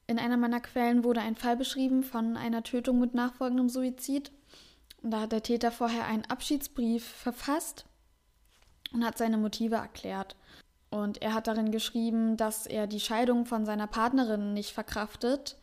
In 0.06 0.18
einer 0.18 0.36
meiner 0.36 0.60
Quellen 0.60 1.04
wurde 1.04 1.20
ein 1.20 1.36
Fall 1.36 1.56
beschrieben 1.56 2.02
von 2.02 2.36
einer 2.36 2.62
Tötung 2.62 2.98
mit 2.98 3.14
nachfolgendem 3.14 3.68
Suizid. 3.68 4.32
Und 5.02 5.10
da 5.10 5.22
hat 5.22 5.32
der 5.32 5.42
Täter 5.42 5.72
vorher 5.72 6.06
einen 6.06 6.24
Abschiedsbrief 6.26 7.04
verfasst 7.04 7.86
und 8.92 9.04
hat 9.04 9.18
seine 9.18 9.38
Motive 9.38 9.76
erklärt. 9.76 10.36
Und 10.92 11.22
er 11.22 11.32
hat 11.32 11.46
darin 11.46 11.70
geschrieben, 11.70 12.36
dass 12.36 12.66
er 12.66 12.86
die 12.86 13.00
Scheidung 13.00 13.46
von 13.46 13.64
seiner 13.64 13.86
Partnerin 13.86 14.52
nicht 14.52 14.72
verkraftet 14.72 15.56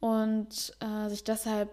und 0.00 0.72
äh, 0.80 1.10
sich 1.10 1.24
deshalb 1.24 1.68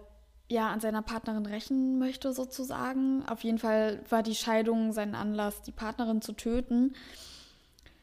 ja 0.50 0.68
an 0.68 0.80
seiner 0.80 1.00
Partnerin 1.00 1.46
rächen 1.46 1.98
möchte 1.98 2.34
sozusagen. 2.34 3.24
Auf 3.26 3.42
jeden 3.42 3.56
Fall 3.56 4.00
war 4.10 4.22
die 4.22 4.34
Scheidung 4.34 4.92
sein 4.92 5.14
Anlass, 5.14 5.62
die 5.62 5.72
Partnerin 5.72 6.20
zu 6.20 6.34
töten. 6.34 6.94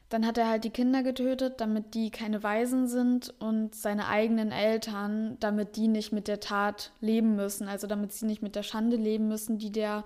Dann 0.10 0.26
hat 0.26 0.40
er 0.40 0.50
halt 0.50 0.64
die 0.64 0.72
Kinder 0.72 1.04
getötet, 1.04 1.62
damit 1.62 1.94
die 1.94 2.10
keine 2.10 2.42
Waisen 2.42 2.88
sind 2.88 3.36
und 3.40 3.76
seine 3.76 4.08
eigenen 4.08 4.52
Eltern, 4.52 5.38
damit 5.40 5.76
die 5.76 5.90
nicht 5.90 6.12
mit 6.12 6.28
der 6.28 6.40
Tat 6.40 6.92
leben 7.02 7.36
müssen, 7.36 7.68
also 7.68 7.86
damit 7.86 8.14
sie 8.14 8.26
nicht 8.26 8.42
mit 8.42 8.56
der 8.56 8.64
Schande 8.64 8.98
leben 8.98 9.28
müssen, 9.28 9.60
die 9.60 9.72
der 9.72 10.04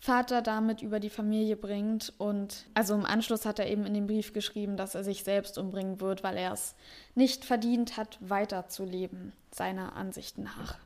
Vater 0.00 0.42
damit 0.42 0.80
über 0.80 1.00
die 1.00 1.10
Familie 1.10 1.56
bringt. 1.56 2.12
Und 2.18 2.66
also 2.74 2.94
im 2.94 3.04
Anschluss 3.04 3.44
hat 3.44 3.58
er 3.58 3.68
eben 3.68 3.84
in 3.84 3.94
dem 3.94 4.06
Brief 4.06 4.32
geschrieben, 4.32 4.76
dass 4.76 4.94
er 4.94 5.04
sich 5.04 5.24
selbst 5.24 5.58
umbringen 5.58 6.00
wird, 6.00 6.22
weil 6.22 6.36
er 6.36 6.52
es 6.52 6.74
nicht 7.14 7.44
verdient 7.44 7.96
hat, 7.96 8.18
weiterzuleben, 8.20 9.32
seiner 9.50 9.96
Ansicht 9.96 10.38
nach. 10.38 10.78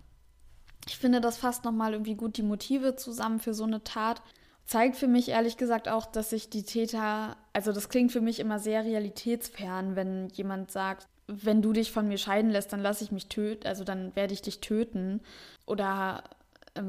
Ich 0.89 0.99
finde, 0.99 1.21
das 1.21 1.37
fasst 1.37 1.65
nochmal 1.65 1.93
irgendwie 1.93 2.17
gut 2.17 2.37
die 2.37 2.43
Motive 2.43 2.97
zusammen 2.97 3.39
für 3.39 3.55
so 3.55 3.65
eine 3.65 3.85
Tat. 3.85 4.23
Zeigt 4.65 4.97
für 4.97 5.09
mich 5.09 5.29
ehrlich 5.29 5.57
gesagt 5.57 5.89
auch, 5.89 6.07
dass 6.07 6.31
sich 6.31 6.49
die 6.49 6.63
Täter, 6.63 7.37
also 7.53 7.73
das 7.73 7.89
klingt 7.89 8.13
für 8.13 8.21
mich 8.21 8.41
immer 8.41 8.59
sehr 8.59 8.85
realitätsfern, 8.85 9.97
wenn 9.97 10.29
jemand 10.31 10.71
sagt, 10.71 11.07
wenn 11.27 11.63
du 11.63 11.73
dich 11.73 11.93
von 11.93 12.09
mir 12.09 12.19
scheiden 12.19 12.51
lässt, 12.51 12.73
dann 12.73 12.81
lasse 12.81 13.05
ich 13.05 13.13
mich 13.13 13.29
töten, 13.29 13.67
also 13.67 13.85
dann 13.85 14.15
werde 14.17 14.35
ich 14.35 14.43
dich 14.43 14.61
töten. 14.61 15.21
Oder 15.67 16.25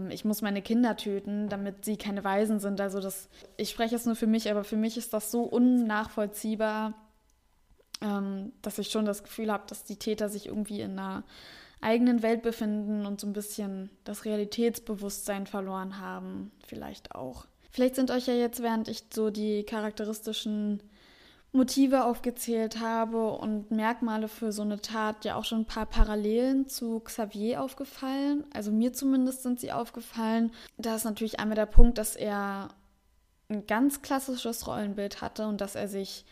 ich 0.09 0.23
muss 0.23 0.41
meine 0.41 0.61
Kinder 0.61 0.95
töten, 0.95 1.49
damit 1.49 1.83
sie 1.83 1.97
keine 1.97 2.23
Waisen 2.23 2.59
sind. 2.59 2.79
Also 2.79 3.01
das, 3.01 3.27
ich 3.57 3.69
spreche 3.69 3.95
es 3.95 4.05
nur 4.05 4.15
für 4.15 4.27
mich, 4.27 4.49
aber 4.49 4.63
für 4.63 4.77
mich 4.77 4.97
ist 4.97 5.13
das 5.13 5.29
so 5.31 5.43
unnachvollziehbar, 5.43 6.93
ähm, 8.01 8.53
dass 8.61 8.79
ich 8.79 8.89
schon 8.89 9.05
das 9.05 9.23
Gefühl 9.23 9.51
habe, 9.51 9.65
dass 9.67 9.83
die 9.83 9.97
Täter 9.97 10.29
sich 10.29 10.47
irgendwie 10.47 10.81
in 10.81 10.97
einer 10.97 11.23
eigenen 11.81 12.21
Welt 12.21 12.43
befinden 12.43 13.05
und 13.05 13.19
so 13.19 13.27
ein 13.27 13.33
bisschen 13.33 13.89
das 14.05 14.23
Realitätsbewusstsein 14.23 15.47
verloren 15.47 15.99
haben, 15.99 16.51
vielleicht 16.65 17.13
auch. 17.13 17.45
Vielleicht 17.71 17.95
sind 17.95 18.11
euch 18.11 18.27
ja 18.27 18.35
jetzt, 18.35 18.61
während 18.61 18.87
ich 18.87 19.03
so 19.13 19.31
die 19.31 19.63
charakteristischen 19.63 20.81
Motive 21.55 22.05
aufgezählt 22.05 22.79
habe 22.79 23.31
und 23.31 23.69
Merkmale 23.69 24.27
für 24.27 24.51
so 24.51 24.63
eine 24.63 24.81
Tat 24.81 25.23
ja 25.23 25.35
auch 25.35 25.45
schon 25.45 25.61
ein 25.61 25.65
paar 25.65 25.85
Parallelen 25.85 26.67
zu 26.67 26.99
Xavier 26.99 27.61
aufgefallen. 27.61 28.43
Also 28.53 28.71
mir 28.71 28.91
zumindest 28.91 29.43
sind 29.43 29.59
sie 29.59 29.71
aufgefallen. 29.71 30.51
Da 30.77 30.95
ist 30.95 31.05
natürlich 31.05 31.39
einmal 31.39 31.55
der 31.55 31.67
Punkt, 31.67 31.99
dass 31.99 32.15
er 32.15 32.69
ein 33.49 33.67
ganz 33.67 34.01
klassisches 34.01 34.65
Rollenbild 34.65 35.21
hatte 35.21 35.45
und 35.47 35.61
dass 35.61 35.75
er 35.75 35.87
sich 35.87 36.25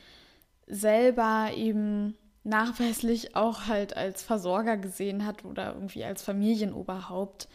selber 0.66 1.52
eben 1.56 2.18
nachweislich 2.44 3.36
auch 3.36 3.68
halt 3.68 3.96
als 3.96 4.24
Versorger 4.24 4.78
gesehen 4.78 5.26
hat 5.26 5.46
oder 5.46 5.76
irgendwie 5.76 6.04
als 6.04 6.24
Familienoberhaupt. 6.24 7.48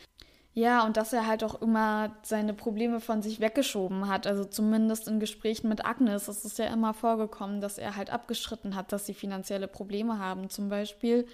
Ja, 0.59 0.87
und 0.87 0.97
dass 0.97 1.13
er 1.13 1.27
halt 1.27 1.45
auch 1.45 1.61
immer 1.61 2.17
seine 2.23 2.55
Probleme 2.55 2.99
von 3.01 3.21
sich 3.21 3.41
weggeschoben 3.41 4.09
hat. 4.09 4.27
Also 4.27 4.43
zumindest 4.43 5.07
in 5.07 5.21
Gesprächen 5.21 5.69
mit 5.69 5.85
Agnes 5.85 6.29
ist 6.29 6.47
es 6.47 6.57
ja 6.57 6.65
immer 6.69 6.95
vorgekommen, 6.95 7.61
dass 7.61 7.77
er 7.77 7.95
halt 7.95 8.09
abgeschritten 8.09 8.75
hat, 8.75 8.91
dass 8.91 9.05
sie 9.05 9.13
finanzielle 9.13 9.69
Probleme 9.69 10.19
haben 10.19 10.49
zum 10.49 10.71
Beispiel. 10.71 11.27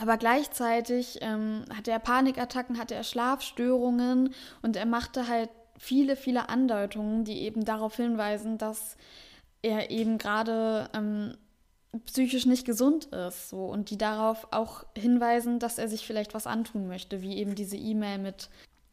Aber 0.00 0.16
gleichzeitig 0.16 1.20
ähm, 1.20 1.64
hatte 1.76 1.92
er 1.92 2.00
Panikattacken, 2.00 2.76
hatte 2.76 2.96
er 2.96 3.04
Schlafstörungen 3.04 4.34
und 4.62 4.74
er 4.74 4.86
machte 4.86 5.28
halt 5.28 5.50
viele, 5.78 6.16
viele 6.16 6.48
Andeutungen, 6.48 7.22
die 7.22 7.42
eben 7.42 7.64
darauf 7.64 7.94
hinweisen, 7.94 8.58
dass 8.58 8.96
er 9.62 9.92
eben 9.92 10.18
gerade 10.18 10.90
ähm, 10.92 11.36
psychisch 12.04 12.46
nicht 12.46 12.66
gesund 12.66 13.06
ist 13.06 13.48
so 13.48 13.66
und 13.66 13.90
die 13.90 13.98
darauf 13.98 14.48
auch 14.50 14.84
hinweisen, 14.96 15.58
dass 15.58 15.78
er 15.78 15.88
sich 15.88 16.06
vielleicht 16.06 16.34
was 16.34 16.46
antun 16.46 16.88
möchte, 16.88 17.22
wie 17.22 17.36
eben 17.36 17.54
diese 17.54 17.76
E-Mail 17.76 18.18
mit 18.18 18.50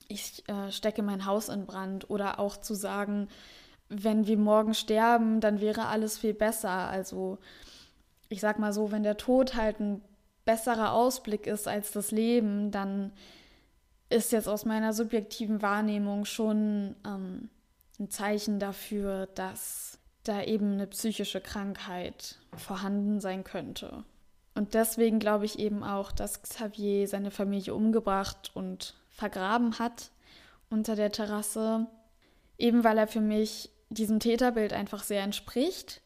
ich 0.07 0.47
äh, 0.47 0.71
stecke 0.71 1.01
mein 1.01 1.25
Haus 1.25 1.49
in 1.49 1.65
Brand 1.65 2.09
oder 2.09 2.39
auch 2.39 2.57
zu 2.57 2.73
sagen, 2.75 3.29
wenn 3.89 4.27
wir 4.27 4.37
morgen 4.37 4.73
sterben, 4.73 5.39
dann 5.39 5.61
wäre 5.61 5.87
alles 5.87 6.17
viel 6.17 6.33
besser. 6.33 6.69
Also 6.69 7.39
ich 8.29 8.41
sag 8.41 8.59
mal 8.59 8.73
so, 8.73 8.91
wenn 8.91 9.03
der 9.03 9.17
Tod 9.17 9.55
halt 9.55 9.79
ein 9.79 10.01
besserer 10.45 10.93
Ausblick 10.93 11.47
ist 11.47 11.67
als 11.67 11.91
das 11.91 12.11
Leben, 12.11 12.71
dann 12.71 13.11
ist 14.09 14.31
jetzt 14.31 14.47
aus 14.47 14.65
meiner 14.65 14.93
subjektiven 14.93 15.61
Wahrnehmung 15.61 16.25
schon 16.25 16.95
ähm, 17.05 17.49
ein 17.99 18.09
Zeichen 18.09 18.59
dafür, 18.59 19.27
dass 19.27 19.92
da 20.23 20.43
eben 20.43 20.73
eine 20.73 20.87
psychische 20.87 21.41
Krankheit 21.41 22.37
vorhanden 22.55 23.19
sein 23.19 23.43
könnte. 23.43 24.03
Und 24.55 24.73
deswegen 24.73 25.19
glaube 25.19 25.45
ich 25.45 25.59
eben 25.59 25.83
auch, 25.83 26.11
dass 26.11 26.41
Xavier 26.41 27.07
seine 27.07 27.31
Familie 27.31 27.73
umgebracht 27.73 28.51
und 28.53 28.95
vergraben 29.09 29.79
hat 29.79 30.11
unter 30.69 30.95
der 30.95 31.11
Terrasse, 31.11 31.87
eben 32.57 32.83
weil 32.83 32.97
er 32.97 33.07
für 33.07 33.21
mich 33.21 33.69
diesem 33.89 34.19
Täterbild 34.19 34.73
einfach 34.73 35.03
sehr 35.03 35.23
entspricht 35.23 36.01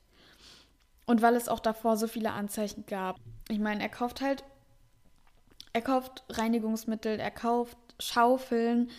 und 1.05 1.21
weil 1.21 1.35
es 1.35 1.49
auch 1.49 1.59
davor 1.59 1.97
so 1.97 2.07
viele 2.07 2.31
Anzeichen 2.31 2.85
gab. 2.85 3.17
Ich 3.49 3.59
meine, 3.59 3.81
er 3.81 3.89
kauft 3.89 4.21
halt, 4.21 4.43
er 5.73 5.81
kauft 5.81 6.23
Reinigungsmittel, 6.29 7.19
er 7.19 7.31
kauft 7.31 7.77
Schaufeln, 7.99 8.89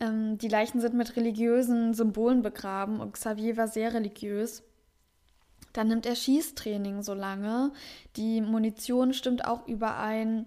ähm, 0.00 0.38
die 0.38 0.48
Leichen 0.48 0.80
sind 0.80 0.94
mit 0.94 1.16
religiösen 1.16 1.94
Symbolen 1.94 2.42
begraben 2.42 3.00
und 3.00 3.12
Xavier 3.12 3.56
war 3.56 3.68
sehr 3.68 3.94
religiös. 3.94 4.62
Dann 5.72 5.88
nimmt 5.88 6.06
er 6.06 6.16
Schießtraining 6.16 7.02
so 7.02 7.14
lange. 7.14 7.72
Die 8.16 8.40
Munition 8.40 9.12
stimmt 9.12 9.44
auch 9.44 9.68
überein. 9.68 10.46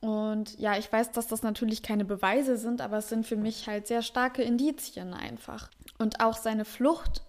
Und 0.00 0.58
ja, 0.58 0.78
ich 0.78 0.90
weiß, 0.90 1.12
dass 1.12 1.26
das 1.26 1.42
natürlich 1.42 1.82
keine 1.82 2.04
Beweise 2.04 2.56
sind, 2.56 2.80
aber 2.80 2.98
es 2.98 3.08
sind 3.08 3.26
für 3.26 3.36
mich 3.36 3.66
halt 3.66 3.86
sehr 3.86 4.02
starke 4.02 4.42
Indizien 4.42 5.12
einfach. 5.12 5.70
Und 5.98 6.20
auch 6.20 6.36
seine 6.36 6.64
Flucht 6.64 7.24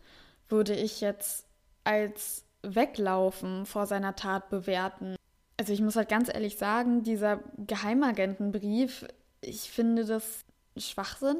würde 0.49 0.76
ich 0.76 1.01
jetzt 1.01 1.45
als 1.84 2.45
Weglaufen 2.61 3.65
vor 3.65 3.86
seiner 3.86 4.15
Tat 4.15 4.49
bewerten. 4.49 5.15
Also 5.57 5.74
ich 5.74 5.82
muss 5.82 5.95
halt 5.95 6.09
ganz 6.09 6.30
ehrlich 6.30 6.57
sagen, 6.57 7.03
dieser 7.03 7.39
Geheimagentenbrief, 7.57 9.05
ich 9.41 9.72
finde 9.72 10.05
das 10.05 10.45
Schwachsinn. 10.80 11.38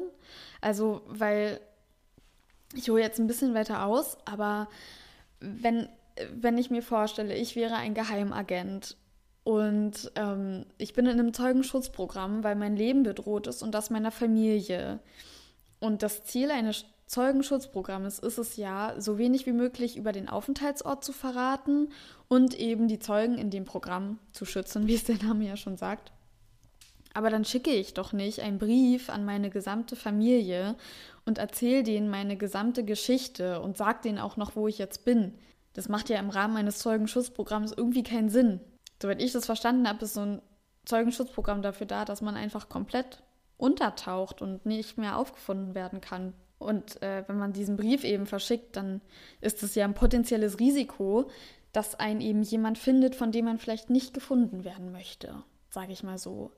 Also, 0.60 1.02
weil 1.06 1.60
ich 2.74 2.90
hole 2.90 3.02
jetzt 3.02 3.18
ein 3.18 3.26
bisschen 3.26 3.54
weiter 3.54 3.84
aus, 3.84 4.18
aber 4.24 4.68
wenn, 5.40 5.88
wenn 6.34 6.58
ich 6.58 6.70
mir 6.70 6.82
vorstelle, 6.82 7.34
ich 7.34 7.56
wäre 7.56 7.76
ein 7.76 7.94
Geheimagent 7.94 8.96
und 9.44 10.12
ähm, 10.16 10.66
ich 10.76 10.92
bin 10.92 11.06
in 11.06 11.12
einem 11.12 11.32
Zeugenschutzprogramm, 11.32 12.44
weil 12.44 12.56
mein 12.56 12.76
Leben 12.76 13.02
bedroht 13.02 13.46
ist 13.46 13.62
und 13.62 13.72
das 13.72 13.90
meiner 13.90 14.10
Familie. 14.10 14.98
Und 15.80 16.02
das 16.02 16.24
Ziel 16.24 16.50
eines 16.50 16.84
Zeugenschutzprogrammes 17.06 18.18
ist 18.18 18.36
es 18.36 18.56
ja, 18.56 18.94
so 18.98 19.16
wenig 19.16 19.46
wie 19.46 19.52
möglich 19.52 19.96
über 19.96 20.12
den 20.12 20.28
Aufenthaltsort 20.28 21.02
zu 21.02 21.12
verraten 21.12 21.88
und 22.28 22.54
eben 22.58 22.88
die 22.88 22.98
Zeugen 22.98 23.38
in 23.38 23.48
dem 23.48 23.64
Programm 23.64 24.18
zu 24.32 24.44
schützen, 24.44 24.86
wie 24.86 24.94
es 24.94 25.04
der 25.04 25.16
Name 25.22 25.46
ja 25.46 25.56
schon 25.56 25.78
sagt. 25.78 26.12
Aber 27.18 27.30
dann 27.30 27.44
schicke 27.44 27.72
ich 27.72 27.94
doch 27.94 28.12
nicht 28.12 28.42
einen 28.42 28.60
Brief 28.60 29.10
an 29.10 29.24
meine 29.24 29.50
gesamte 29.50 29.96
Familie 29.96 30.76
und 31.26 31.38
erzähle 31.38 31.82
denen 31.82 32.08
meine 32.08 32.36
gesamte 32.36 32.84
Geschichte 32.84 33.60
und 33.60 33.76
sage 33.76 34.02
denen 34.04 34.20
auch 34.20 34.36
noch, 34.36 34.54
wo 34.54 34.68
ich 34.68 34.78
jetzt 34.78 35.04
bin. 35.04 35.34
Das 35.72 35.88
macht 35.88 36.10
ja 36.10 36.20
im 36.20 36.30
Rahmen 36.30 36.56
eines 36.56 36.78
Zeugenschutzprogramms 36.78 37.72
irgendwie 37.72 38.04
keinen 38.04 38.28
Sinn. 38.28 38.60
Soweit 39.02 39.20
ich 39.20 39.32
das 39.32 39.46
verstanden 39.46 39.88
habe, 39.88 40.04
ist 40.04 40.14
so 40.14 40.20
ein 40.20 40.42
Zeugenschutzprogramm 40.84 41.60
dafür 41.60 41.88
da, 41.88 42.04
dass 42.04 42.22
man 42.22 42.36
einfach 42.36 42.68
komplett 42.68 43.24
untertaucht 43.56 44.40
und 44.40 44.64
nicht 44.64 44.96
mehr 44.96 45.18
aufgefunden 45.18 45.74
werden 45.74 46.00
kann. 46.00 46.34
Und 46.60 47.02
äh, 47.02 47.24
wenn 47.26 47.38
man 47.38 47.52
diesen 47.52 47.76
Brief 47.76 48.04
eben 48.04 48.26
verschickt, 48.26 48.76
dann 48.76 49.00
ist 49.40 49.64
es 49.64 49.74
ja 49.74 49.84
ein 49.86 49.94
potenzielles 49.94 50.60
Risiko, 50.60 51.28
dass 51.72 51.96
ein 51.96 52.20
eben 52.20 52.44
jemand 52.44 52.78
findet, 52.78 53.16
von 53.16 53.32
dem 53.32 53.46
man 53.46 53.58
vielleicht 53.58 53.90
nicht 53.90 54.14
gefunden 54.14 54.62
werden 54.62 54.92
möchte, 54.92 55.42
sage 55.68 55.90
ich 55.90 56.04
mal 56.04 56.16
so. 56.16 56.52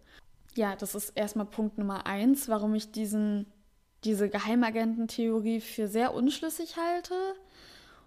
Ja, 0.55 0.77
das 0.77 0.95
ist 0.95 1.11
erstmal 1.11 1.47
Punkt 1.47 1.79
Nummer 1.79 2.07
eins, 2.07 2.49
warum 2.49 2.75
ich 2.75 2.91
diesen, 2.91 3.47
diese 4.05 4.29
Geheimagententheorie 4.29 5.61
für 5.61 5.89
sehr 5.89 6.15
unschlüssig 6.15 6.77
halte. 6.77 7.15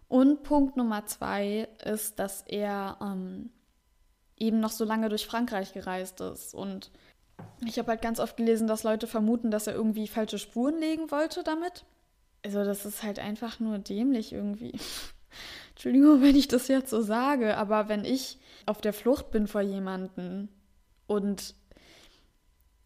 Und 0.07 0.43
Punkt 0.43 0.77
Nummer 0.77 1.05
zwei 1.05 1.69
ist, 1.83 2.19
dass 2.19 2.41
er 2.41 2.97
ähm, 3.01 3.49
eben 4.37 4.59
noch 4.59 4.71
so 4.71 4.85
lange 4.85 5.09
durch 5.09 5.25
Frankreich 5.25 5.73
gereist 5.73 6.21
ist. 6.21 6.53
Und 6.53 6.91
ich 7.65 7.79
habe 7.79 7.89
halt 7.89 8.01
ganz 8.01 8.19
oft 8.19 8.37
gelesen, 8.37 8.67
dass 8.67 8.83
Leute 8.83 9.07
vermuten, 9.07 9.51
dass 9.51 9.67
er 9.67 9.73
irgendwie 9.73 10.07
falsche 10.07 10.37
Spuren 10.37 10.77
legen 10.79 11.11
wollte 11.11 11.43
damit. 11.43 11.85
Also 12.43 12.63
das 12.63 12.85
ist 12.85 13.03
halt 13.03 13.19
einfach 13.19 13.59
nur 13.59 13.79
dämlich 13.79 14.33
irgendwie. 14.33 14.73
Entschuldigung, 15.71 16.21
wenn 16.21 16.35
ich 16.35 16.47
das 16.47 16.67
jetzt 16.67 16.89
so 16.89 17.01
sage, 17.01 17.57
aber 17.57 17.89
wenn 17.89 18.05
ich 18.05 18.37
auf 18.65 18.81
der 18.81 18.93
Flucht 18.93 19.31
bin 19.31 19.47
vor 19.47 19.61
jemanden 19.61 20.49
und 21.07 21.55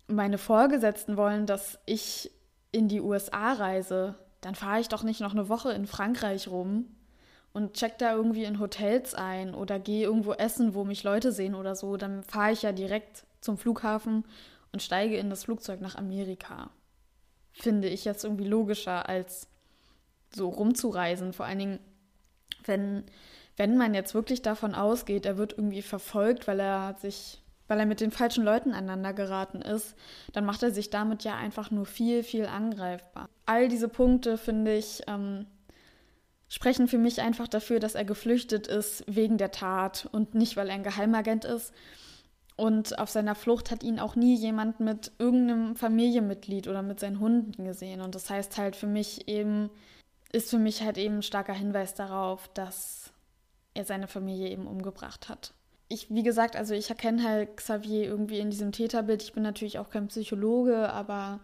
meine 0.07 0.37
Vorgesetzten 0.37 1.17
wollen, 1.17 1.45
dass 1.45 1.79
ich 1.85 2.31
in 2.71 2.87
die 2.87 3.01
USA 3.01 3.53
reise, 3.53 4.15
dann 4.41 4.55
fahre 4.55 4.79
ich 4.79 4.87
doch 4.87 5.03
nicht 5.03 5.21
noch 5.21 5.33
eine 5.33 5.49
Woche 5.49 5.71
in 5.71 5.87
Frankreich 5.87 6.47
rum 6.47 6.85
und 7.53 7.73
check 7.73 7.97
da 7.97 8.13
irgendwie 8.13 8.43
in 8.43 8.59
Hotels 8.59 9.15
ein 9.15 9.53
oder 9.53 9.79
gehe 9.79 10.05
irgendwo 10.05 10.33
essen, 10.33 10.73
wo 10.73 10.83
mich 10.83 11.03
Leute 11.03 11.31
sehen 11.31 11.55
oder 11.55 11.75
so. 11.75 11.97
Dann 11.97 12.23
fahre 12.23 12.51
ich 12.51 12.61
ja 12.61 12.71
direkt 12.71 13.25
zum 13.41 13.57
Flughafen 13.57 14.25
und 14.71 14.83
steige 14.83 15.17
in 15.17 15.29
das 15.29 15.45
Flugzeug 15.45 15.81
nach 15.81 15.95
Amerika. 15.95 16.69
Finde 17.51 17.87
ich 17.87 18.05
jetzt 18.05 18.23
irgendwie 18.23 18.47
logischer, 18.47 19.09
als 19.09 19.47
so 20.29 20.49
rumzureisen. 20.49 21.33
Vor 21.33 21.45
allen 21.45 21.59
Dingen, 21.59 21.79
wenn, 22.65 23.03
wenn 23.55 23.77
man 23.77 23.93
jetzt 23.93 24.13
wirklich 24.13 24.41
davon 24.41 24.75
ausgeht, 24.75 25.25
er 25.25 25.37
wird 25.37 25.53
irgendwie 25.53 25.81
verfolgt, 25.81 26.47
weil 26.47 26.59
er 26.59 26.95
sich, 26.99 27.41
weil 27.67 27.79
er 27.79 27.85
mit 27.85 27.99
den 27.99 28.11
falschen 28.11 28.43
Leuten 28.43 28.73
aneinander 28.73 29.13
geraten 29.13 29.61
ist, 29.61 29.95
dann 30.33 30.45
macht 30.45 30.63
er 30.63 30.71
sich 30.71 30.89
damit 30.89 31.23
ja 31.23 31.35
einfach 31.35 31.71
nur 31.71 31.85
viel, 31.85 32.23
viel 32.23 32.45
angreifbar. 32.45 33.29
All 33.45 33.67
diese 33.67 33.89
Punkte, 33.89 34.37
finde 34.37 34.75
ich, 34.75 35.01
ähm, 35.07 35.45
sprechen 36.49 36.87
für 36.87 36.97
mich 36.97 37.21
einfach 37.21 37.47
dafür, 37.47 37.79
dass 37.79 37.95
er 37.95 38.05
geflüchtet 38.05 38.67
ist 38.67 39.03
wegen 39.07 39.37
der 39.37 39.51
Tat 39.51 40.07
und 40.11 40.33
nicht, 40.33 40.55
weil 40.55 40.69
er 40.69 40.75
ein 40.75 40.83
Geheimagent 40.83 41.45
ist. 41.45 41.73
Und 42.55 42.97
auf 42.97 43.09
seiner 43.09 43.35
Flucht 43.35 43.69
hat 43.69 43.83
ihn 43.83 43.99
auch 43.99 44.15
nie 44.15 44.35
jemand 44.35 44.79
mit 44.79 45.11
irgendeinem 45.19 45.75
Familienmitglied 45.75 46.67
oder 46.67 46.81
mit 46.81 46.99
seinen 46.99 47.19
Hunden 47.19 47.65
gesehen. 47.65 48.01
Und 48.01 48.15
das 48.15 48.29
heißt 48.31 48.57
halt 48.57 48.75
für 48.75 48.87
mich 48.87 49.27
eben, 49.27 49.69
ist 50.31 50.49
für 50.49 50.57
mich 50.57 50.81
halt 50.81 50.97
eben 50.97 51.17
ein 51.17 51.23
starker 51.23 51.53
Hinweis 51.53 51.93
darauf, 51.93 52.47
dass 52.55 53.11
er 53.75 53.85
seine 53.85 54.07
Familie 54.07 54.49
eben 54.49 54.65
umgebracht 54.65 55.29
hat. 55.29 55.53
Ich, 55.89 56.09
wie 56.09 56.23
gesagt, 56.23 56.55
also 56.55 56.73
ich 56.73 56.89
erkenne 56.89 57.23
halt 57.23 57.57
Xavier 57.57 58.03
irgendwie 58.03 58.39
in 58.39 58.49
diesem 58.49 58.71
Täterbild. 58.71 59.23
Ich 59.23 59.33
bin 59.33 59.43
natürlich 59.43 59.79
auch 59.79 59.89
kein 59.89 60.07
Psychologe, 60.07 60.89
aber 60.89 61.39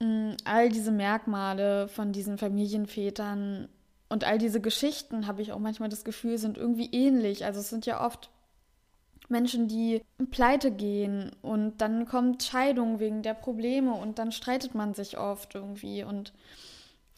mh, 0.00 0.06
mm, 0.06 0.36
all 0.44 0.68
diese 0.70 0.92
Merkmale 0.92 1.88
von 1.88 2.12
diesen 2.12 2.38
Familienvätern 2.38 3.68
und 4.08 4.24
all 4.24 4.38
diese 4.38 4.60
Geschichten, 4.60 5.26
habe 5.26 5.42
ich 5.42 5.52
auch 5.52 5.58
manchmal 5.58 5.90
das 5.90 6.04
Gefühl, 6.04 6.38
sind 6.38 6.56
irgendwie 6.56 6.90
ähnlich. 6.92 7.44
Also 7.44 7.60
es 7.60 7.68
sind 7.68 7.84
ja 7.86 8.04
oft 8.04 8.30
Menschen, 9.28 9.68
die 9.68 10.02
pleite 10.30 10.70
gehen 10.70 11.30
und 11.42 11.78
dann 11.78 12.06
kommt 12.06 12.42
Scheidung 12.42 12.98
wegen 13.00 13.22
der 13.22 13.34
Probleme 13.34 13.92
und 13.92 14.18
dann 14.18 14.32
streitet 14.32 14.74
man 14.74 14.94
sich 14.94 15.18
oft 15.18 15.54
irgendwie 15.54 16.02
und 16.02 16.32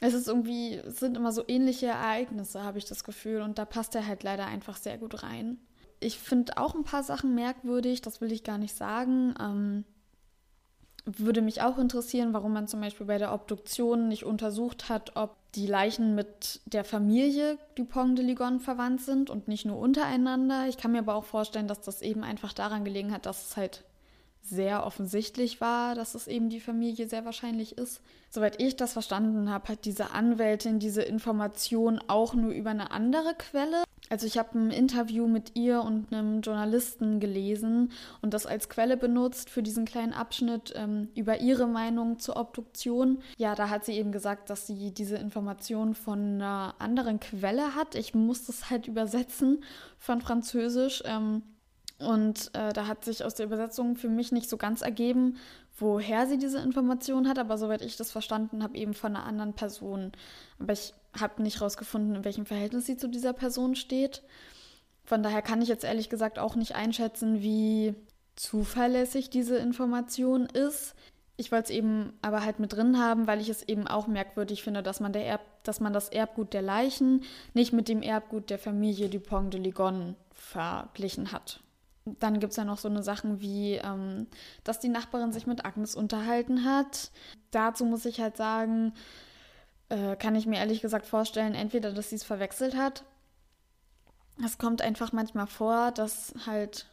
es 0.00 0.14
ist 0.14 0.28
irgendwie, 0.28 0.74
es 0.76 0.98
sind 0.98 1.16
immer 1.16 1.30
so 1.30 1.44
ähnliche 1.46 1.86
Ereignisse, 1.86 2.64
habe 2.64 2.78
ich 2.78 2.86
das 2.86 3.04
Gefühl. 3.04 3.42
Und 3.42 3.58
da 3.58 3.66
passt 3.66 3.94
er 3.94 4.06
halt 4.06 4.22
leider 4.22 4.46
einfach 4.46 4.76
sehr 4.76 4.98
gut 4.98 5.22
rein. 5.22 5.58
Ich 6.00 6.18
finde 6.18 6.56
auch 6.56 6.74
ein 6.74 6.84
paar 6.84 7.02
Sachen 7.02 7.34
merkwürdig, 7.34 8.00
das 8.00 8.22
will 8.22 8.32
ich 8.32 8.42
gar 8.42 8.56
nicht 8.56 8.74
sagen. 8.74 9.34
Ähm, 9.38 9.84
würde 11.04 11.42
mich 11.42 11.60
auch 11.60 11.78
interessieren, 11.78 12.32
warum 12.32 12.52
man 12.52 12.68
zum 12.68 12.80
Beispiel 12.80 13.06
bei 13.06 13.18
der 13.18 13.34
Obduktion 13.34 14.08
nicht 14.08 14.24
untersucht 14.24 14.88
hat, 14.88 15.16
ob 15.16 15.36
die 15.54 15.66
Leichen 15.66 16.14
mit 16.14 16.60
der 16.64 16.84
Familie 16.84 17.58
Dupont 17.74 18.18
de 18.18 18.24
Ligonnès 18.24 18.60
verwandt 18.60 19.02
sind 19.02 19.28
und 19.28 19.48
nicht 19.48 19.66
nur 19.66 19.78
untereinander. 19.78 20.66
Ich 20.68 20.78
kann 20.78 20.92
mir 20.92 21.00
aber 21.00 21.14
auch 21.14 21.24
vorstellen, 21.24 21.68
dass 21.68 21.80
das 21.80 22.02
eben 22.02 22.22
einfach 22.22 22.52
daran 22.52 22.84
gelegen 22.84 23.12
hat, 23.12 23.26
dass 23.26 23.48
es 23.48 23.56
halt 23.56 23.84
sehr 24.42 24.84
offensichtlich 24.84 25.60
war, 25.60 25.94
dass 25.94 26.14
es 26.14 26.26
eben 26.26 26.48
die 26.48 26.60
Familie 26.60 27.08
sehr 27.08 27.24
wahrscheinlich 27.24 27.78
ist. 27.78 28.00
Soweit 28.30 28.60
ich 28.60 28.76
das 28.76 28.92
verstanden 28.92 29.50
habe, 29.50 29.68
hat 29.68 29.84
diese 29.84 30.12
Anwältin 30.12 30.78
diese 30.78 31.02
Information 31.02 32.00
auch 32.06 32.34
nur 32.34 32.52
über 32.52 32.70
eine 32.70 32.90
andere 32.90 33.34
Quelle. 33.36 33.84
Also 34.08 34.26
ich 34.26 34.38
habe 34.38 34.58
ein 34.58 34.70
Interview 34.72 35.28
mit 35.28 35.52
ihr 35.54 35.82
und 35.82 36.12
einem 36.12 36.40
Journalisten 36.40 37.20
gelesen 37.20 37.92
und 38.22 38.34
das 38.34 38.44
als 38.44 38.68
Quelle 38.68 38.96
benutzt 38.96 39.50
für 39.50 39.62
diesen 39.62 39.84
kleinen 39.84 40.12
Abschnitt 40.12 40.72
ähm, 40.74 41.08
über 41.14 41.40
ihre 41.40 41.68
Meinung 41.68 42.18
zur 42.18 42.36
Obduktion. 42.36 43.22
Ja, 43.36 43.54
da 43.54 43.68
hat 43.68 43.84
sie 43.84 43.92
eben 43.92 44.10
gesagt, 44.10 44.50
dass 44.50 44.66
sie 44.66 44.92
diese 44.92 45.16
Information 45.16 45.94
von 45.94 46.18
einer 46.34 46.74
anderen 46.80 47.20
Quelle 47.20 47.76
hat. 47.76 47.94
Ich 47.94 48.14
muss 48.14 48.46
das 48.46 48.68
halt 48.68 48.88
übersetzen 48.88 49.62
von 49.98 50.20
Französisch. 50.20 51.04
Ähm, 51.06 51.42
und 52.00 52.50
äh, 52.54 52.72
da 52.72 52.86
hat 52.86 53.04
sich 53.04 53.24
aus 53.24 53.34
der 53.34 53.46
Übersetzung 53.46 53.96
für 53.96 54.08
mich 54.08 54.32
nicht 54.32 54.48
so 54.48 54.56
ganz 54.56 54.80
ergeben, 54.80 55.36
woher 55.78 56.26
sie 56.26 56.38
diese 56.38 56.58
Information 56.58 57.28
hat, 57.28 57.38
aber 57.38 57.58
soweit 57.58 57.82
ich 57.82 57.96
das 57.96 58.10
verstanden 58.10 58.62
habe, 58.62 58.76
eben 58.76 58.94
von 58.94 59.14
einer 59.14 59.26
anderen 59.26 59.52
Person. 59.52 60.12
Aber 60.58 60.72
ich 60.72 60.94
habe 61.18 61.42
nicht 61.42 61.60
herausgefunden, 61.60 62.16
in 62.16 62.24
welchem 62.24 62.46
Verhältnis 62.46 62.86
sie 62.86 62.96
zu 62.96 63.08
dieser 63.08 63.32
Person 63.32 63.74
steht. 63.74 64.22
Von 65.04 65.22
daher 65.22 65.42
kann 65.42 65.60
ich 65.60 65.68
jetzt 65.68 65.84
ehrlich 65.84 66.08
gesagt 66.08 66.38
auch 66.38 66.54
nicht 66.54 66.74
einschätzen, 66.74 67.42
wie 67.42 67.94
zuverlässig 68.36 69.28
diese 69.28 69.56
Information 69.56 70.46
ist. 70.46 70.94
Ich 71.36 71.52
wollte 71.52 71.64
es 71.64 71.70
eben 71.70 72.12
aber 72.22 72.44
halt 72.44 72.60
mit 72.60 72.72
drin 72.72 72.98
haben, 72.98 73.26
weil 73.26 73.40
ich 73.40 73.48
es 73.48 73.62
eben 73.62 73.86
auch 73.88 74.06
merkwürdig 74.06 74.62
finde, 74.62 74.82
dass 74.82 75.00
man, 75.00 75.12
Erb, 75.14 75.40
dass 75.64 75.80
man 75.80 75.92
das 75.92 76.08
Erbgut 76.08 76.54
der 76.54 76.62
Leichen 76.62 77.24
nicht 77.52 77.72
mit 77.72 77.88
dem 77.88 78.02
Erbgut 78.02 78.48
der 78.48 78.58
Familie 78.58 79.08
Dupont 79.08 79.52
de 79.52 79.60
Ligonnès 79.60 80.14
verglichen 80.32 81.32
hat 81.32 81.60
dann 82.04 82.40
gibt 82.40 82.52
es 82.52 82.56
ja 82.56 82.64
noch 82.64 82.78
so 82.78 82.88
eine 82.88 83.02
Sachen 83.02 83.40
wie, 83.40 83.74
ähm, 83.74 84.26
dass 84.64 84.78
die 84.78 84.88
Nachbarin 84.88 85.32
sich 85.32 85.46
mit 85.46 85.64
Agnes 85.64 85.94
unterhalten 85.94 86.64
hat. 86.64 87.10
Dazu 87.50 87.84
muss 87.84 88.04
ich 88.04 88.20
halt 88.20 88.36
sagen, 88.36 88.94
äh, 89.88 90.16
kann 90.16 90.34
ich 90.34 90.46
mir 90.46 90.58
ehrlich 90.58 90.80
gesagt 90.80 91.06
vorstellen, 91.06 91.54
entweder, 91.54 91.92
dass 91.92 92.10
sie 92.10 92.16
es 92.16 92.24
verwechselt 92.24 92.76
hat. 92.76 93.04
Es 94.44 94.56
kommt 94.56 94.80
einfach 94.80 95.12
manchmal 95.12 95.46
vor, 95.46 95.92
dass 95.92 96.32
halt 96.46 96.86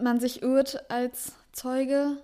man 0.00 0.20
sich 0.20 0.42
irrt 0.42 0.90
als 0.90 1.32
Zeuge. 1.52 2.22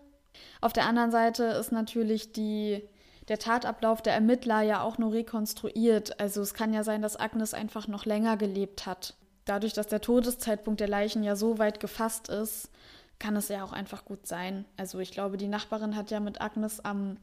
Auf 0.61 0.73
der 0.73 0.87
anderen 0.87 1.11
Seite 1.11 1.45
ist 1.45 1.73
natürlich 1.73 2.33
die, 2.33 2.83
der 3.27 3.41
Tatablauf 3.41 4.01
der 4.01 4.15
Ermittler 4.15 4.63
ja 4.63 4.83
auch 4.83 4.99
nur 4.99 5.13
rekonstruiert. 5.13 6.21
Also 6.21 6.41
es 6.41 6.55
kann 6.55 6.73
ja 6.73 6.85
sein, 6.85 7.03
dass 7.03 7.19
Agnes 7.19 7.55
einfach 7.55 7.89
noch 7.89 8.05
länger 8.05 8.37
gelebt 8.37 8.87
hat 8.87 9.17
dadurch, 9.49 9.73
dass 9.73 9.87
der 9.87 10.01
Todeszeitpunkt 10.01 10.81
der 10.81 10.89
Leichen 10.89 11.23
ja 11.23 11.37
so 11.37 11.59
weit 11.59 11.81
gefasst 11.81 12.29
ist, 12.29 12.71
kann 13.19 13.37
es 13.37 13.49
ja 13.49 13.65
auch 13.65 13.73
einfach 13.73 14.05
gut 14.05 14.27
sein. 14.27 14.65
Also 14.77 14.99
ich 15.01 15.11
glaube, 15.11 15.37
die 15.37 15.49
Nachbarin 15.49 15.97
hat 15.97 16.11
ja 16.11 16.21
mit 16.21 16.41
Agnes 16.41 16.85
am 16.85 17.17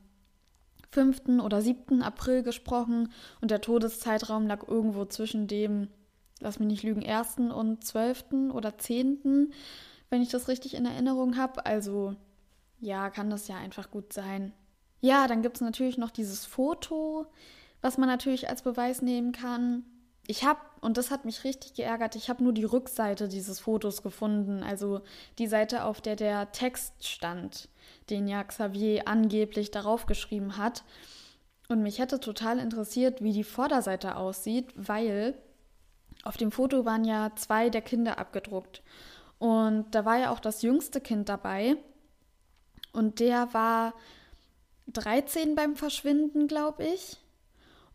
5. 0.92 1.42
oder 1.42 1.62
7. 1.62 2.02
April 2.02 2.44
gesprochen 2.44 3.12
und 3.42 3.52
der 3.52 3.62
Todeszeitraum 3.62 4.48
lag 4.48 4.68
irgendwo 4.68 5.06
zwischen 5.06 5.48
dem, 5.48 5.90
lass 6.40 6.60
mich 6.60 6.68
nicht 6.68 6.84
lügen, 6.84 7.06
1. 7.06 7.38
und 7.54 7.84
12. 7.84 8.52
oder 8.54 8.78
10., 8.78 9.54
wenn 10.10 10.22
ich 10.22 10.30
das 10.30 10.48
richtig 10.48 10.76
in 10.76 10.86
Erinnerung 10.86 11.38
habe. 11.38 11.66
Also 11.66 12.16
ja, 12.80 13.10
kann 13.10 13.30
das 13.30 13.48
ja 13.48 13.58
einfach 13.58 13.90
gut 13.90 14.14
sein. 14.14 14.54
Ja, 15.02 15.28
dann 15.28 15.42
gibt 15.42 15.58
es 15.58 15.62
natürlich 15.62 15.98
noch 15.98 16.12
dieses 16.12 16.46
Foto, 16.46 17.26
was 17.82 17.98
man 17.98 18.08
natürlich 18.08 18.50
als 18.50 18.62
Beweis 18.62 19.02
nehmen 19.02 19.32
kann 19.32 19.84
ich 20.28 20.44
habe, 20.44 20.60
und 20.82 20.98
das 20.98 21.12
hat 21.12 21.26
mich 21.26 21.44
richtig 21.44 21.74
geärgert, 21.74 22.16
ich 22.16 22.30
habe 22.30 22.44
nur 22.44 22.54
die 22.54 22.64
Rückseite 22.64 23.28
dieses 23.28 23.60
Fotos 23.60 24.02
gefunden, 24.02 24.64
also 24.64 25.02
die 25.38 25.48
Seite, 25.48 25.84
auf 25.84 26.02
der 26.02 26.16
der 26.16 26.52
Text 26.52 27.08
stand, 27.08 27.70
den 28.10 28.28
ja 28.28 28.44
Xavier 28.44 29.08
angeblich 29.08 29.72
darauf 29.72 30.06
geschrieben 30.06 30.58
hat. 30.58 30.84
Und 31.68 31.82
mich 31.82 32.00
hätte 32.00 32.20
total 32.20 32.60
interessiert, 32.60 33.24
wie 33.24 33.34
die 33.34 33.44
Vorderseite 33.44 34.18
aussieht, 34.18 34.72
weil 34.76 35.36
auf 36.24 36.38
dem 36.38 36.52
Foto 36.52 36.86
waren 36.86 37.06
ja 37.06 37.32
zwei 37.36 37.70
der 37.70 37.82
Kinder 37.82 38.18
abgedruckt. 38.20 38.84
Und 39.40 39.94
da 39.94 40.06
war 40.06 40.18
ja 40.18 40.32
auch 40.32 40.40
das 40.40 40.62
jüngste 40.62 41.02
Kind 41.02 41.30
dabei. 41.30 41.76
Und 42.94 43.20
der 43.20 43.54
war 43.54 43.94
13 44.88 45.56
beim 45.56 45.76
Verschwinden, 45.76 46.48
glaube 46.48 46.86
ich. 46.86 47.18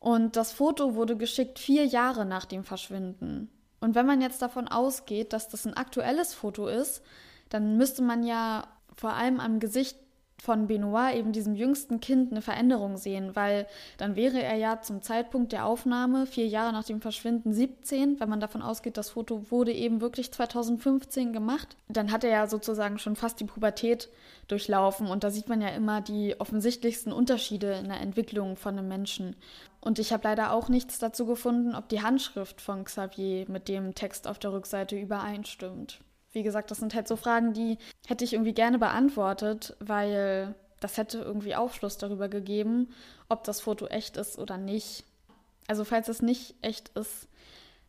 Und 0.01 0.35
das 0.35 0.53
Foto 0.53 0.95
wurde 0.95 1.17
geschickt 1.17 1.59
vier 1.59 1.85
Jahre 1.85 2.25
nach 2.25 2.47
dem 2.47 2.65
Verschwinden. 2.65 3.51
Und 3.81 3.95
wenn 3.95 4.07
man 4.07 4.21
jetzt 4.21 4.43
davon 4.43 4.67
ausgeht, 4.67 5.33
dass 5.33 5.49
das 5.49 5.67
ein 5.67 5.75
aktuelles 5.75 6.35
Foto 6.35 6.67
ist, 6.67 7.03
dann 7.51 7.77
müsste 7.77 8.03
man 8.03 8.25
ja 8.25 8.67
vor 8.95 9.13
allem 9.13 9.41
am 9.41 9.61
Gesicht 9.61 9.97
von 10.41 10.67
Benoit, 10.67 11.17
eben 11.17 11.33
diesem 11.33 11.55
jüngsten 11.55 12.01
Kind, 12.01 12.31
eine 12.31 12.41
Veränderung 12.41 12.97
sehen, 12.97 13.37
weil 13.37 13.67
dann 13.99 14.17
wäre 14.17 14.43
er 14.43 14.57
ja 14.57 14.81
zum 14.81 15.03
Zeitpunkt 15.03 15.53
der 15.53 15.67
Aufnahme, 15.67 16.27
vier 16.27 16.47
Jahre 16.47 16.73
nach 16.73 16.85
dem 16.85 17.01
Verschwinden, 17.01 17.53
17, 17.53 18.21
wenn 18.21 18.29
man 18.29 18.41
davon 18.41 18.63
ausgeht, 18.63 18.97
das 18.97 19.11
Foto 19.11 19.51
wurde 19.51 19.73
eben 19.73 20.01
wirklich 20.01 20.33
2015 20.33 21.33
gemacht. 21.33 21.77
Dann 21.89 22.11
hat 22.11 22.25
er 22.25 22.31
ja 22.31 22.47
sozusagen 22.47 22.99
schon 22.99 23.17
fast 23.17 23.39
die 23.41 23.45
Pubertät 23.45 24.09
durchlaufen 24.49 25.07
und 25.07 25.25
da 25.25 25.31
sieht 25.31 25.49
man 25.49 25.61
ja 25.61 25.69
immer 25.69 26.01
die 26.01 26.41
offensichtlichsten 26.41 27.13
Unterschiede 27.13 27.75
in 27.75 27.89
der 27.89 28.01
Entwicklung 28.01 28.57
von 28.57 28.79
einem 28.79 28.89
Menschen. 28.89 29.37
Und 29.81 29.99
ich 29.99 30.13
habe 30.13 30.25
leider 30.25 30.53
auch 30.53 30.69
nichts 30.69 30.99
dazu 30.99 31.25
gefunden, 31.27 31.75
ob 31.75 31.89
die 31.89 32.03
Handschrift 32.03 32.61
von 32.61 32.85
Xavier 32.85 33.47
mit 33.49 33.69
dem 33.69 33.95
Text 33.95 34.29
auf 34.29 34.39
der 34.39 34.53
Rückseite 34.53 34.99
übereinstimmt 34.99 36.01
wie 36.33 36.43
gesagt, 36.43 36.71
das 36.71 36.79
sind 36.79 36.95
halt 36.95 37.09
so 37.09 37.17
Fragen, 37.17 37.53
die 37.53 37.79
hätte 38.07 38.25
ich 38.25 38.33
irgendwie 38.33 38.55
gerne 38.55 38.79
beantwortet, 38.79 39.77
weil 39.81 40.55
das 40.79 40.97
hätte 40.97 41.19
irgendwie 41.19 41.57
Aufschluss 41.57 41.99
darüber 41.99 42.29
gegeben, 42.29 42.89
ob 43.29 43.45
das 43.45 43.61
Foto 43.61 43.87
echt 43.87 44.17
ist 44.17 44.39
oder 44.39 44.57
nicht. 44.57 45.05
Also 45.67 45.85
falls 45.85 46.09
es 46.09 46.23
nicht 46.23 46.55
echt 46.63 46.91
ist, 46.91 47.29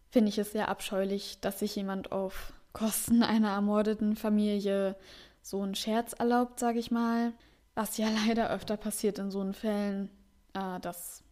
finde 0.09 0.29
ich 0.29 0.37
es 0.37 0.51
sehr 0.51 0.67
abscheulich, 0.67 1.39
dass 1.41 1.59
sich 1.59 1.75
jemand 1.75 2.11
auf 2.11 2.53
Kosten 2.73 3.23
einer 3.23 3.51
ermordeten 3.51 4.15
Familie 4.15 4.95
so 5.41 5.61
einen 5.61 5.75
Scherz 5.75 6.13
erlaubt, 6.13 6.59
sage 6.59 6.79
ich 6.79 6.91
mal. 6.91 7.33
Was 7.75 7.97
ja 7.97 8.07
leider 8.27 8.49
öfter 8.49 8.75
passiert 8.75 9.19
in 9.19 9.31
so 9.31 9.53
Fällen, 9.53 10.09
äh, 10.53 10.79
dass 10.81 11.23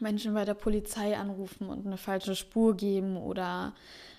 Menschen 0.00 0.34
bei 0.34 0.44
der 0.44 0.54
Polizei 0.54 1.16
anrufen 1.16 1.68
und 1.68 1.86
eine 1.86 1.96
falsche 1.96 2.34
Spur 2.34 2.76
geben 2.76 3.16
oder 3.16 3.74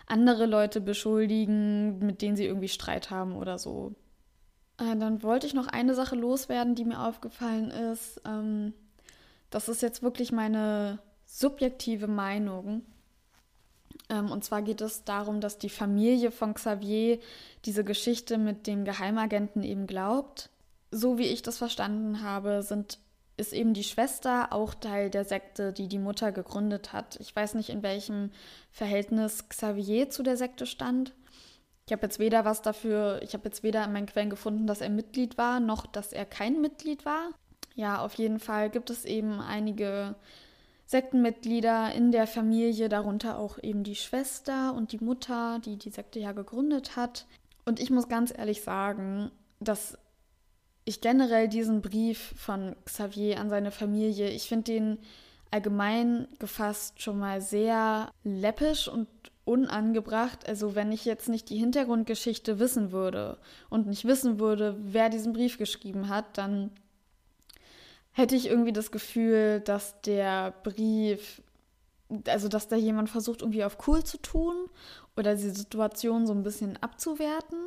andere 0.07 0.45
Leute 0.45 0.81
beschuldigen, 0.81 1.99
mit 1.99 2.21
denen 2.21 2.35
sie 2.35 2.45
irgendwie 2.45 2.69
Streit 2.69 3.09
haben 3.09 3.35
oder 3.35 3.57
so. 3.59 3.93
Äh, 4.77 4.95
dann 4.97 5.23
wollte 5.23 5.47
ich 5.47 5.53
noch 5.53 5.67
eine 5.67 5.93
Sache 5.93 6.15
loswerden, 6.15 6.75
die 6.75 6.85
mir 6.85 7.01
aufgefallen 7.01 7.71
ist. 7.71 8.21
Ähm, 8.25 8.73
das 9.49 9.69
ist 9.69 9.81
jetzt 9.81 10.03
wirklich 10.03 10.31
meine 10.31 10.99
subjektive 11.25 12.07
Meinung. 12.07 12.83
Ähm, 14.09 14.31
und 14.31 14.43
zwar 14.43 14.61
geht 14.61 14.81
es 14.81 15.03
darum, 15.03 15.41
dass 15.41 15.57
die 15.57 15.69
Familie 15.69 16.31
von 16.31 16.53
Xavier 16.53 17.19
diese 17.65 17.83
Geschichte 17.83 18.37
mit 18.37 18.67
dem 18.67 18.85
Geheimagenten 18.85 19.63
eben 19.63 19.87
glaubt. 19.87 20.49
So 20.91 21.17
wie 21.17 21.27
ich 21.27 21.41
das 21.41 21.57
verstanden 21.57 22.21
habe, 22.21 22.61
sind 22.61 22.99
ist 23.37 23.53
eben 23.53 23.73
die 23.73 23.83
Schwester 23.83 24.51
auch 24.51 24.73
Teil 24.73 25.09
der 25.09 25.23
Sekte, 25.23 25.71
die 25.71 25.87
die 25.87 25.99
Mutter 25.99 26.31
gegründet 26.31 26.91
hat. 26.91 27.17
Ich 27.21 27.35
weiß 27.35 27.53
nicht, 27.53 27.69
in 27.69 27.83
welchem 27.83 28.31
Verhältnis 28.71 29.47
Xavier 29.47 30.09
zu 30.09 30.23
der 30.23 30.37
Sekte 30.37 30.65
stand. 30.65 31.13
Ich 31.85 31.93
habe 31.93 32.01
jetzt 32.01 32.19
weder 32.19 32.43
was 32.43 32.61
dafür, 32.61 33.21
ich 33.21 33.33
habe 33.33 33.45
jetzt 33.45 33.63
weder 33.63 33.85
in 33.85 33.93
meinen 33.93 34.07
Quellen 34.07 34.29
gefunden, 34.29 34.67
dass 34.67 34.81
er 34.81 34.89
Mitglied 34.89 35.37
war, 35.37 35.59
noch 35.59 35.85
dass 35.85 36.11
er 36.11 36.25
kein 36.25 36.59
Mitglied 36.59 37.05
war. 37.05 37.29
Ja, 37.75 38.03
auf 38.03 38.15
jeden 38.15 38.39
Fall 38.39 38.71
gibt 38.71 38.89
es 38.89 39.05
eben 39.05 39.39
einige 39.39 40.15
Sektenmitglieder 40.87 41.93
in 41.93 42.11
der 42.11 42.27
Familie, 42.27 42.89
darunter 42.89 43.37
auch 43.37 43.61
eben 43.61 43.83
die 43.83 43.95
Schwester 43.95 44.73
und 44.73 44.91
die 44.91 45.03
Mutter, 45.03 45.59
die 45.59 45.77
die 45.77 45.91
Sekte 45.91 46.19
ja 46.19 46.31
gegründet 46.31 46.95
hat. 46.95 47.27
Und 47.65 47.79
ich 47.79 47.91
muss 47.91 48.09
ganz 48.09 48.33
ehrlich 48.35 48.63
sagen, 48.63 49.31
dass 49.59 49.97
ich 50.87 51.01
generell 51.01 51.49
diesen 51.49 51.81
Brief 51.81 52.33
von 52.37 52.73
Xavier 52.85 53.41
an 53.41 53.49
seine 53.49 53.71
Familie, 53.71 54.29
ich 54.29 54.47
finde 54.47 54.71
den 54.71 54.97
allgemein 55.51 56.29
gefasst 56.39 57.01
schon 57.01 57.19
mal 57.19 57.41
sehr 57.41 58.09
läppisch 58.23 58.87
und 58.87 59.09
unangebracht. 59.43 60.47
Also 60.47 60.75
wenn 60.75 60.93
ich 60.93 61.03
jetzt 61.03 61.27
nicht 61.27 61.49
die 61.49 61.57
Hintergrundgeschichte 61.57 62.59
wissen 62.59 62.93
würde 62.93 63.37
und 63.69 63.87
nicht 63.87 64.05
wissen 64.05 64.39
würde, 64.39 64.77
wer 64.79 65.09
diesen 65.09 65.33
Brief 65.33 65.57
geschrieben 65.57 66.07
hat, 66.07 66.37
dann 66.37 66.71
hätte 68.13 68.37
ich 68.37 68.47
irgendwie 68.47 68.73
das 68.73 68.89
Gefühl, 68.89 69.59
dass 69.59 69.99
der 70.03 70.51
Brief, 70.63 71.41
also 72.27 72.47
dass 72.47 72.69
da 72.69 72.77
jemand 72.77 73.09
versucht, 73.09 73.41
irgendwie 73.41 73.65
auf 73.65 73.77
cool 73.89 74.05
zu 74.05 74.21
tun 74.21 74.55
oder 75.17 75.35
die 75.35 75.49
Situation 75.49 76.25
so 76.27 76.31
ein 76.31 76.43
bisschen 76.43 76.81
abzuwerten. 76.81 77.59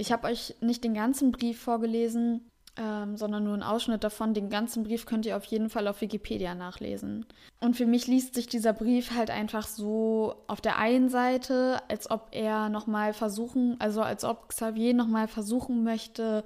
Ich 0.00 0.12
habe 0.12 0.28
euch 0.28 0.54
nicht 0.62 0.82
den 0.82 0.94
ganzen 0.94 1.30
Brief 1.30 1.60
vorgelesen, 1.60 2.50
ähm, 2.78 3.18
sondern 3.18 3.44
nur 3.44 3.52
einen 3.52 3.62
Ausschnitt 3.62 4.02
davon. 4.02 4.32
Den 4.32 4.48
ganzen 4.48 4.84
Brief 4.84 5.04
könnt 5.04 5.26
ihr 5.26 5.36
auf 5.36 5.44
jeden 5.44 5.68
Fall 5.68 5.86
auf 5.86 6.00
Wikipedia 6.00 6.54
nachlesen. 6.54 7.26
Und 7.60 7.76
für 7.76 7.84
mich 7.84 8.06
liest 8.06 8.34
sich 8.34 8.46
dieser 8.46 8.72
Brief 8.72 9.10
halt 9.10 9.28
einfach 9.28 9.66
so 9.66 10.36
auf 10.46 10.62
der 10.62 10.78
einen 10.78 11.10
Seite, 11.10 11.82
als 11.88 12.10
ob 12.10 12.28
er 12.30 12.70
nochmal 12.70 13.12
versuchen, 13.12 13.76
also 13.78 14.00
als 14.00 14.24
ob 14.24 14.48
Xavier 14.48 14.94
nochmal 14.94 15.28
versuchen 15.28 15.84
möchte, 15.84 16.44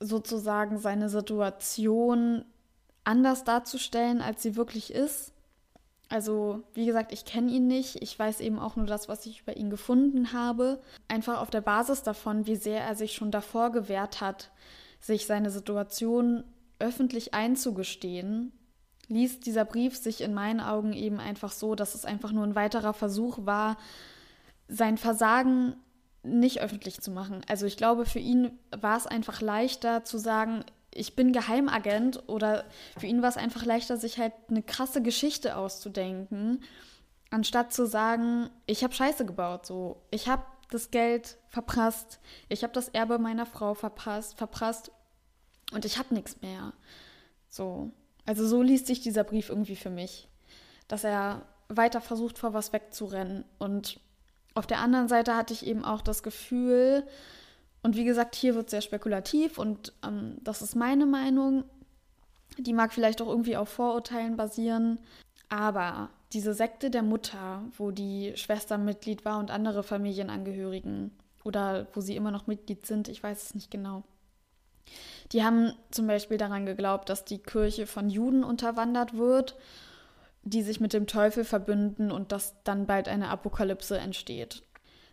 sozusagen 0.00 0.78
seine 0.78 1.10
Situation 1.10 2.46
anders 3.04 3.44
darzustellen, 3.44 4.22
als 4.22 4.42
sie 4.42 4.56
wirklich 4.56 4.94
ist. 4.94 5.34
Also, 6.08 6.62
wie 6.72 6.86
gesagt, 6.86 7.12
ich 7.12 7.24
kenne 7.26 7.50
ihn 7.50 7.66
nicht. 7.66 8.02
Ich 8.02 8.18
weiß 8.18 8.40
eben 8.40 8.58
auch 8.58 8.76
nur 8.76 8.86
das, 8.86 9.08
was 9.08 9.26
ich 9.26 9.42
über 9.42 9.56
ihn 9.56 9.68
gefunden 9.68 10.32
habe. 10.32 10.80
Einfach 11.06 11.40
auf 11.40 11.50
der 11.50 11.60
Basis 11.60 12.02
davon, 12.02 12.46
wie 12.46 12.56
sehr 12.56 12.80
er 12.80 12.94
sich 12.94 13.12
schon 13.12 13.30
davor 13.30 13.70
gewehrt 13.70 14.20
hat, 14.20 14.50
sich 15.00 15.26
seine 15.26 15.50
Situation 15.50 16.44
öffentlich 16.78 17.34
einzugestehen, 17.34 18.52
liest 19.08 19.46
dieser 19.46 19.64
Brief 19.64 19.96
sich 19.96 20.20
in 20.20 20.32
meinen 20.32 20.60
Augen 20.60 20.92
eben 20.92 21.18
einfach 21.18 21.52
so, 21.52 21.74
dass 21.74 21.94
es 21.94 22.04
einfach 22.04 22.32
nur 22.32 22.44
ein 22.44 22.54
weiterer 22.54 22.94
Versuch 22.94 23.38
war, 23.44 23.76
sein 24.68 24.98
Versagen 24.98 25.74
nicht 26.22 26.60
öffentlich 26.60 27.00
zu 27.00 27.10
machen. 27.10 27.42
Also 27.48 27.66
ich 27.66 27.76
glaube, 27.76 28.04
für 28.04 28.18
ihn 28.18 28.58
war 28.70 28.96
es 28.96 29.06
einfach 29.06 29.40
leichter 29.40 30.04
zu 30.04 30.18
sagen, 30.18 30.64
ich 30.92 31.14
bin 31.14 31.32
Geheimagent 31.32 32.22
oder 32.28 32.64
für 32.98 33.06
ihn 33.06 33.22
war 33.22 33.28
es 33.28 33.36
einfach 33.36 33.64
leichter, 33.64 33.96
sich 33.96 34.18
halt 34.18 34.32
eine 34.48 34.62
krasse 34.62 35.02
Geschichte 35.02 35.56
auszudenken, 35.56 36.62
anstatt 37.30 37.72
zu 37.72 37.86
sagen, 37.86 38.50
ich 38.66 38.84
habe 38.84 38.94
Scheiße 38.94 39.26
gebaut, 39.26 39.66
so, 39.66 40.02
ich 40.10 40.28
habe 40.28 40.44
das 40.70 40.90
Geld 40.90 41.38
verprasst, 41.48 42.20
ich 42.48 42.62
habe 42.62 42.72
das 42.72 42.88
Erbe 42.88 43.18
meiner 43.18 43.46
Frau 43.46 43.74
verpasst, 43.74 44.36
verprasst 44.36 44.90
und 45.72 45.84
ich 45.84 45.98
habe 45.98 46.14
nichts 46.14 46.40
mehr. 46.40 46.72
So, 47.48 47.90
also 48.26 48.46
so 48.46 48.62
liest 48.62 48.86
sich 48.86 49.00
dieser 49.00 49.24
Brief 49.24 49.48
irgendwie 49.48 49.76
für 49.76 49.90
mich, 49.90 50.28
dass 50.88 51.04
er 51.04 51.42
weiter 51.68 52.00
versucht, 52.00 52.38
vor 52.38 52.54
was 52.54 52.72
wegzurennen 52.72 53.44
und 53.58 54.00
auf 54.54 54.66
der 54.66 54.80
anderen 54.80 55.06
Seite 55.06 55.36
hatte 55.36 55.54
ich 55.54 55.64
eben 55.66 55.84
auch 55.84 56.02
das 56.02 56.24
Gefühl, 56.24 57.06
und 57.82 57.96
wie 57.96 58.04
gesagt, 58.04 58.34
hier 58.34 58.54
wird 58.54 58.70
sehr 58.70 58.80
spekulativ 58.80 59.58
und 59.58 59.92
ähm, 60.04 60.38
das 60.42 60.62
ist 60.62 60.74
meine 60.74 61.06
Meinung. 61.06 61.64
Die 62.58 62.72
mag 62.72 62.92
vielleicht 62.92 63.22
auch 63.22 63.28
irgendwie 63.28 63.56
auf 63.56 63.68
Vorurteilen 63.68 64.36
basieren. 64.36 64.98
Aber 65.48 66.10
diese 66.32 66.54
Sekte 66.54 66.90
der 66.90 67.02
Mutter, 67.02 67.62
wo 67.76 67.90
die 67.90 68.32
Schwester 68.36 68.78
Mitglied 68.78 69.24
war 69.24 69.38
und 69.38 69.50
andere 69.50 69.82
Familienangehörigen 69.82 71.12
oder 71.44 71.86
wo 71.94 72.00
sie 72.00 72.16
immer 72.16 72.30
noch 72.30 72.46
Mitglied 72.46 72.84
sind, 72.84 73.08
ich 73.08 73.22
weiß 73.22 73.42
es 73.44 73.54
nicht 73.54 73.70
genau. 73.70 74.02
Die 75.32 75.44
haben 75.44 75.72
zum 75.90 76.06
Beispiel 76.06 76.38
daran 76.38 76.66
geglaubt, 76.66 77.08
dass 77.08 77.24
die 77.24 77.38
Kirche 77.38 77.86
von 77.86 78.10
Juden 78.10 78.44
unterwandert 78.44 79.16
wird, 79.16 79.56
die 80.42 80.62
sich 80.62 80.80
mit 80.80 80.92
dem 80.92 81.06
Teufel 81.06 81.44
verbünden 81.44 82.10
und 82.10 82.32
dass 82.32 82.54
dann 82.64 82.86
bald 82.86 83.08
eine 83.08 83.28
Apokalypse 83.28 83.98
entsteht. 83.98 84.62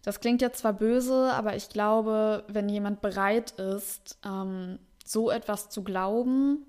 Das 0.06 0.20
klingt 0.20 0.44
jetzt 0.44 0.60
zwar 0.60 0.74
böse, 0.74 1.34
aber 1.34 1.56
ich 1.56 1.68
glaube, 1.70 2.44
wenn 2.48 2.70
jemand 2.70 3.02
bereit 3.02 3.52
ist, 3.54 4.20
ähm, 4.24 4.78
so 5.04 5.32
etwas 5.32 5.70
zu 5.70 5.84
glauben, 5.84 6.64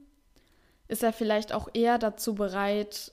ist 0.89 1.03
er 1.03 1.13
vielleicht 1.13 1.53
auch 1.53 1.69
eher 1.75 1.99
dazu 1.99 2.35
bereit, 2.35 3.13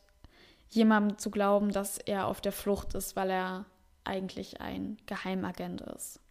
jemandem 0.69 1.17
zu 1.17 1.29
glauben, 1.29 1.73
dass 1.73 1.97
er 1.97 2.27
auf 2.27 2.39
der 2.39 2.53
Flucht 2.53 2.93
ist, 2.93 3.17
weil 3.17 3.31
er 3.31 3.65
eigentlich 4.05 4.61
ein 4.61 4.95
Geheimagent 5.07 5.81
ist. 5.81 6.21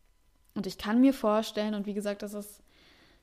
Und 0.55 0.66
ich 0.66 0.78
kann 0.78 1.03
mir 1.03 1.12
vorstellen, 1.12 1.74
und 1.74 1.84
wie 1.84 1.95
gesagt, 1.95 2.22
das 2.22 2.32
ist 2.32 2.62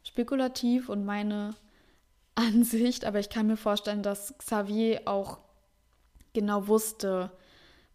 spekulativ 0.03 0.88
und 0.88 1.03
meine 1.03 1.55
Ansicht, 2.36 3.05
aber 3.05 3.17
ich 3.17 3.30
kann 3.30 3.47
mir 3.47 3.57
vorstellen, 3.57 4.03
dass 4.03 4.38
Xavier 4.38 5.01
auch 5.05 5.39
genau 6.34 6.67
wusste, 6.67 7.32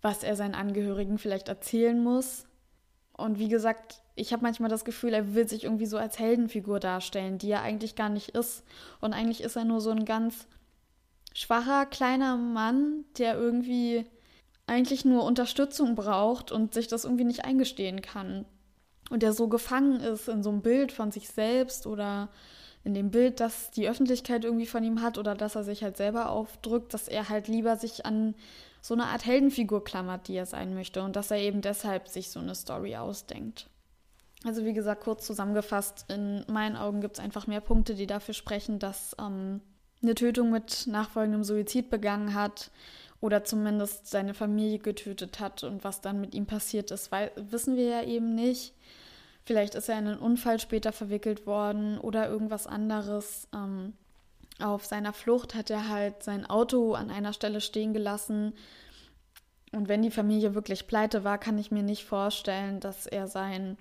was 0.02 0.24
er 0.24 0.34
seinen 0.34 0.56
Angehörigen 0.56 1.18
vielleicht 1.18 1.48
erzählen 1.48 2.02
muss, 2.02 2.46
und 3.16 3.38
wie 3.38 3.48
gesagt, 3.48 4.00
ich 4.16 4.32
habe 4.32 4.42
manchmal 4.42 4.70
das 4.70 4.84
Gefühl, 4.84 5.12
er 5.12 5.34
will 5.34 5.48
sich 5.48 5.64
irgendwie 5.64 5.86
so 5.86 5.98
als 5.98 6.18
Heldenfigur 6.18 6.80
darstellen, 6.80 7.38
die 7.38 7.50
er 7.50 7.62
eigentlich 7.62 7.96
gar 7.96 8.08
nicht 8.08 8.30
ist. 8.30 8.62
Und 9.00 9.12
eigentlich 9.12 9.42
ist 9.42 9.56
er 9.56 9.64
nur 9.64 9.80
so 9.80 9.90
ein 9.90 10.04
ganz 10.04 10.46
schwacher, 11.34 11.86
kleiner 11.86 12.36
Mann, 12.36 13.04
der 13.18 13.34
irgendwie 13.34 14.06
eigentlich 14.66 15.04
nur 15.04 15.24
Unterstützung 15.24 15.94
braucht 15.94 16.52
und 16.52 16.74
sich 16.74 16.88
das 16.88 17.04
irgendwie 17.04 17.24
nicht 17.24 17.44
eingestehen 17.44 18.02
kann. 18.02 18.44
Und 19.10 19.22
der 19.22 19.32
so 19.32 19.48
gefangen 19.48 20.00
ist 20.00 20.28
in 20.28 20.42
so 20.42 20.50
einem 20.50 20.62
Bild 20.62 20.92
von 20.92 21.10
sich 21.10 21.28
selbst 21.28 21.86
oder 21.86 22.30
in 22.84 22.94
dem 22.94 23.10
Bild, 23.10 23.40
das 23.40 23.70
die 23.70 23.88
Öffentlichkeit 23.88 24.44
irgendwie 24.44 24.66
von 24.66 24.84
ihm 24.84 25.02
hat 25.02 25.18
oder 25.18 25.34
dass 25.34 25.54
er 25.54 25.64
sich 25.64 25.82
halt 25.82 25.96
selber 25.96 26.30
aufdrückt, 26.30 26.94
dass 26.94 27.08
er 27.08 27.28
halt 27.28 27.48
lieber 27.48 27.76
sich 27.76 28.06
an 28.06 28.34
so 28.84 28.92
eine 28.92 29.06
Art 29.06 29.24
Heldenfigur 29.24 29.82
klammert, 29.82 30.28
die 30.28 30.34
er 30.34 30.44
sein 30.44 30.74
möchte 30.74 31.02
und 31.02 31.16
dass 31.16 31.30
er 31.30 31.38
eben 31.38 31.62
deshalb 31.62 32.06
sich 32.06 32.28
so 32.28 32.38
eine 32.38 32.54
Story 32.54 32.96
ausdenkt. 32.96 33.70
Also 34.44 34.66
wie 34.66 34.74
gesagt, 34.74 35.04
kurz 35.04 35.24
zusammengefasst, 35.24 36.04
in 36.10 36.44
meinen 36.48 36.76
Augen 36.76 37.00
gibt 37.00 37.16
es 37.16 37.24
einfach 37.24 37.46
mehr 37.46 37.62
Punkte, 37.62 37.94
die 37.94 38.06
dafür 38.06 38.34
sprechen, 38.34 38.78
dass 38.78 39.16
ähm, 39.18 39.62
eine 40.02 40.14
Tötung 40.14 40.50
mit 40.50 40.86
nachfolgendem 40.86 41.44
Suizid 41.44 41.88
begangen 41.88 42.34
hat 42.34 42.70
oder 43.22 43.42
zumindest 43.42 44.08
seine 44.08 44.34
Familie 44.34 44.80
getötet 44.80 45.40
hat. 45.40 45.64
Und 45.64 45.82
was 45.82 46.02
dann 46.02 46.20
mit 46.20 46.34
ihm 46.34 46.44
passiert 46.44 46.90
ist, 46.90 47.10
weil, 47.10 47.32
wissen 47.36 47.76
wir 47.76 47.86
ja 47.86 48.02
eben 48.02 48.34
nicht. 48.34 48.74
Vielleicht 49.44 49.76
ist 49.76 49.88
er 49.88 49.98
in 49.98 50.08
einen 50.08 50.18
Unfall 50.18 50.60
später 50.60 50.92
verwickelt 50.92 51.46
worden 51.46 51.96
oder 51.96 52.28
irgendwas 52.28 52.66
anderes. 52.66 53.48
Ähm, 53.54 53.94
auf 54.60 54.84
seiner 54.84 55.12
Flucht 55.12 55.54
hat 55.54 55.70
er 55.70 55.88
halt 55.88 56.22
sein 56.22 56.46
Auto 56.46 56.94
an 56.94 57.10
einer 57.10 57.32
Stelle 57.32 57.60
stehen 57.60 57.92
gelassen. 57.92 58.54
Und 59.72 59.88
wenn 59.88 60.02
die 60.02 60.10
Familie 60.10 60.54
wirklich 60.54 60.86
pleite 60.86 61.24
war, 61.24 61.38
kann 61.38 61.58
ich 61.58 61.70
mir 61.70 61.82
nicht 61.82 62.04
vorstellen, 62.04 62.80
dass 62.80 63.06
er 63.06 63.26
sein 63.26 63.76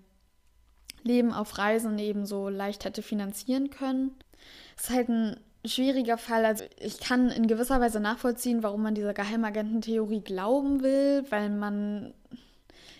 Leben 1.03 1.33
auf 1.33 1.57
Reisen 1.57 1.99
ebenso 1.99 2.49
leicht 2.49 2.85
hätte 2.85 3.01
finanzieren 3.01 3.69
können. 3.69 4.11
Es 4.75 4.85
ist 4.85 4.95
halt 4.95 5.09
ein 5.09 5.37
schwieriger 5.65 6.17
Fall. 6.17 6.45
Also 6.45 6.65
ich 6.79 6.99
kann 6.99 7.29
in 7.29 7.47
gewisser 7.47 7.79
Weise 7.79 7.99
nachvollziehen, 7.99 8.63
warum 8.63 8.81
man 8.81 8.95
dieser 8.95 9.13
Geheimagententheorie 9.13 10.21
glauben 10.21 10.81
will, 10.81 11.25
weil 11.29 11.49
man, 11.49 12.13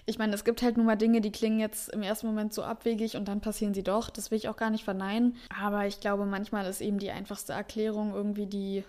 ich 0.05 0.17
meine, 0.17 0.33
es 0.33 0.43
gibt 0.43 0.61
halt 0.61 0.77
nun 0.77 0.85
mal 0.85 0.95
Dinge, 0.95 1.21
die 1.21 1.31
klingen 1.31 1.59
jetzt 1.59 1.89
im 1.89 2.03
ersten 2.03 2.27
Moment 2.27 2.53
so 2.53 2.63
abwegig 2.63 3.15
und 3.15 3.27
dann 3.27 3.41
passieren 3.41 3.73
sie 3.73 3.83
doch. 3.83 4.09
Das 4.09 4.31
will 4.31 4.37
ich 4.37 4.49
auch 4.49 4.57
gar 4.57 4.69
nicht 4.69 4.83
verneinen. 4.83 5.35
Aber 5.57 5.85
ich 5.87 5.99
glaube, 5.99 6.25
manchmal 6.25 6.65
ist 6.65 6.81
eben 6.81 6.99
die 6.99 7.11
einfachste 7.11 7.53
Erklärung 7.53 8.13
irgendwie 8.13 8.45
die, 8.45 8.83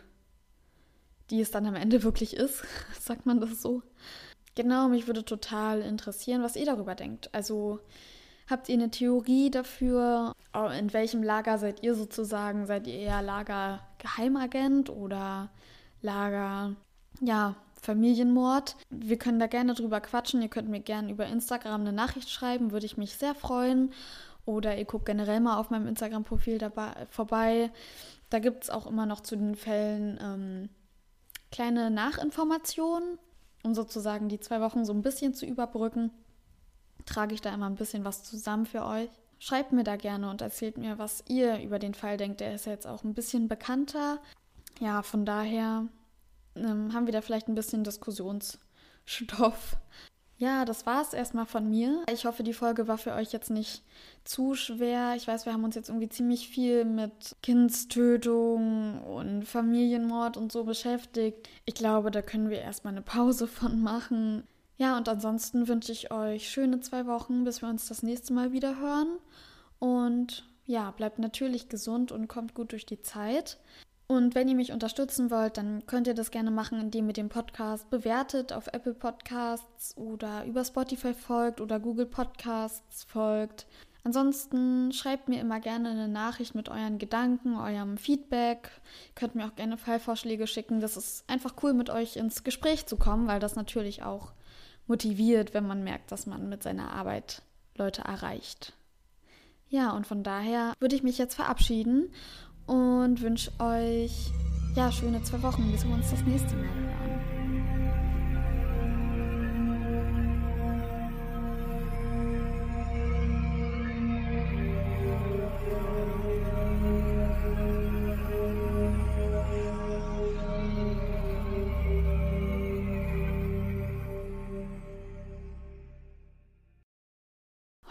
die 1.31 1.41
es 1.41 1.51
dann 1.51 1.67
am 1.67 1.77
Ende 1.77 2.03
wirklich 2.03 2.37
ist. 2.37 2.65
Sagt 3.01 3.27
man 3.27 3.41
das 3.41 3.63
so? 3.63 3.83
Genau, 4.57 4.89
mich 4.89 5.07
würde 5.07 5.25
total 5.25 5.81
interessieren, 5.81 6.43
was 6.43 6.57
ihr 6.57 6.67
darüber 6.67 6.95
denkt. 6.95 7.33
Also 7.33 7.81
Habt 8.49 8.69
ihr 8.69 8.75
eine 8.75 8.91
Theorie 8.91 9.51
dafür? 9.51 10.35
In 10.79 10.93
welchem 10.93 11.23
Lager 11.23 11.59
seid 11.59 11.83
ihr 11.83 11.95
sozusagen? 11.95 12.67
Seid 12.67 12.87
ihr 12.87 12.95
eher 12.95 13.23
Lager 13.23 13.81
Geheimagent 13.99 14.91
oder 14.91 15.51
Lager, 16.03 16.77
ja, 17.21 17.57
Familienmord? 17.85 18.77
Wir 18.91 19.19
können 19.19 19.39
da 19.39 19.47
gerne 19.47 19.75
drüber 19.75 20.01
quatschen. 20.01 20.43
Ihr 20.43 20.49
könnt 20.49 20.69
mir 20.69 20.81
gerne 20.81 21.11
über 21.11 21.27
Instagram 21.27 21.83
eine 21.83 21.93
Nachricht 21.93 22.31
schreiben, 22.31 22.73
würde 22.73 22.87
ich 22.87 22.97
mich 22.97 23.17
sehr 23.17 23.35
freuen. 23.35 23.93
Oder 24.47 24.77
ihr 24.77 24.85
guckt 24.85 25.07
generell 25.07 25.41
mal 25.41 25.59
auf 25.59 25.71
meinem 25.71 25.87
Instagram-Profil 25.87 26.59
vorbei. 27.11 27.71
Da 28.31 28.39
gibt 28.41 28.65
es 28.65 28.71
auch 28.71 28.87
immer 28.87 29.07
noch 29.07 29.21
zu 29.21 29.37
den 29.37 29.55
Fällen 29.55 30.19
ähm, 30.23 30.69
kleine 31.51 31.91
Nachinformationen, 31.91 33.19
um 33.63 33.75
sozusagen 33.75 34.29
die 34.29 34.41
zwei 34.41 34.61
Wochen 34.61 34.85
so 34.85 34.93
ein 34.93 35.03
bisschen 35.03 35.35
zu 35.35 35.47
überbrücken 35.47 36.11
trage 37.07 37.35
ich 37.35 37.41
da 37.41 37.53
immer 37.53 37.67
ein 37.67 37.75
bisschen 37.75 38.05
was 38.05 38.23
zusammen 38.25 38.67
für 38.67 38.85
euch. 38.85 39.11
Schreibt 39.39 39.73
mir 39.73 39.85
da 39.85 39.97
gerne 39.97 40.31
und 40.31 40.41
erzählt 40.41 40.79
mir, 40.79 40.99
was 40.99 41.25
ihr 41.29 41.61
über 41.61 41.79
den 41.79 41.95
Fall 41.95 42.17
denkt. 42.17 42.41
Der 42.41 42.55
ist 42.55 42.67
ja 42.67 42.73
jetzt 42.73 42.87
auch 42.87 43.05
ein 43.05 43.15
bisschen 43.15 43.49
bekannter. 43.49 44.21
Ja, 44.81 45.03
von 45.03 45.27
daher 45.27 45.87
ähm, 46.57 46.93
haben 46.93 47.07
wir 47.07 47.13
da 47.13 47.21
vielleicht 47.21 47.49
ein 47.49 47.55
bisschen 47.55 47.85
Diskussionsstoff. 47.85 49.77
Ja, 50.37 50.65
das 50.65 50.85
war 50.85 51.01
es 51.01 51.13
erstmal 51.13 51.47
von 51.47 51.71
mir. 51.71 52.03
Ich 52.13 52.27
hoffe, 52.27 52.43
die 52.43 52.53
Folge 52.53 52.89
war 52.89 52.99
für 52.99 53.15
euch 53.15 53.33
jetzt 53.33 53.51
nicht 53.51 53.83
zu 54.25 54.55
schwer. 54.55 55.15
Ich 55.17 55.29
weiß, 55.29 55.47
wir 55.47 55.53
haben 55.53 55.63
uns 55.63 55.77
jetzt 55.77 55.91
irgendwie 55.91 56.09
ziemlich 56.09 56.49
viel 56.49 56.85
mit 56.85 57.37
Kindstötung 57.43 59.01
und 59.05 59.45
Familienmord 59.45 60.37
und 60.37 60.51
so 60.51 60.65
beschäftigt. 60.65 61.49
Ich 61.67 61.75
glaube, 61.75 62.11
da 62.11 62.21
können 62.21 62.51
wir 62.51 62.61
erstmal 62.61 62.95
eine 62.95 63.03
Pause 63.03 63.47
von 63.47 63.81
machen. 63.81 64.43
Ja, 64.77 64.97
und 64.97 65.09
ansonsten 65.09 65.69
wünsche 65.69 65.93
ich 65.93 66.11
euch 66.11 66.51
schöne 66.51 66.81
zwei 66.81 67.07
Wochen, 67.07 67.45
bis 67.45 67.63
wir 67.63 67.69
uns 67.69 67.87
das 67.87 68.03
nächste 68.03 68.33
Mal 68.33 68.51
wieder 68.51 68.81
hören. 68.81 69.19
Und 69.79 70.45
ja, 70.67 70.91
bleibt 70.91 71.21
natürlich 71.21 71.69
gesund 71.69 72.11
und 72.11 72.27
kommt 72.27 72.55
gut 72.55 72.73
durch 72.73 72.87
die 72.87 73.01
Zeit. 73.01 73.59
Und 74.07 74.35
wenn 74.35 74.49
ihr 74.49 74.55
mich 74.55 74.73
unterstützen 74.73 75.31
wollt, 75.31 75.57
dann 75.57 75.87
könnt 75.87 76.07
ihr 76.07 76.15
das 76.15 76.31
gerne 76.31 76.51
machen, 76.51 76.79
indem 76.79 77.09
ihr 77.09 77.15
den 77.15 77.31
Podcast 77.31 77.89
bewertet 77.89 78.53
auf 78.53 78.67
Apple 78.73 78.93
Podcasts 78.93 79.97
oder 79.97 80.45
über 80.45 80.65
Spotify 80.65 81.15
folgt 81.15 81.61
oder 81.61 81.81
Google 81.81 82.07
Podcasts 82.07 83.05
folgt. 83.05 83.67
Ansonsten 84.07 84.93
schreibt 84.93 85.31
mir 85.31 85.41
immer 85.41 85.61
gerne 85.61 85.89
eine 85.89 86.09
Nachricht 86.09 86.55
mit 86.55 86.69
euren 86.69 86.99
Gedanken, 86.99 87.57
eurem 87.57 87.97
Feedback. 87.97 88.71
Ihr 89.09 89.15
könnt 89.15 89.35
mir 89.35 89.47
auch 89.47 89.57
gerne 89.57 89.79
Fallvorschläge 89.79 90.47
schicken. 90.47 90.81
Das 90.81 90.99
ist 90.99 91.25
einfach 91.27 91.55
cool, 91.63 91.73
mit 91.73 91.89
euch 91.89 92.17
ins 92.17 92.45
Gespräch 92.45 92.85
zu 92.85 92.99
kommen, 92.99 93.27
weil 93.27 93.41
das 93.41 93.57
natürlich 93.57 94.03
auch 94.03 94.35
motiviert, 94.87 95.55
wenn 95.55 95.67
man 95.67 95.83
merkt, 95.83 96.13
dass 96.13 96.27
man 96.27 96.51
mit 96.51 96.63
seiner 96.63 96.93
Arbeit 96.93 97.41
Leute 97.77 98.03
erreicht. 98.03 98.75
Ja, 99.71 99.93
und 99.93 100.07
von 100.07 100.23
daher 100.23 100.75
würde 100.79 100.95
ich 100.95 101.03
mich 101.03 101.17
jetzt 101.17 101.35
verabschieden 101.35 102.13
und 102.67 103.21
wünsche 103.21 103.51
euch 103.59 104.33
ja 104.75 104.91
schöne 104.91 105.23
zwei 105.23 105.43
Wochen, 105.43 105.71
bis 105.71 105.85
wir 105.85 105.95
uns 105.95 106.11
das 106.11 106.23
nächste 106.25 106.55
Mal 106.57 106.65
hören. 106.65 106.85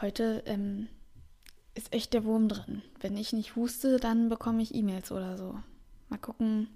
Heute 0.02 0.44
ähm, 0.48 0.90
ist 1.76 1.94
echt 1.94 2.14
der 2.14 2.24
Wurm 2.24 2.48
drin. 2.48 2.82
Wenn 3.00 3.18
ich 3.18 3.34
nicht 3.34 3.56
huste, 3.56 3.98
dann 3.98 4.30
bekomme 4.30 4.62
ich 4.62 4.76
E-Mails 4.76 5.12
oder 5.12 5.38
so. 5.38 5.58
Mal 6.10 6.18
gucken, 6.18 6.68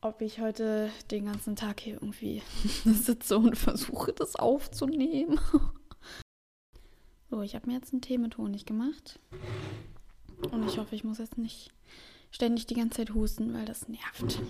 ob 0.00 0.20
ich 0.20 0.40
heute 0.40 0.90
den 1.10 1.24
ganzen 1.24 1.56
Tag 1.56 1.80
hier 1.80 1.94
irgendwie 1.94 2.42
sitze 2.84 3.38
und 3.38 3.56
versuche, 3.56 4.12
das 4.12 4.36
aufzunehmen. 4.36 5.40
so, 7.30 7.40
ich 7.42 7.54
habe 7.54 7.66
mir 7.66 7.74
jetzt 7.76 7.92
einen 7.92 8.02
Tee 8.02 8.18
mit 8.18 8.36
Honig 8.36 8.66
gemacht. 8.66 9.18
Und 10.50 10.68
ich 10.68 10.78
hoffe, 10.78 10.94
ich 10.94 11.04
muss 11.04 11.18
jetzt 11.18 11.38
nicht 11.38 11.70
ständig 12.30 12.66
die 12.66 12.74
ganze 12.74 12.98
Zeit 12.98 13.14
husten, 13.14 13.54
weil 13.54 13.64
das 13.64 13.88
nervt. 13.88 14.40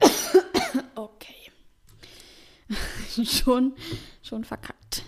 okay. 0.96 1.52
schon, 3.24 3.74
schon 4.22 4.44
verkackt. 4.44 5.04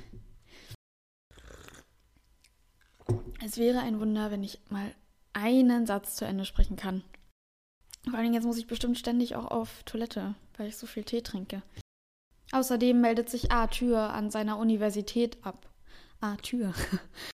Es 3.45 3.59
wäre 3.59 3.81
ein 3.81 3.99
Wunder, 3.99 4.31
wenn 4.31 4.45
ich 4.45 4.61
mal 4.69 4.95
einen 5.33 5.85
Satz 5.85 6.15
zu 6.15 6.25
Ende 6.25 6.45
sprechen 6.45 6.77
kann. 6.77 7.03
Vor 8.09 8.19
allem 8.19 8.33
jetzt 8.33 8.45
muss 8.45 8.59
ich 8.59 8.69
bestimmt 8.69 8.99
ständig 8.99 9.35
auch 9.35 9.47
auf 9.47 9.83
Toilette, 9.85 10.35
weil 10.57 10.69
ich 10.69 10.77
so 10.77 10.87
viel 10.87 11.03
Tee 11.03 11.23
trinke. 11.23 11.63
Außerdem 12.53 13.01
meldet 13.01 13.31
sich 13.31 13.51
Arthur 13.51 13.99
an 13.99 14.31
seiner 14.31 14.59
Universität 14.59 15.39
ab. 15.45 15.69
Arthur. 16.21 16.73